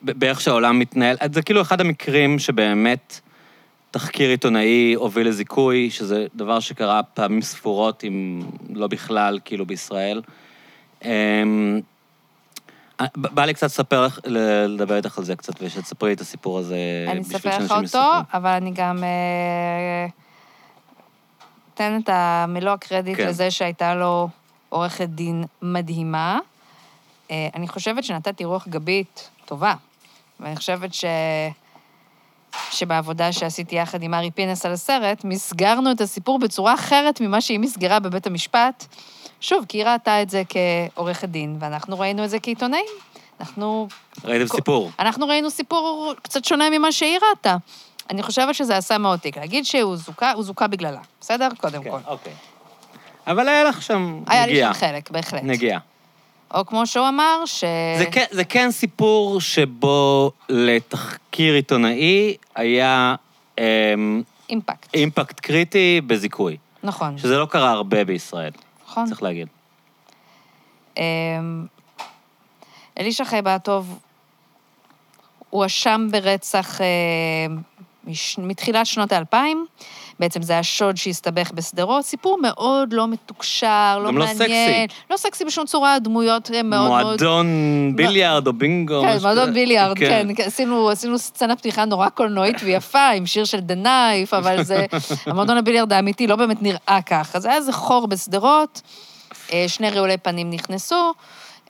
[0.01, 1.17] באיך שהעולם מתנהל.
[1.33, 3.19] זה כאילו אחד המקרים שבאמת
[3.91, 8.41] תחקיר עיתונאי הוביל לזיכוי, שזה דבר שקרה פעמים ספורות, אם
[8.73, 10.21] לא בכלל, כאילו בישראל.
[11.05, 11.81] אמ,
[13.01, 14.19] ב- בא לי קצת לספר לך,
[14.67, 18.01] לדבר איתך על זה קצת, ושתספרי את הסיפור הזה אני אספר לך אותו, יספרו.
[18.33, 20.07] אבל אני גם אה,
[21.73, 22.09] אתן את
[22.47, 23.27] מלוא הקרדיט כן.
[23.27, 24.29] לזה שהייתה לו
[24.69, 26.39] עורכת דין מדהימה.
[27.31, 29.73] אה, אני חושבת שנתתי רוח גבית טובה,
[30.39, 31.05] ואני חושבת ש...
[32.71, 37.59] שבעבודה שעשיתי יחד עם ארי פינס על הסרט, מסגרנו את הסיפור בצורה אחרת ממה שהיא
[37.59, 38.85] מסגרה בבית המשפט.
[39.41, 42.85] שוב, כי היא ראתה את זה כעורכת דין, ואנחנו ראינו את זה כעיתונאים.
[43.39, 43.87] אנחנו
[44.25, 44.91] ראיתם סיפור.
[44.99, 47.57] אנחנו ראינו סיפור קצת שונה ממה שהיא ראתה.
[48.09, 49.37] אני חושבת שזה עשה מאוד תיק.
[49.37, 51.49] להגיד שהוא זוכה, הוא זוכה בגללה, בסדר?
[51.57, 51.99] קודם כן, כל.
[52.07, 52.33] אוקיי.
[53.27, 54.73] אבל היה לך שם היה לי נגיעה.
[54.73, 55.43] שם חלק, בהחלט.
[55.43, 55.79] נגיעה.
[56.53, 57.63] או כמו שהוא אמר, ש...
[57.97, 63.15] זה כן, זה כן סיפור שבו לתחקיר עיתונאי היה
[63.57, 64.93] אמ, אימפקט.
[64.93, 68.51] אימפקט קריטי בזיכוי, נכון, שזה לא קרה הרבה בישראל,
[68.87, 69.05] נכון.
[69.05, 69.47] צריך להגיד.
[70.97, 71.03] אמ,
[72.99, 73.99] אלישע חייבטוב
[75.49, 76.85] הואשם ברצח אה,
[78.37, 79.65] מתחילת שנות האלפיים.
[80.19, 82.05] בעצם זה השוד שהסתבך בשדרות.
[82.05, 84.87] סיפור מאוד לא מתוקשר, לא גם לא מעניין.
[84.87, 84.99] סקסי.
[85.09, 87.03] לא סקסי בשום צורה, הדמויות הן מאוד מאוד...
[87.03, 87.47] מועדון
[87.95, 89.01] ביליארד או בינגו.
[89.01, 89.53] כן, מועדון.
[89.53, 90.27] ביליארד, כן.
[90.35, 90.43] כן.
[90.43, 94.85] עשינו, עשינו סצנה פתיחה נורא קולנועית ויפה, עם שיר של דה נייף, אבל זה...
[95.25, 97.35] המועדון הביליארד האמיתי לא באמת נראה כך.
[97.35, 98.81] אז היה איזה חור בשדרות,
[99.53, 101.13] אה, שני רעולי פנים נכנסו,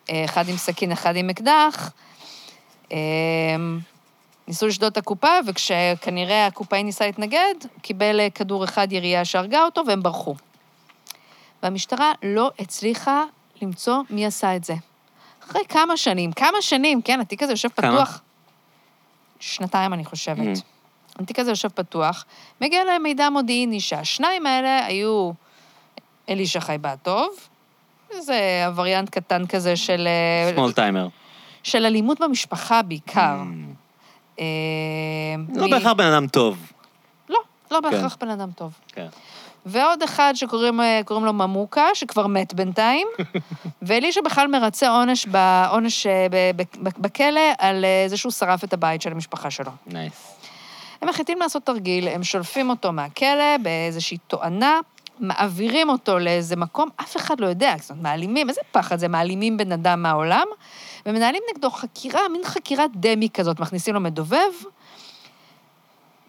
[0.09, 1.91] אה, אחד עם סכין, אחד עם אקדח.
[4.47, 9.63] אה, ניסו לשדוד את הקופה, וכשכנראה הקופאי ניסה להתנגד, קיבל אה, כדור אחד ירייה שהרגה
[9.63, 10.35] אותו, והם ברחו.
[11.63, 13.23] והמשטרה לא הצליחה
[13.61, 14.73] למצוא מי עשה את זה.
[15.43, 17.91] אחרי כמה שנים, כמה שנים, כן, התיק הזה יושב כמה?
[17.91, 18.21] פתוח.
[19.39, 20.57] שנתיים, אני חושבת.
[20.57, 20.61] Mm.
[21.19, 22.25] התיק הזה יושב פתוח,
[22.61, 25.31] מגיע להם מידע מודיעיני שהשניים האלה היו
[26.29, 27.29] אלישע חייבטוב,
[28.19, 31.07] זה עבריין קטן כזה של, אה, סמול טיימר.
[31.63, 33.21] של אלימות במשפחה בעיקר.
[33.21, 33.43] אה,
[35.55, 36.71] לא מ- בהכרח בן אדם טוב.
[37.29, 37.39] לא,
[37.71, 38.71] לא בהכרח בן אדם טוב.
[38.87, 39.07] כן.
[39.65, 43.07] ועוד אחד שקוראים אה, לו ממוקה, שכבר מת בינתיים,
[43.81, 48.73] ואלישע בכלל מרצה עונש, בעונש אה, ב- ב- בכלא על אה, זה שהוא שרף את
[48.73, 49.71] הבית של המשפחה שלו.
[49.87, 50.33] נייס.
[51.01, 54.79] הם מחליטים לעשות תרגיל, הם שולפים אותו מהכלא באיזושהי תואנה,
[55.19, 59.57] מעבירים אותו לאיזה מקום, אף אחד לא יודע, זאת אומרת, מעלימים, איזה פחד זה, מעלימים
[59.57, 60.45] בן אדם מהעולם,
[61.07, 64.37] ומנהלים נגדו חקירה, מין חקירת דמי כזאת, מכניסים לו מדובב,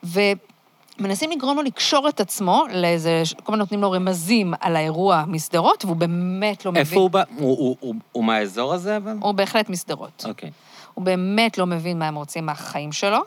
[0.04, 5.84] ומנסים לגרום לו לקשור את עצמו לאיזה, כל הזמן נותנים לו רמזים על האירוע משדרות,
[5.84, 6.80] והוא באמת לא מבין.
[6.82, 7.22] איפה הוא בא?
[7.38, 9.16] הוא- הוא- הוא- הוא מהאזור הזה, אבל?
[9.20, 10.24] הוא בהחלט משדרות.
[10.28, 10.50] אוקיי.
[10.94, 13.18] הוא באמת לא מבין מה הם רוצים מהחיים שלו,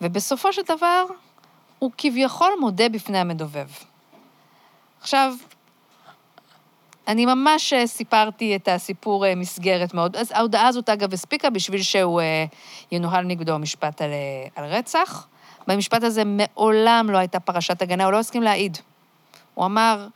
[0.00, 1.04] ובסופו של דבר,
[1.78, 3.66] הוא כביכול מודה בפני המדובב.
[5.00, 5.34] עכשיו,
[7.08, 10.16] אני ממש אה, סיפרתי את הסיפור אה, מסגרת מאוד.
[10.16, 12.44] אז ההודעה הזאת, אגב, הספיקה בשביל שהוא אה,
[12.92, 14.10] ינוהל נגדו משפט על,
[14.56, 15.26] על רצח.
[15.66, 18.78] במשפט הזה מעולם לא הייתה פרשת הגנה, הוא לא הסכים להעיד.
[19.54, 20.06] הוא אמר,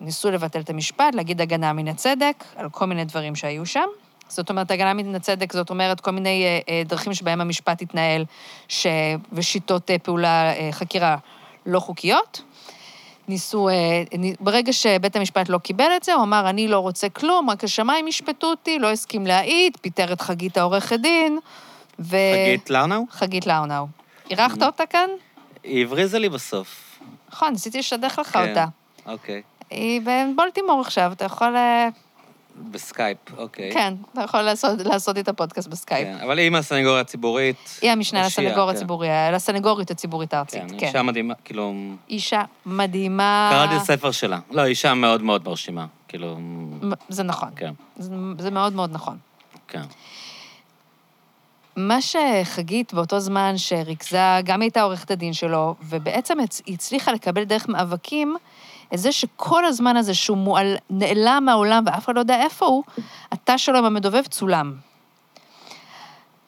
[0.00, 3.86] ניסו לבטל את המשפט, להגיד הגנה מן הצדק, על כל מיני דברים שהיו שם.
[4.28, 6.44] זאת אומרת, הגנה מן הצדק, זאת אומרת, כל מיני
[6.86, 8.24] דרכים שבהם המשפט התנהל,
[8.68, 8.86] ש...
[9.32, 11.16] ושיטות פעולה, חקירה
[11.66, 12.42] לא חוקיות.
[13.28, 14.02] ניסו, אה,
[14.40, 18.08] ברגע שבית המשפט לא קיבל את זה, הוא אמר, אני לא רוצה כלום, רק השמיים
[18.08, 21.38] ישפטו אותי, לא הסכים להעיד, פיטר את חגית העורכת דין,
[21.98, 22.16] ו...
[22.46, 23.04] חגית לארנאו?
[23.10, 23.86] חגית לאונאו.
[24.30, 25.08] אירחת אותה כאן?
[25.64, 26.98] היא הבריזה לי בסוף.
[27.32, 28.48] נכון, ניסיתי לשדך לך כן.
[28.48, 28.64] אותה.
[29.06, 29.42] אוקיי.
[29.70, 31.54] היא בבולטימור עכשיו, אתה יכול...
[32.70, 33.72] בסקייפ, אוקיי.
[33.72, 36.08] כן, אתה יכול לעשות, לעשות איתה פודקאסט בסקייפ.
[36.08, 37.78] כן, אבל היא מהסנגוריה הציבורית.
[37.82, 38.76] היא המשנה, אושיה, לסנגור כן.
[38.76, 40.86] הציבורי, לסנגורית הציבורית הארצית, כן, כן.
[40.86, 41.74] אישה מדהימה, כאילו...
[42.08, 43.50] אישה מדהימה.
[43.52, 44.38] קראתי את הספר שלה.
[44.50, 45.86] לא, אישה מאוד מאוד מרשימה.
[46.08, 46.38] כאילו...
[47.08, 47.48] זה נכון.
[47.56, 49.18] כן, זה, זה מאוד מאוד נכון.
[49.68, 49.82] כן.
[51.76, 56.38] מה שחגית באותו זמן שריכזה, גם הייתה עורכת הדין שלו, ובעצם
[56.68, 58.36] הצליחה לקבל דרך מאבקים
[58.94, 62.84] את זה שכל הזמן הזה שהוא מועלם, נעלם מהעולם ואף אחד לא יודע איפה הוא,
[63.32, 64.74] התא שלו עם המדובב צולם.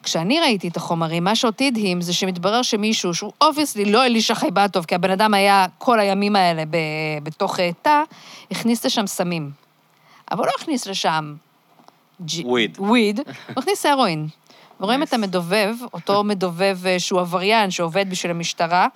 [0.03, 4.85] כשאני ראיתי את החומרים, מה שאותי הדהים זה שמתברר שמישהו, שהוא obviously לא אלישע חייבטוב,
[4.85, 6.77] כי הבן אדם היה כל הימים האלה ב,
[7.23, 8.03] בתוך אה, תא,
[8.51, 9.51] הכניס לשם סמים.
[10.31, 11.35] אבל הוא לא הכניס לשם...
[12.43, 12.77] וויד.
[12.79, 14.27] וויד, הוא הכניס הרואין.
[14.81, 15.03] ורואים.
[15.03, 18.87] את המדובב, אותו מדובב אה, שהוא עבריין, שעובד בשביל המשטרה,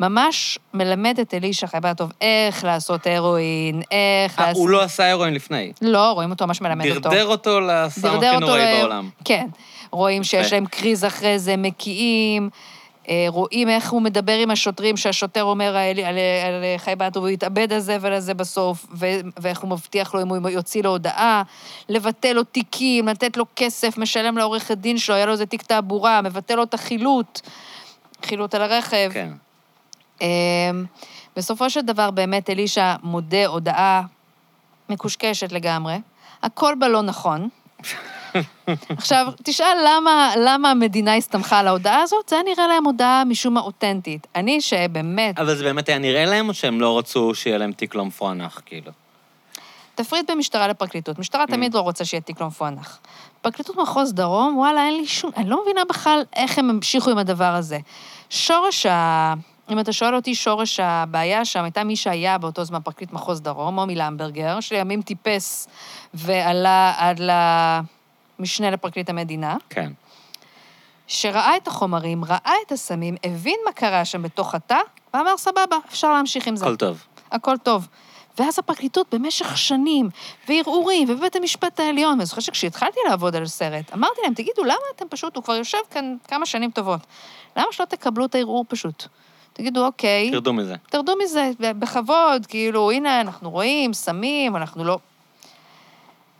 [0.00, 4.60] ממש מלמד את אלישע חייבטוב איך לעשות הרואין, איך אה, לעשות...
[4.60, 5.72] הוא לא עשה הרואין לפני.
[5.82, 7.00] לא, רואים אותו ממש מלמד אותו.
[7.00, 9.08] דרדר אותו לסם הכי נוראי בעולם.
[9.24, 9.46] כן.
[9.90, 10.52] רואים שיש.
[10.52, 12.50] להם קריז אחרי זה, מקיאים,
[13.28, 18.12] רואים איך הוא מדבר עם השוטרים, שהשוטר אומר על, על, על חייבת, הוא יתאבד הזבל
[18.12, 19.06] הזה בסוף, ו,
[19.38, 21.42] ואיך הוא מבטיח לו אם הוא יוציא לו הודעה,
[21.88, 26.22] לבטל לו תיקים, לתת לו כסף, משלם לעורך הדין שלו, היה לו איזה תיק תעבורה,
[26.22, 27.40] מבטל לו את החילוט,
[28.24, 29.10] חילוט על הרכב.
[29.12, 29.30] כן.
[30.20, 30.84] אמ,
[31.36, 34.02] בסופו של דבר, באמת, אלישע מודה הודעה
[34.88, 35.96] מקושקשת לגמרי.
[36.42, 37.48] הכל בה לא נכון.
[38.88, 42.28] עכשיו, תשאל למה, למה המדינה הסתמכה על ההודעה הזאת?
[42.28, 44.26] זה היה נראה להם הודעה משום מה אותנטית.
[44.34, 47.94] אני, שבאמת, אבל זה באמת היה נראה להם, או שהם לא רצו שיהיה להם תיק
[47.94, 48.92] לא מפוענח, כאילו?
[49.94, 51.18] תפריד בין משטרה לפרקליטות.
[51.18, 51.50] משטרה Mm.
[51.50, 52.98] תמיד לא רוצה שיהיה תיק לא מפוענח.
[53.42, 55.30] פרקליטות מחוז דרום, וואלה, אין לי שום...
[55.36, 57.78] אני לא מבינה בכלל איך הם המשיכו עם הדבר הזה.
[58.30, 59.34] שורש ה...
[59.70, 63.74] אם אתה שואל אותי, שורש הבעיה שם הייתה מי שהיה באותו זמן פרקליט מחוז דרום,
[63.74, 65.68] מומי למברגר, שלימים טיפס
[66.14, 67.20] ועלה עד
[68.40, 69.92] למשנה לפרקליט המדינה, כן.
[71.06, 74.78] שראה את החומרים, ראה את הסמים, הבין מה קרה שם בתוך התא,
[75.14, 76.64] ואמר, סבבה, אפשר להמשיך עם זה.
[76.64, 77.04] הכל טוב.
[77.30, 77.88] הכל טוב.
[78.38, 80.08] ואז הפרקליטות במשך שנים,
[80.48, 85.04] וערעורים, ובבית המשפט העליון, ואני זוכרת שכשהתחלתי לעבוד על סרט, אמרתי להם, תגידו, למה אתם
[85.08, 87.00] פשוט, הוא כבר יושב כאן כמה שנים טובות,
[87.56, 89.06] למה שלא תקבלו את הערעור פשוט?
[89.52, 90.74] תגידו, אוקיי, תרדו מזה.
[90.90, 94.98] תרדו מזה, בכבוד, כאילו, הנה, אנחנו רואים, סמים, אנחנו לא...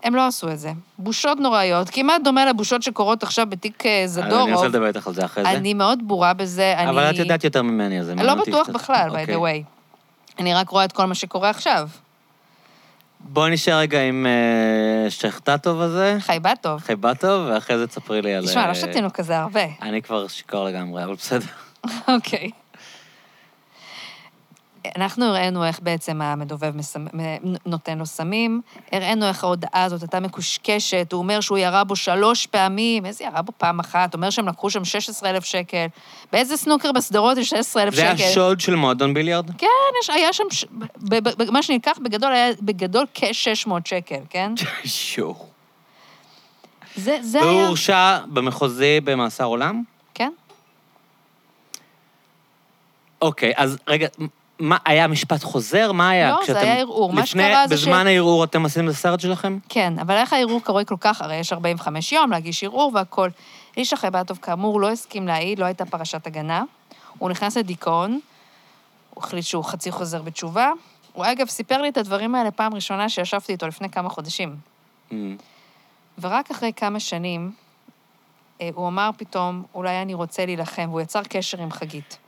[0.02, 0.72] הם לא עשו את זה.
[0.98, 4.50] בושות נוראיות, כמעט דומה לבושות שקורות עכשיו בתיק אה, אני זדורוב.
[4.50, 5.50] רוצה לדבר איתך על זה אחרי זה.
[5.50, 6.90] אני מאוד ברורה בזה, אני...
[6.90, 8.68] אבל את יודעת יותר ממני, אז זה אני לא בטוח.
[8.68, 9.36] בכלל, by אוקיי.
[9.36, 9.80] the way.
[10.38, 11.88] אני רק רואה את כל מה שקורה עכשיו.
[13.20, 16.80] בואי נשאר רגע עם אה, שכתתוב הזה, חייבטוב.
[16.80, 18.46] חיבטוב, ואחרי זה תספרי לי על...
[18.46, 19.64] תשמע, לא אה, שתינו כזה הרבה.
[19.82, 21.46] אני כבר שיכור לגמרי, אבל בסדר.
[22.14, 22.50] אוקיי.
[24.96, 27.06] אנחנו הראינו איך בעצם המדובב מסמ...
[27.66, 28.60] נותן לו סמים,
[28.92, 33.42] הראינו איך ההודעה הזאת הייתה מקושקשת, הוא אומר שהוא ירה בו שלוש פעמים, איזה ירה
[33.42, 34.14] בו פעם אחת?
[34.14, 35.86] אומר שהם לקחו שם 16,000 שקל.
[36.32, 38.22] באיזה סנוקר בסדרות יש 16,000 זה שקל?
[38.22, 39.50] היה שוד של מועדון ביליארד?
[39.58, 39.66] כן,
[40.02, 40.64] יש, היה שם, ש...
[40.96, 44.52] ב, ב, ב, מה שנלקח בגדול היה בגדול כ-600 שקל, כן?
[44.84, 45.46] שואו.
[46.96, 47.66] זה, זה והוא היה...
[47.66, 49.82] הורשע במחוזי במאסר עולם?
[50.14, 50.32] כן.
[53.22, 54.08] אוקיי, אז רגע,
[54.60, 55.92] מה, היה משפט חוזר?
[55.92, 56.30] מה היה?
[56.30, 57.12] לא, זה כשאתם- היה ערעור.
[57.12, 59.58] מה שקרה זה ש- בזמן הערעור אתם עשיתם את הסרט שלכם?
[59.68, 61.22] כן, אבל איך הערעור קורה כל כך?
[61.22, 63.30] הרי יש 45 יום להגיש ערעור והכול.
[63.76, 66.62] איש החייבטוב, כאמור, לא הסכים להעיד, לא הייתה פרשת הגנה.
[67.18, 68.20] הוא נכנס לדיכאון,
[69.14, 70.70] הוא החליט שהוא חצי חוזר בתשובה.
[71.12, 74.56] הוא, אגב, סיפר לי את הדברים האלה פעם ראשונה שישבתי איתו לפני כמה חודשים.
[75.10, 75.14] Mm.
[76.18, 77.52] ורק אחרי כמה שנים,
[78.60, 82.18] אה, הוא אמר פתאום, אולי אני רוצה להילחם, והוא יצר קשר עם חגית.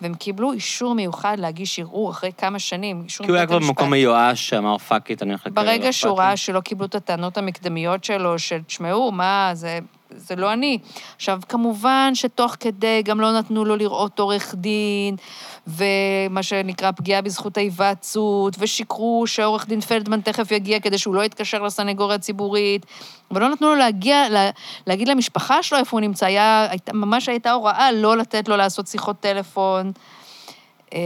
[0.00, 3.58] והם קיבלו אישור מיוחד להגיש ערעור אחרי כמה שנים, כי הוא היה כבר.
[3.58, 5.64] במקום מיואש, שאמר fuck it, אני הולך לקרר.
[5.64, 9.78] ברגע שהוא ראה שלא קיבלו את הטענות המקדמיות שלו, של תשמעו, מה, זה,
[10.16, 10.78] זה לא אני.
[11.16, 15.16] עכשיו, כמובן שתוך כדי גם לא נתנו לו לראות עורך דין,
[15.66, 21.62] ומה שנקרא פגיעה בזכות ההיוועצות, ושיקרו שעורך דין פלדמן תכף יגיע כדי שהוא לא יתקשר
[21.62, 22.86] לסנגוריה הציבורית,
[23.30, 24.50] ולא נתנו לו להגיע, לה,
[24.86, 26.26] להגיד למשפחה שלו איפה הוא נמצא.
[26.26, 29.92] היה, הייתה, ממש הייתה הוראה לא לתת לו לעשות שיחות טלפון.
[30.92, 30.98] אמ,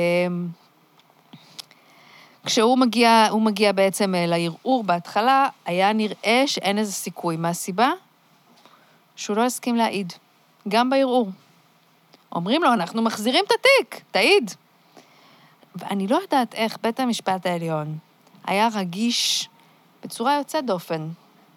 [2.46, 7.36] כשהוא מגיע, הוא מגיע בעצם אה, לערעור בהתחלה, היה נראה שאין איזה סיכוי.
[7.36, 7.90] מהסיבה?
[9.18, 10.12] שהוא לא הסכים להעיד,
[10.68, 11.30] גם בערעור.
[12.32, 14.50] אומרים לו, אנחנו מחזירים את התיק, תעיד.
[15.76, 17.98] ואני לא יודעת איך בית המשפט העליון
[18.44, 19.48] היה רגיש
[20.04, 21.08] בצורה יוצאת דופן.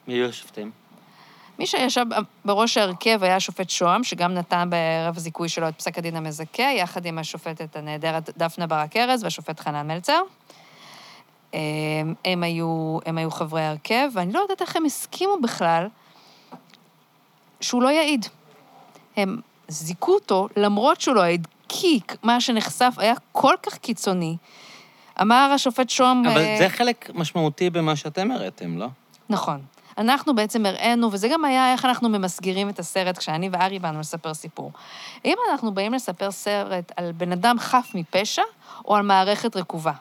[0.07, 0.71] מי היו השופטים?
[1.59, 2.05] מי שישב
[2.45, 7.05] בראש ההרכב היה השופט שוהם, שגם נתן בערב הזיכוי שלו את פסק הדין המזכה, יחד
[7.05, 10.21] עם השופטת הנהדרת דפנה ברק ארז והשופט חנן מלצר.
[11.53, 11.59] הם,
[12.25, 15.87] הם, היו, הם היו חברי ההרכב, ואני לא יודעת איך הם הסכימו בכלל
[17.61, 18.25] שהוא לא יעיד.
[19.17, 24.37] הם זיכו אותו למרות שהוא לא יעיד, כי מה שנחשף היה כל כך קיצוני.
[25.21, 26.25] אמר השופט שוהם...
[26.25, 28.87] אבל אה, זה חלק משמעותי במה שאתם הראיתם, לא?
[29.29, 29.61] נכון.
[29.97, 34.33] אנחנו בעצם הראינו, וזה גם היה איך אנחנו ממסגרים את הסרט כשאני וארי באנו לספר
[34.33, 34.71] סיפור.
[35.25, 38.41] אם אנחנו באים לספר סרט על בן אדם חף מפשע,
[38.85, 39.93] או על מערכת רקובה.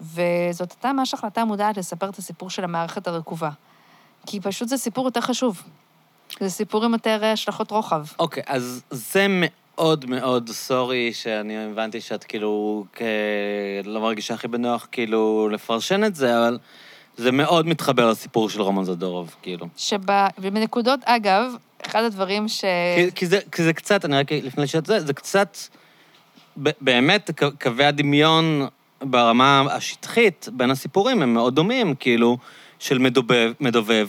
[0.00, 3.50] וזאת הייתה ממש החלטה מודעת לספר את הסיפור של המערכת הרקובה.
[4.26, 5.62] כי פשוט זה סיפור יותר חשוב.
[6.40, 8.04] זה סיפור עם יותר השלכות רוחב.
[8.18, 13.02] אוקיי, אז זה מאוד מאוד סורי שאני הבנתי שאת כאילו כ...
[13.84, 16.58] לא מרגישה הכי בנוח כאילו לפרשן את זה, אבל
[17.16, 19.66] זה מאוד מתחבר לסיפור של רומן זדורוב, כאילו.
[19.76, 21.44] שבנקודות, אגב,
[21.86, 22.64] אחד הדברים ש...
[22.96, 25.58] כי, כי, זה, כי זה קצת, אני רק לפני שאת זה, זה קצת,
[26.62, 27.30] ב- באמת,
[27.62, 28.66] קווי הדמיון
[29.02, 32.38] ברמה השטחית בין הסיפורים הם מאוד דומים, כאילו,
[32.78, 34.08] של מדובב, מדובב.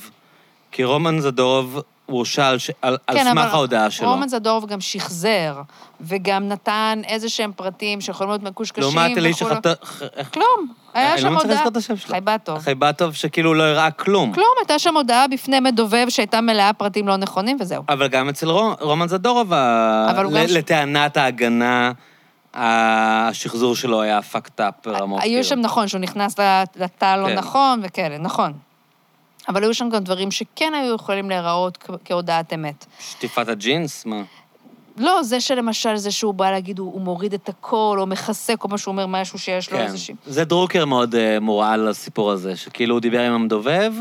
[0.72, 4.10] כי רומן זדורוב הוא הורשע על, על, על כן, סמך אבל ההודעה שלו.
[4.10, 5.62] רומן זדורוב גם שחזר,
[6.02, 9.56] וגם נתן איזה שהם פרטים שיכולים להיות מקושקשים לעומת אלישע וכו'.
[9.56, 9.74] חטא...
[9.84, 10.68] ח- איך- כלום.
[10.94, 11.56] היה אני שם לא מצליח הודעה...
[11.56, 12.10] לזכור את השם שלו.
[12.12, 12.60] חייבטוב.
[12.60, 14.34] חייבטוב, שכאילו לא הראה כלום.
[14.34, 17.84] כלום, הייתה שם הודעה בפני מדובב שהייתה מלאה פרטים לא נכונים, וזהו.
[17.90, 21.92] אבל גם אצל רו- רומן זדורוב, ה- אבל ל- גם לטענת ההגנה,
[22.54, 25.20] השחזור שלו היה fucked up ברמות.
[25.22, 25.44] היו כאילו.
[25.44, 27.36] שם, נכון, שהוא נכנס לת- לתא לא כן.
[27.36, 28.54] נכון וכאלה, נכון.
[29.50, 32.86] אבל היו שם גם דברים שכן היו יכולים להיראות כ- כהודעת אמת.
[33.00, 34.06] שטיפת הג'ינס?
[34.06, 34.22] מה?
[34.98, 38.70] לא, זה שלמשל, זה שהוא בא להגיד, הוא, הוא מוריד את הכל, או מחסק, או
[38.70, 39.84] מה שהוא אומר, משהו שיש לו כן.
[39.84, 40.16] איזושהי...
[40.26, 43.94] זה דרוקר מאוד אה, מורעל לסיפור הזה, שכאילו הוא דיבר עם המדובב,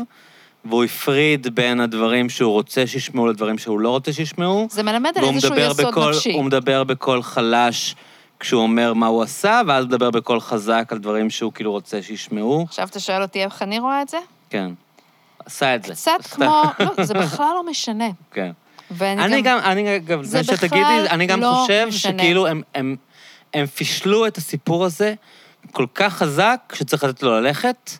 [0.65, 4.67] והוא הפריד בין הדברים שהוא רוצה שישמעו לדברים שהוא לא רוצה שישמעו.
[4.71, 6.33] זה מלמד על איזשהו מדבר יסוד בקול- נפשי.
[6.33, 7.95] הוא מדבר בקול חלש
[8.39, 12.01] כשהוא אומר מה הוא עשה, ואז הוא מדבר בקול חזק על דברים שהוא כאילו רוצה
[12.01, 12.63] שישמעו.
[12.67, 14.17] עכשיו אתה שואל אותי איך אני רואה את זה?
[14.49, 14.71] כן.
[15.45, 15.93] עשה את זה.
[15.93, 16.11] קצת.
[16.31, 16.63] כמו...
[16.79, 18.09] לא, זה בכלל לא משנה.
[18.33, 18.51] כן.
[18.91, 19.59] ואני אני גם...
[19.59, 22.13] גם, אני גם, זה לפני שתגידי, אני גם לא חושב משנה.
[22.13, 22.95] שכאילו הם, הם,
[23.53, 25.13] הם פישלו את הסיפור הזה
[25.71, 27.91] כל כך חזק, שצריך לתת לו ללכת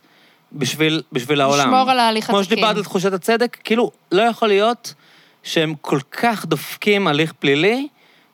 [0.54, 1.68] בשביל, בשביל העולם.
[1.68, 2.58] לשמור על ההליך כמו התקין.
[2.58, 4.94] שדיברת על תחושת הצדק, כאילו, לא יכול להיות
[5.44, 7.88] שהם כל כך דופקים הליך פלילי,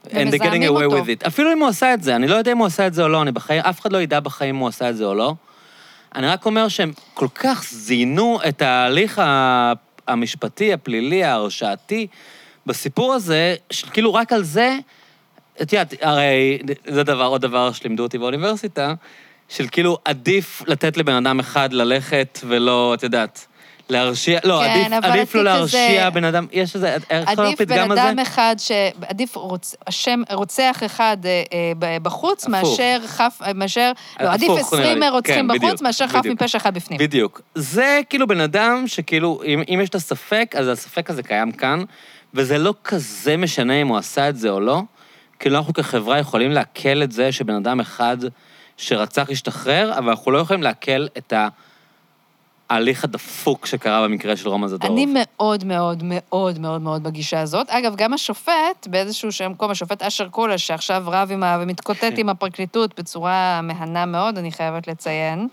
[0.05, 0.97] and they're getting away אותו.
[0.97, 1.27] with it.
[1.27, 3.07] אפילו אם הוא עשה את זה, אני לא יודע אם הוא עשה את זה או
[3.07, 5.33] לא, אני בחיים, אף אחד לא ידע בחיים אם הוא עשה את זה או לא.
[6.15, 9.21] אני רק אומר שהם כל כך זיינו את ההליך
[10.07, 12.07] המשפטי, הפלילי, ההרשעתי,
[12.65, 14.77] בסיפור הזה, שכאילו רק על זה,
[15.61, 18.93] את יודעת, הרי זה דבר, עוד דבר שלימדו אותי באוניברסיטה,
[19.49, 23.47] של כאילו עדיף לתת לבן אדם אחד ללכת ולא, את יודעת,
[23.89, 27.91] להרשיע, לא, כן, עדיף, עדיף לא הזה- להרשיע בן אדם, יש איזה, איך עדיף בן
[27.91, 28.09] הזה?
[28.09, 28.71] אדם אחד ש...
[29.07, 29.75] עדיף רוצ...
[29.87, 31.43] השם, רוצח אחד אה,
[31.83, 32.51] אה, בחוץ, הפוך.
[32.69, 33.41] מאשר חף...
[33.55, 33.91] מאשר...
[34.19, 35.09] לא, עדיף נראה עשרים לי.
[35.09, 36.41] רוצחים כן, בחוץ, בדיוק, מאשר חף בדיוק.
[36.41, 36.99] מפשע אחד בפנים.
[36.99, 37.41] בדיוק.
[37.55, 41.83] זה כאילו בן אדם שכאילו, אם, אם יש את הספק, אז הספק הזה קיים כאן,
[42.33, 44.81] וזה לא כזה משנה אם הוא עשה את זה או לא.
[45.39, 48.17] כאילו, אנחנו כחברה יכולים לעכל את זה שבן אדם אחד
[48.77, 51.33] שרצח ישתחרר, אבל אנחנו לא יכולים לעכל את
[52.69, 54.97] ההליך הדפוק שקרה במקרה של רומן זדורוב.
[54.97, 57.69] אני מאוד מאוד מאוד מאוד מאוד בגישה הזאת.
[57.69, 61.57] אגב, גם השופט, באיזשהו שם מקום, השופט אשר קולש, שעכשיו רב עם ה...
[61.61, 65.47] ומתקוטט עם הפרקליטות בצורה מהנה מאוד, אני חייבת לציין.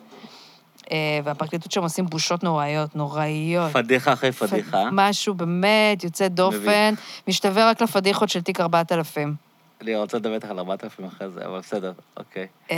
[0.93, 3.73] אה, והפרקליטות שם עושים בושות נוראיות, נוראיות.
[3.73, 4.89] פדיחה אחרי פדיחה.
[4.93, 6.95] משהו באמת יוצא דופן,
[7.29, 9.35] משתווה רק לפדיחות של תיק 4000.
[9.81, 12.47] אני רוצה לדבר איתך על 4,000 אחרי זה, אבל בסדר, אוקיי.
[12.71, 12.77] אה,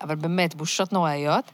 [0.00, 1.44] אבל באמת, בושות נוראיות.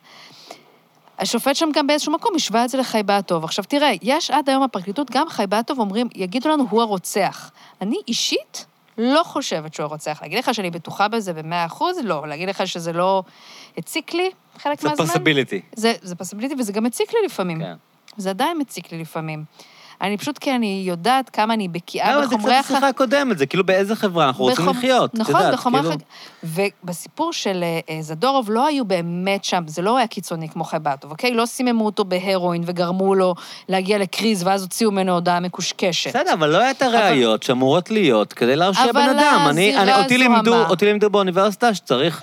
[1.19, 3.45] השופט שם גם באיזשהו מקום השווה את זה לחייבטוב.
[3.45, 7.51] עכשיו תראה, יש עד היום בפרקליטות, גם חייבטוב אומרים, יגידו לנו, הוא הרוצח.
[7.81, 8.67] אני אישית
[8.99, 10.19] לא חושבת שהוא הרוצח.
[10.23, 11.99] להגיד לך שאני בטוחה בזה במאה אחוז?
[12.03, 12.29] לא.
[12.29, 13.23] להגיד לך שזה לא
[13.79, 15.07] הציק לי חלק זה מהזמן?
[15.07, 15.61] פוסיביליטי.
[15.77, 17.61] זה, זה פסיביליטי, וזה גם מציק לי לפעמים.
[17.61, 17.75] כן.
[18.17, 19.45] זה עדיין מציק לי לפעמים.
[20.01, 23.39] אני פשוט, כי אני יודעת כמה אני בקיאה לא, אבל זה בחומרי קצת השיחה הקודמת,
[23.39, 25.95] זה כאילו באיזה חברה אנחנו רוצים בחומ- לחיות, את נכון, יודעת, בחומרי כאילו...
[26.45, 26.61] חג...
[26.85, 31.35] ובסיפור של אה, זדורוב לא היו באמת שם, זה לא היה קיצוני כמו חייבטוב, אוקיי?
[31.35, 33.35] לא סיממו אותו בהרואין וגרמו לו
[33.69, 36.11] להגיע לקריז, ואז הוציאו ממנו הודעה מקושקשת.
[36.11, 39.47] בסדר, אבל לא היה את הראיות שאמורות להיות כדי להרשיע אבל בן אדם.
[39.51, 40.67] אני, אני, אותי, לימדו.
[40.67, 42.23] אותי לימדו באוניברסיטה שצריך,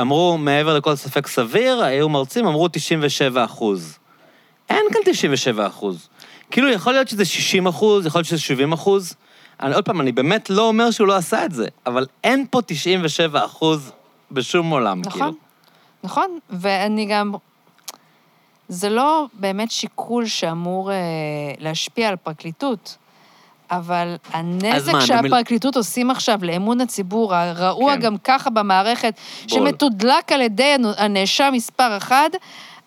[0.00, 3.98] אמרו, מעבר לכל ספק סביר, היו מרצים, אמרו 97 אחוז.
[4.70, 6.08] אין כאן 97 אחוז.
[6.54, 9.14] כאילו, יכול להיות שזה 60 אחוז, יכול להיות שזה 70 אחוז.
[9.60, 12.60] אני, עוד פעם, אני באמת לא אומר שהוא לא עשה את זה, אבל אין פה
[12.66, 13.92] 97 אחוז
[14.30, 15.16] בשום עולם, כאילו.
[15.16, 15.34] נכון,
[16.04, 17.32] נכון, ואני גם...
[18.68, 20.96] זה לא באמת שיקול שאמור אה,
[21.58, 22.96] להשפיע על פרקליטות,
[23.70, 28.00] אבל הנזק מה, שהפרקליטות עושים עכשיו לאמון הציבור, הרעוע כן.
[28.00, 29.48] גם ככה במערכת, בול.
[29.48, 32.30] שמתודלק על ידי הנאשם מספר אחד,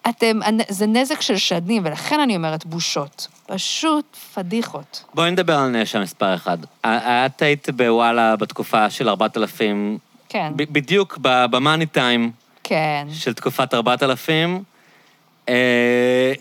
[0.10, 0.39] אתם,
[0.70, 3.28] זה נזק של שנים, ולכן אני אומרת בושות.
[3.47, 5.03] פשוט פדיחות.
[5.14, 6.58] בואי נדבר על נאשם מספר אחד.
[6.82, 9.97] את היית בוואלה בתקופה של 4,000,
[10.30, 12.32] כן, בדיוק במאני טיים
[12.64, 13.08] כן.
[13.12, 14.60] של תקופת 4,000, אה,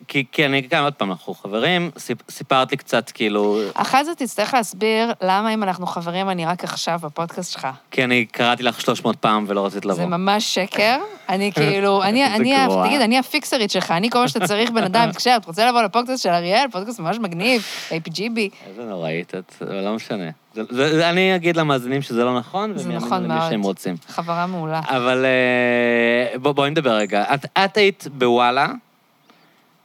[0.08, 4.14] כי, כי אני גם, עוד פעם, אנחנו חברים, סיפ, סיפרת לי קצת, כאילו, אחרי זה
[4.14, 7.68] תצטרך להסביר למה אם אנחנו חברים, אני רק עכשיו בפודקאסט שלך.
[7.90, 9.94] כי אני קראתי לך 300 פעם ולא רצית לבוא.
[9.94, 10.98] זה ממש שקר.
[11.28, 12.86] אני כאילו, אני, זה אני, גרוע.
[12.86, 15.82] תגיד, אני הפיקסרית שלך, אני כל מה שאתה צריך בן אדם, תקשיב, אתה רוצה לבוא
[15.82, 18.38] לפודקאסט של אריאל, פודקאסט ממש מגניב, APGB.
[18.66, 20.30] איזה נוראית את, לא משנה.
[20.54, 23.50] זה, זה, אני אגיד למאזינים שזה לא נכון, זה נכון מאוד.
[23.50, 23.96] שהם רוצים.
[24.08, 24.80] חברה מעולה.
[24.84, 27.24] אבל אה, בוא, בואי נדבר רגע.
[27.34, 28.66] את, את היית בוואלה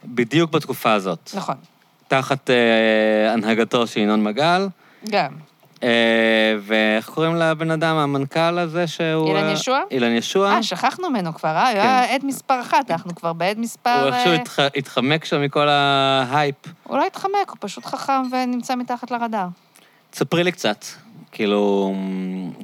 [0.05, 1.29] בדיוק בתקופה הזאת.
[1.33, 1.55] נכון,
[2.07, 2.55] תחת אה,
[3.33, 4.67] הנהגתו של ינון מגל.
[5.09, 5.31] גם.
[5.83, 5.89] אה,
[6.61, 9.27] ואיך קוראים לבן אדם, המנכ"ל הזה שהוא...
[9.27, 9.79] אילן אה, ישוע?
[9.91, 10.51] אילן ישוע.
[10.51, 11.69] אה, שכחנו ממנו כבר, אה?
[11.71, 14.01] הוא היה עד מספר אחת, אנחנו כבר בעד מספר...
[14.03, 16.55] הוא איכשהו אה, התח- התחמק שם מכל ההייפ.
[16.83, 19.47] הוא לא התחמק, הוא פשוט חכם ונמצא מתחת לרדאר.
[20.09, 20.85] תספרי לי קצת.
[21.31, 21.93] כאילו...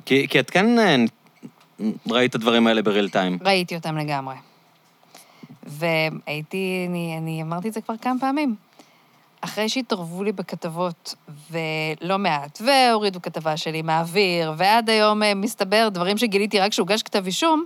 [0.06, 0.96] כי, כי את כן אה,
[2.10, 3.38] ראית את הדברים האלה בריל טיים.
[3.46, 4.36] ראיתי אותם לגמרי.
[5.68, 8.55] והייתי, אני, אני אמרתי את זה כבר כמה פעמים.
[9.41, 11.15] אחרי שהתערבו לי בכתבות,
[11.51, 17.26] ולא מעט, והורידו כתבה שלי מהאוויר, ועד היום אה, מסתבר, דברים שגיליתי רק כשהוגש כתב
[17.26, 17.65] אישום,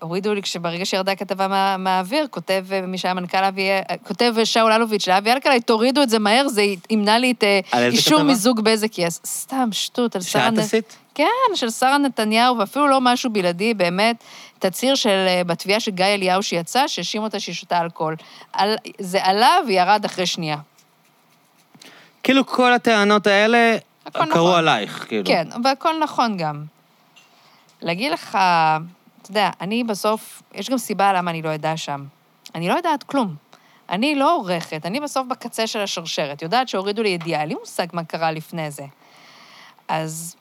[0.00, 4.34] שהורידו לי, כשברגע שירדה הכתבה מה, מהאוויר, כותב אה, מי שהיה מנכ"ל אבי, אה, כותב
[4.44, 8.22] שאול אלוביץ' לאבי אלקלעי, תורידו את זה מהר, זה ימנע לי את אה, אישור?
[8.22, 9.20] מיזוג בזק יס.
[9.26, 10.50] סתם שטות, על שרה...
[10.50, 10.96] שאת עשית?
[11.14, 14.16] כן, של שרה נתניהו, ואפילו לא משהו בלעדי, באמת,
[14.58, 18.16] תצהיר של, אה, בתביעה של גיא אליהו שיצא, שהאשים אותה שהיא שותה אלכוהול.
[18.52, 20.56] על, זה עלה וירד אחרי שנייה.
[22.22, 23.76] כאילו כל הטענות האלה
[24.12, 24.58] קרו נכון.
[24.58, 25.24] עלייך, כאילו.
[25.26, 26.64] כן, והכל נכון גם.
[27.82, 28.38] להגיד לך,
[29.26, 32.04] אתה יודע, אני בסוף, יש גם סיבה למה אני לא אדע שם.
[32.54, 33.34] אני לא יודעת כלום.
[33.90, 36.42] אני לא עורכת, אני בסוף בקצה של השרשרת.
[36.42, 38.82] יודעת שהורידו לי ידיעה, אין לי מושג מה קרה לפני זה.
[39.88, 40.36] אז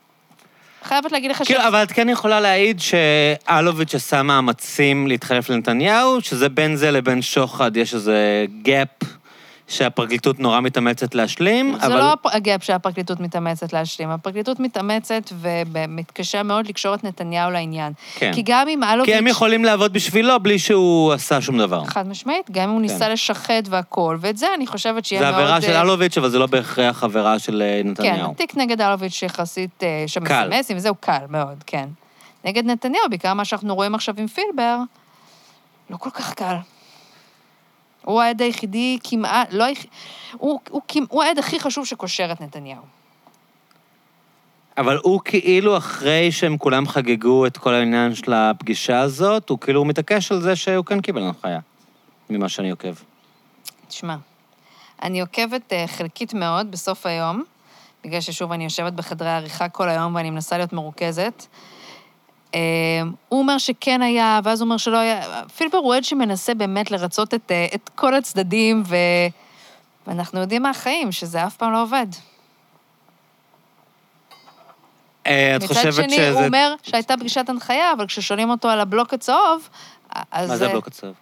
[0.83, 6.49] חייבת להגיד לך כאילו, אבל את כן יכולה להעיד שאלוביץ' עשה מאמצים להתחלף לנתניהו, שזה
[6.49, 9.05] בין זה לבין שוחד יש איזה gap
[9.67, 11.97] שהפרקליטות נורא מתאמצת להשלים, זה אבל...
[11.97, 14.09] לא הפ- הגאפ שהפרקליטות מתאמצת להשלים.
[14.09, 17.93] הפרקליטות מתאמצת ומתקשה מאוד לקשור את נתניהו לעניין.
[18.15, 18.31] כן.
[18.33, 19.05] כי גם אם אלוביץ'...
[19.05, 21.85] כי הם יכולים לעבוד בשבילו בלי שהוא עשה שום דבר.
[21.85, 25.41] חד משמעית, גם אם הוא ניסה לשחד והכול, ואת זה אני חושבת שיהיה זה מאוד...
[25.41, 28.31] עבירה של אה, אלוביץ', אבל זה לא בהכרח עבירה של אה, כן, נתניהו.
[28.31, 30.49] התיק נגד אלוביץ' יחסית, אה, שם קל.
[30.53, 31.85] אסמסים, וזהו קל מאוד, כן.
[32.45, 34.77] נגד נתניהו, בעיקר מה שאנחנו רואים עכשיו עם פילבר,
[35.89, 36.55] לא כל כך קל.
[38.05, 39.89] הוא העד היחידי כמעט, לא היחיד...
[40.31, 42.81] הוא, הוא, כמ- הוא העד הכי חשוב שקושר את נתניהו.
[44.77, 49.85] אבל הוא כאילו, אחרי שהם כולם חגגו את כל העניין של הפגישה הזאת, הוא כאילו
[49.85, 51.59] מתעקש על זה שהוא כן קיבל הנחיה,
[52.29, 52.93] ממה שאני עוקב.
[53.87, 54.15] תשמע,
[55.03, 57.43] אני עוקבת אה, חלקית מאוד בסוף היום,
[58.03, 61.45] בגלל ששוב, אני יושבת בחדרי העריכה כל היום ואני מנסה להיות מרוכזת.
[62.55, 62.59] אה,
[63.29, 65.43] הוא אומר שכן היה, ואז הוא אומר שלא היה.
[65.55, 68.95] פילבר עד שמנסה באמת לרצות את, אה, את כל הצדדים, ו...
[70.07, 72.07] ואנחנו יודעים מהחיים, שזה אף פעם לא עובד.
[75.27, 76.01] אה, את חושבת שזה...
[76.01, 79.69] מצד שני, הוא אומר שהייתה פגישת הנחיה, אבל כששואלים אותו על הבלוק הצהוב,
[80.31, 80.49] אז...
[80.49, 81.13] מה זה אה, הבלוק הצהוב?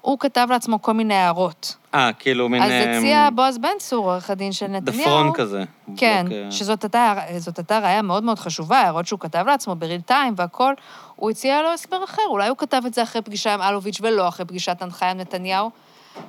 [0.00, 1.76] הוא כתב לעצמו כל מיני הערות.
[1.94, 2.62] אה, כאילו מין...
[2.62, 5.02] אז אה, הציע בועז בן צור, עורך הדין של נתניהו.
[5.02, 5.64] דפרון כזה.
[5.96, 10.34] כן, בלוק, אה, שזאת הייתה, ראייה מאוד מאוד חשובה, הערות שהוא כתב לעצמו בריל טיים
[10.36, 10.74] והכל.
[11.16, 14.28] הוא הציע לו הסבר אחר, אולי הוא כתב את זה אחרי פגישה עם אלוביץ' ולא
[14.28, 15.70] אחרי פגישת הנחיה עם נתניהו.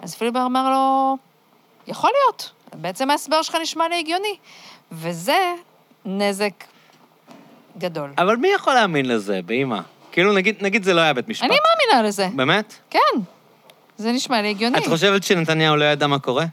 [0.02, 1.18] אז פילבר אמר לו,
[1.88, 4.36] יכול להיות, בעצם ההסבר שלך נשמע לי הגיוני.
[4.92, 5.54] וזה
[6.06, 6.64] נזק
[7.78, 8.14] גדול.
[8.18, 9.80] אבל מי יכול להאמין לזה, באמא?
[10.12, 11.46] כאילו, נגיד, נגיד זה לא היה בית משפט.
[11.50, 12.74] אני מאמינה לזה, באמת?
[12.90, 13.00] כן.
[14.02, 14.78] זה נשמע לי הגיוני.
[14.78, 16.46] את חושבת שנתניהו לא ידע מה קורה?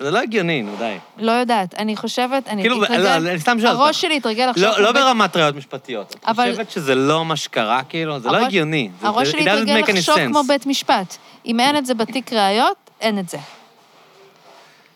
[0.00, 0.96] זה לא הגיוני, נו די.
[1.18, 3.80] לא יודעת, אני חושבת, אני כאילו, אתרגל, לא, אני סתם שואל אותך.
[3.82, 4.70] הראש שלי התרגל עכשיו...
[4.72, 6.14] לא, לא בית- ברמת ראיות משפטיות.
[6.14, 8.18] את אבל- חושבת שזה לא מה שקרה, כאילו?
[8.20, 8.90] זה לא הראש- הגיוני.
[9.00, 10.14] זה- הראש זה- שלי התרגל לחשוב.
[10.26, 11.16] כמו בית משפט.
[11.46, 13.38] אם אין את זה בתיק ראיות, אין את זה.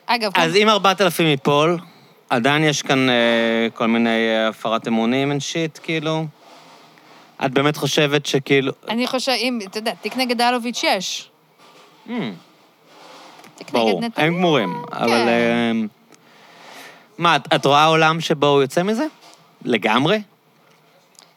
[0.06, 1.78] אגב, אז אם 4,000 ייפול,
[2.30, 3.14] עדיין יש כאן אה,
[3.74, 6.26] כל מיני אה, הפרת אמונים and שיט, כאילו?
[7.44, 8.72] את באמת חושבת שכאילו...
[8.88, 11.30] אני חושב, אם, אתה יודע, תיק נגד אלוביץ' יש.
[12.06, 12.10] Hmm,
[13.54, 14.10] תיק ברור, נגד.
[14.16, 15.08] הם גמורים, אבל...
[15.08, 15.28] כן.
[15.28, 15.72] אה,
[17.18, 19.06] מה, את- את רואה עולם שבו הוא יוצא מזה?
[19.64, 20.22] לגמרי?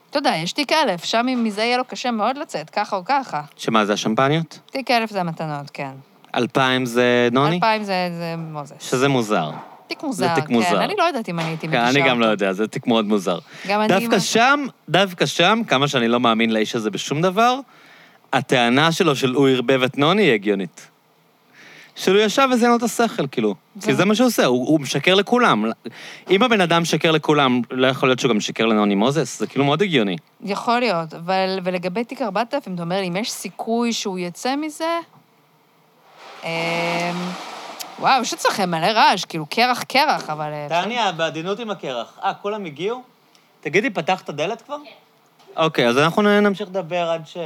[0.10, 3.42] אתה יודע, יש תיק אלף, שם מזה יהיה לו קשה מאוד לצאת, ככה או ככה.
[3.58, 4.60] שמה, זה השמפניות?
[4.72, 5.92] תיק אלף זה המתנות, כן.
[6.36, 7.56] אלפיים זה נוני?
[7.56, 8.74] אלפיים זה זה מוזס.
[8.90, 9.50] שזה מוזר.
[9.92, 10.68] תיק מוזר, תיק מוזר.
[10.70, 10.76] כן.
[10.82, 12.32] אני לא יודעת אם אני הייתי כן, מגישה אני גם לא אותו.
[12.34, 13.40] יודע, זה תיק מאוד מוזר.
[13.68, 13.88] גם אני...
[13.88, 17.60] דווקא שם, דווקא שם, כמה שאני לא מאמין לאיש הזה בשום דבר,
[18.34, 20.88] הטענה שלו של הוא ערבב את נוני היא הגיונית.
[21.96, 23.56] שהוא ישב וזיין לו את השכל, כאילו.
[23.76, 25.66] זה- כי זה מה שהוא עושה, הוא, הוא משקר לכולם.
[26.30, 29.66] אם הבן אדם משקר לכולם, לא יכול להיות שהוא גם משקר לנוני מוזס, זה כאילו
[29.66, 30.16] מאוד הגיוני.
[30.44, 34.86] יכול להיות, אבל ולגבי תיק 4000, אתה אומר לי, אם יש סיכוי שהוא יצא מזה?
[36.44, 36.50] אמ,
[38.02, 40.52] וואו, יש אצלכם מלא רעש, כאילו קרח קרח, אבל...
[40.54, 42.20] אה, תעני, בעדינות עם הקרח.
[42.24, 43.02] אה, כולם הגיעו?
[43.62, 44.78] תגידי, פתחת דלת כבר?
[45.56, 47.38] אוקיי, אז אנחנו נמשיך לדבר עד ש...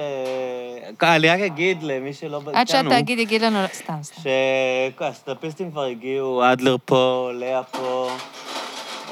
[1.04, 2.52] אני רק אגיד למי שלא איתנו...
[2.56, 3.60] עד שהתאגיד יגיד לנו...
[3.74, 4.22] סתם, סתם.
[4.22, 8.10] שהסטאפיסטים כבר הגיעו, אדלר פה, לאה פה.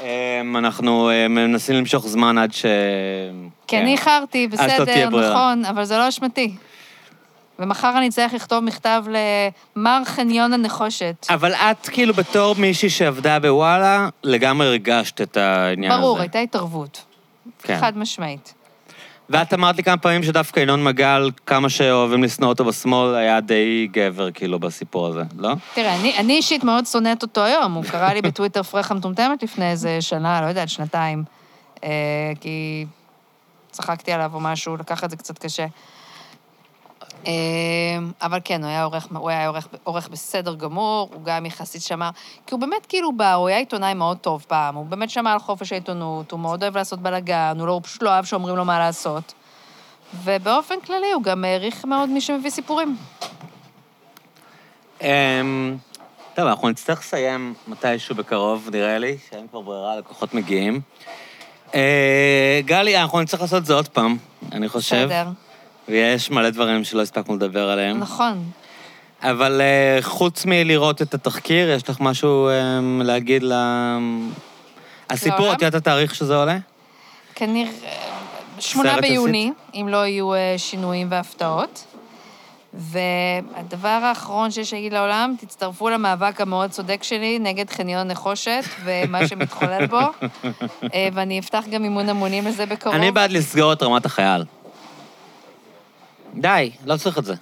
[0.02, 2.66] אמ, אנחנו אה, מנסים למשוך זמן עד ש...
[3.66, 5.08] כי אני איחרתי, אז לא בסדר.
[5.08, 6.54] נכון, אבל זה לא אשמתי.
[7.58, 9.04] ומחר אני אצטרך לכתוב מכתב
[9.76, 11.26] למר חניון הנחושת.
[11.30, 16.00] אבל את, כאילו, בתור מישהי שעבדה בוואלה, לגמרי הרגשת את העניין הזה.
[16.00, 17.04] ברור, הייתה התערבות.
[17.62, 17.78] כן.
[17.80, 18.54] חד משמעית.
[19.30, 23.88] ואת אמרת לי כמה פעמים שדווקא ינון מגל, כמה שאוהבים לשנוא אותו בשמאל, היה די
[23.92, 25.54] גבר, כאילו, בסיפור הזה, לא?
[25.74, 27.72] תראה, אני, אני אישית מאוד שונאת אותו היום.
[27.72, 31.24] הוא קרא לי בטוויטר פרחה מטומטמת לפני איזה שנה, לא יודעת, שנתיים.
[31.84, 31.90] אה,
[32.40, 32.86] כי
[33.70, 35.66] צחקתי עליו או משהו, לקח את זה קצת קשה.
[37.26, 37.32] אה,
[38.22, 42.10] אבל כן, הוא היה עורך, הוא היה עורך, עורך בסדר גמור, הוא גם יחסית שמר,
[42.46, 45.38] כי הוא באמת כאילו בא, הוא היה עיתונאי מאוד טוב פעם, הוא באמת שמר על
[45.38, 48.64] חופש העיתונות, הוא מאוד אוהב לעשות בלאגן, הוא, לא, הוא פשוט לא אוהב שאומרים לו
[48.64, 49.34] מה לעשות.
[50.24, 52.96] ובאופן כללי הוא גם העריך מאוד מי שמביא סיפורים.
[55.02, 55.76] אמ,
[56.34, 60.80] טוב, אנחנו נצטרך לסיים מתישהו בקרוב, נראה לי, שאין כבר ברירה, הלקוחות מגיעים.
[61.74, 64.16] אה, גלי, אנחנו נצטרך לעשות את זה עוד פעם,
[64.52, 64.96] אני חושב.
[65.04, 65.28] בסדר.
[65.88, 67.98] ויש מלא דברים שלא הספקנו לדבר עליהם.
[67.98, 68.44] נכון.
[69.22, 73.52] אבל אה, חוץ מלראות את התחקיר, יש לך משהו אה, להגיד ל...
[75.10, 75.52] הסיפור?
[75.52, 76.58] את יודעת התאריך שזה עולה?
[77.34, 77.70] כנראה,
[78.58, 81.84] שמונה ביוני, אם לא יהיו אה, שינויים והפתעות.
[82.74, 89.86] והדבר האחרון שיש להגיד לעולם, תצטרפו למאבק המאוד צודק שלי נגד חניון הנחושת ומה שמתחולל
[89.86, 90.00] בו,
[91.12, 92.94] ואני אפתח גם מימון המונים לזה בקרוב.
[92.94, 94.44] אני בעד לסגור את רמת החייל.
[96.36, 97.34] די, לא צריך את זה.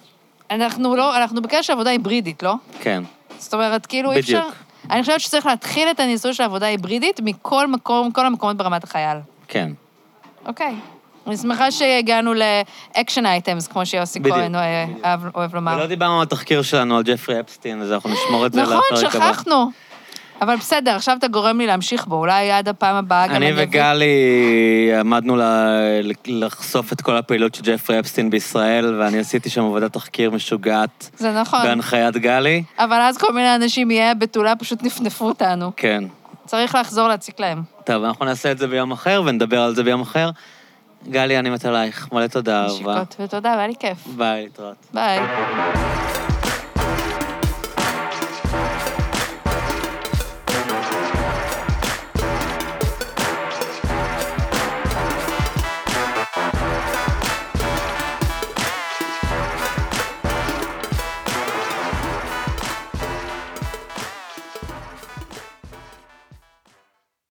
[0.50, 2.54] אנחנו לא, אנחנו בקשר עבודה היברידית, לא?
[2.80, 3.02] כן.
[3.38, 4.38] זאת אומרת, כאילו אי אפשר...
[4.38, 4.54] בדיוק.
[4.90, 9.18] אני חושבת שצריך להתחיל את הניסוי של עבודה היברידית מכל מקום, כל המקומות ברמת החייל.
[9.48, 9.70] כן.
[10.46, 10.74] אוקיי.
[11.26, 14.20] אני שמחה שהגענו ל action items, כמו שיוסי.
[14.22, 14.54] כהן
[15.34, 15.74] אוהב לומר.
[15.76, 19.14] ולא דיברנו על התחקיר שלנו, על ג'פרי אפסטין, אז אנחנו נשמור את זה נכון, לפרק
[19.14, 19.32] הבא.
[19.32, 19.70] שכחנו.
[20.42, 23.64] אבל בסדר, עכשיו אתה גורם לי להמשיך בו, אולי עד הפעם הבאה גם אני אביא-
[23.68, 24.08] וגלי
[25.00, 25.36] עמדנו
[26.26, 31.32] לחשוף את כל הפעילות של ג'פרי אפסטין בישראל, ואני עשיתי שם עבודת תחקיר משוגעת זה
[31.40, 31.62] נכון.
[31.62, 32.62] בהנחיית גלי.
[32.78, 35.70] אבל אז כל מיני אנשים פשוט נפנפו אותנו.
[35.76, 36.04] כן.
[36.46, 37.62] צריך לחזור להציק להם.
[37.84, 40.30] טוב, אנחנו נעשה את זה ביום אחר ונדבר על זה ביום אחר.
[41.10, 42.08] גלי, אני מת עלייך.
[42.12, 42.92] מלא תודה, אהובה.
[42.94, 43.98] נשיקות ותודה, והיה לי כיף.
[44.16, 44.76] ביי, להתראות.
[44.94, 45.18] ביי.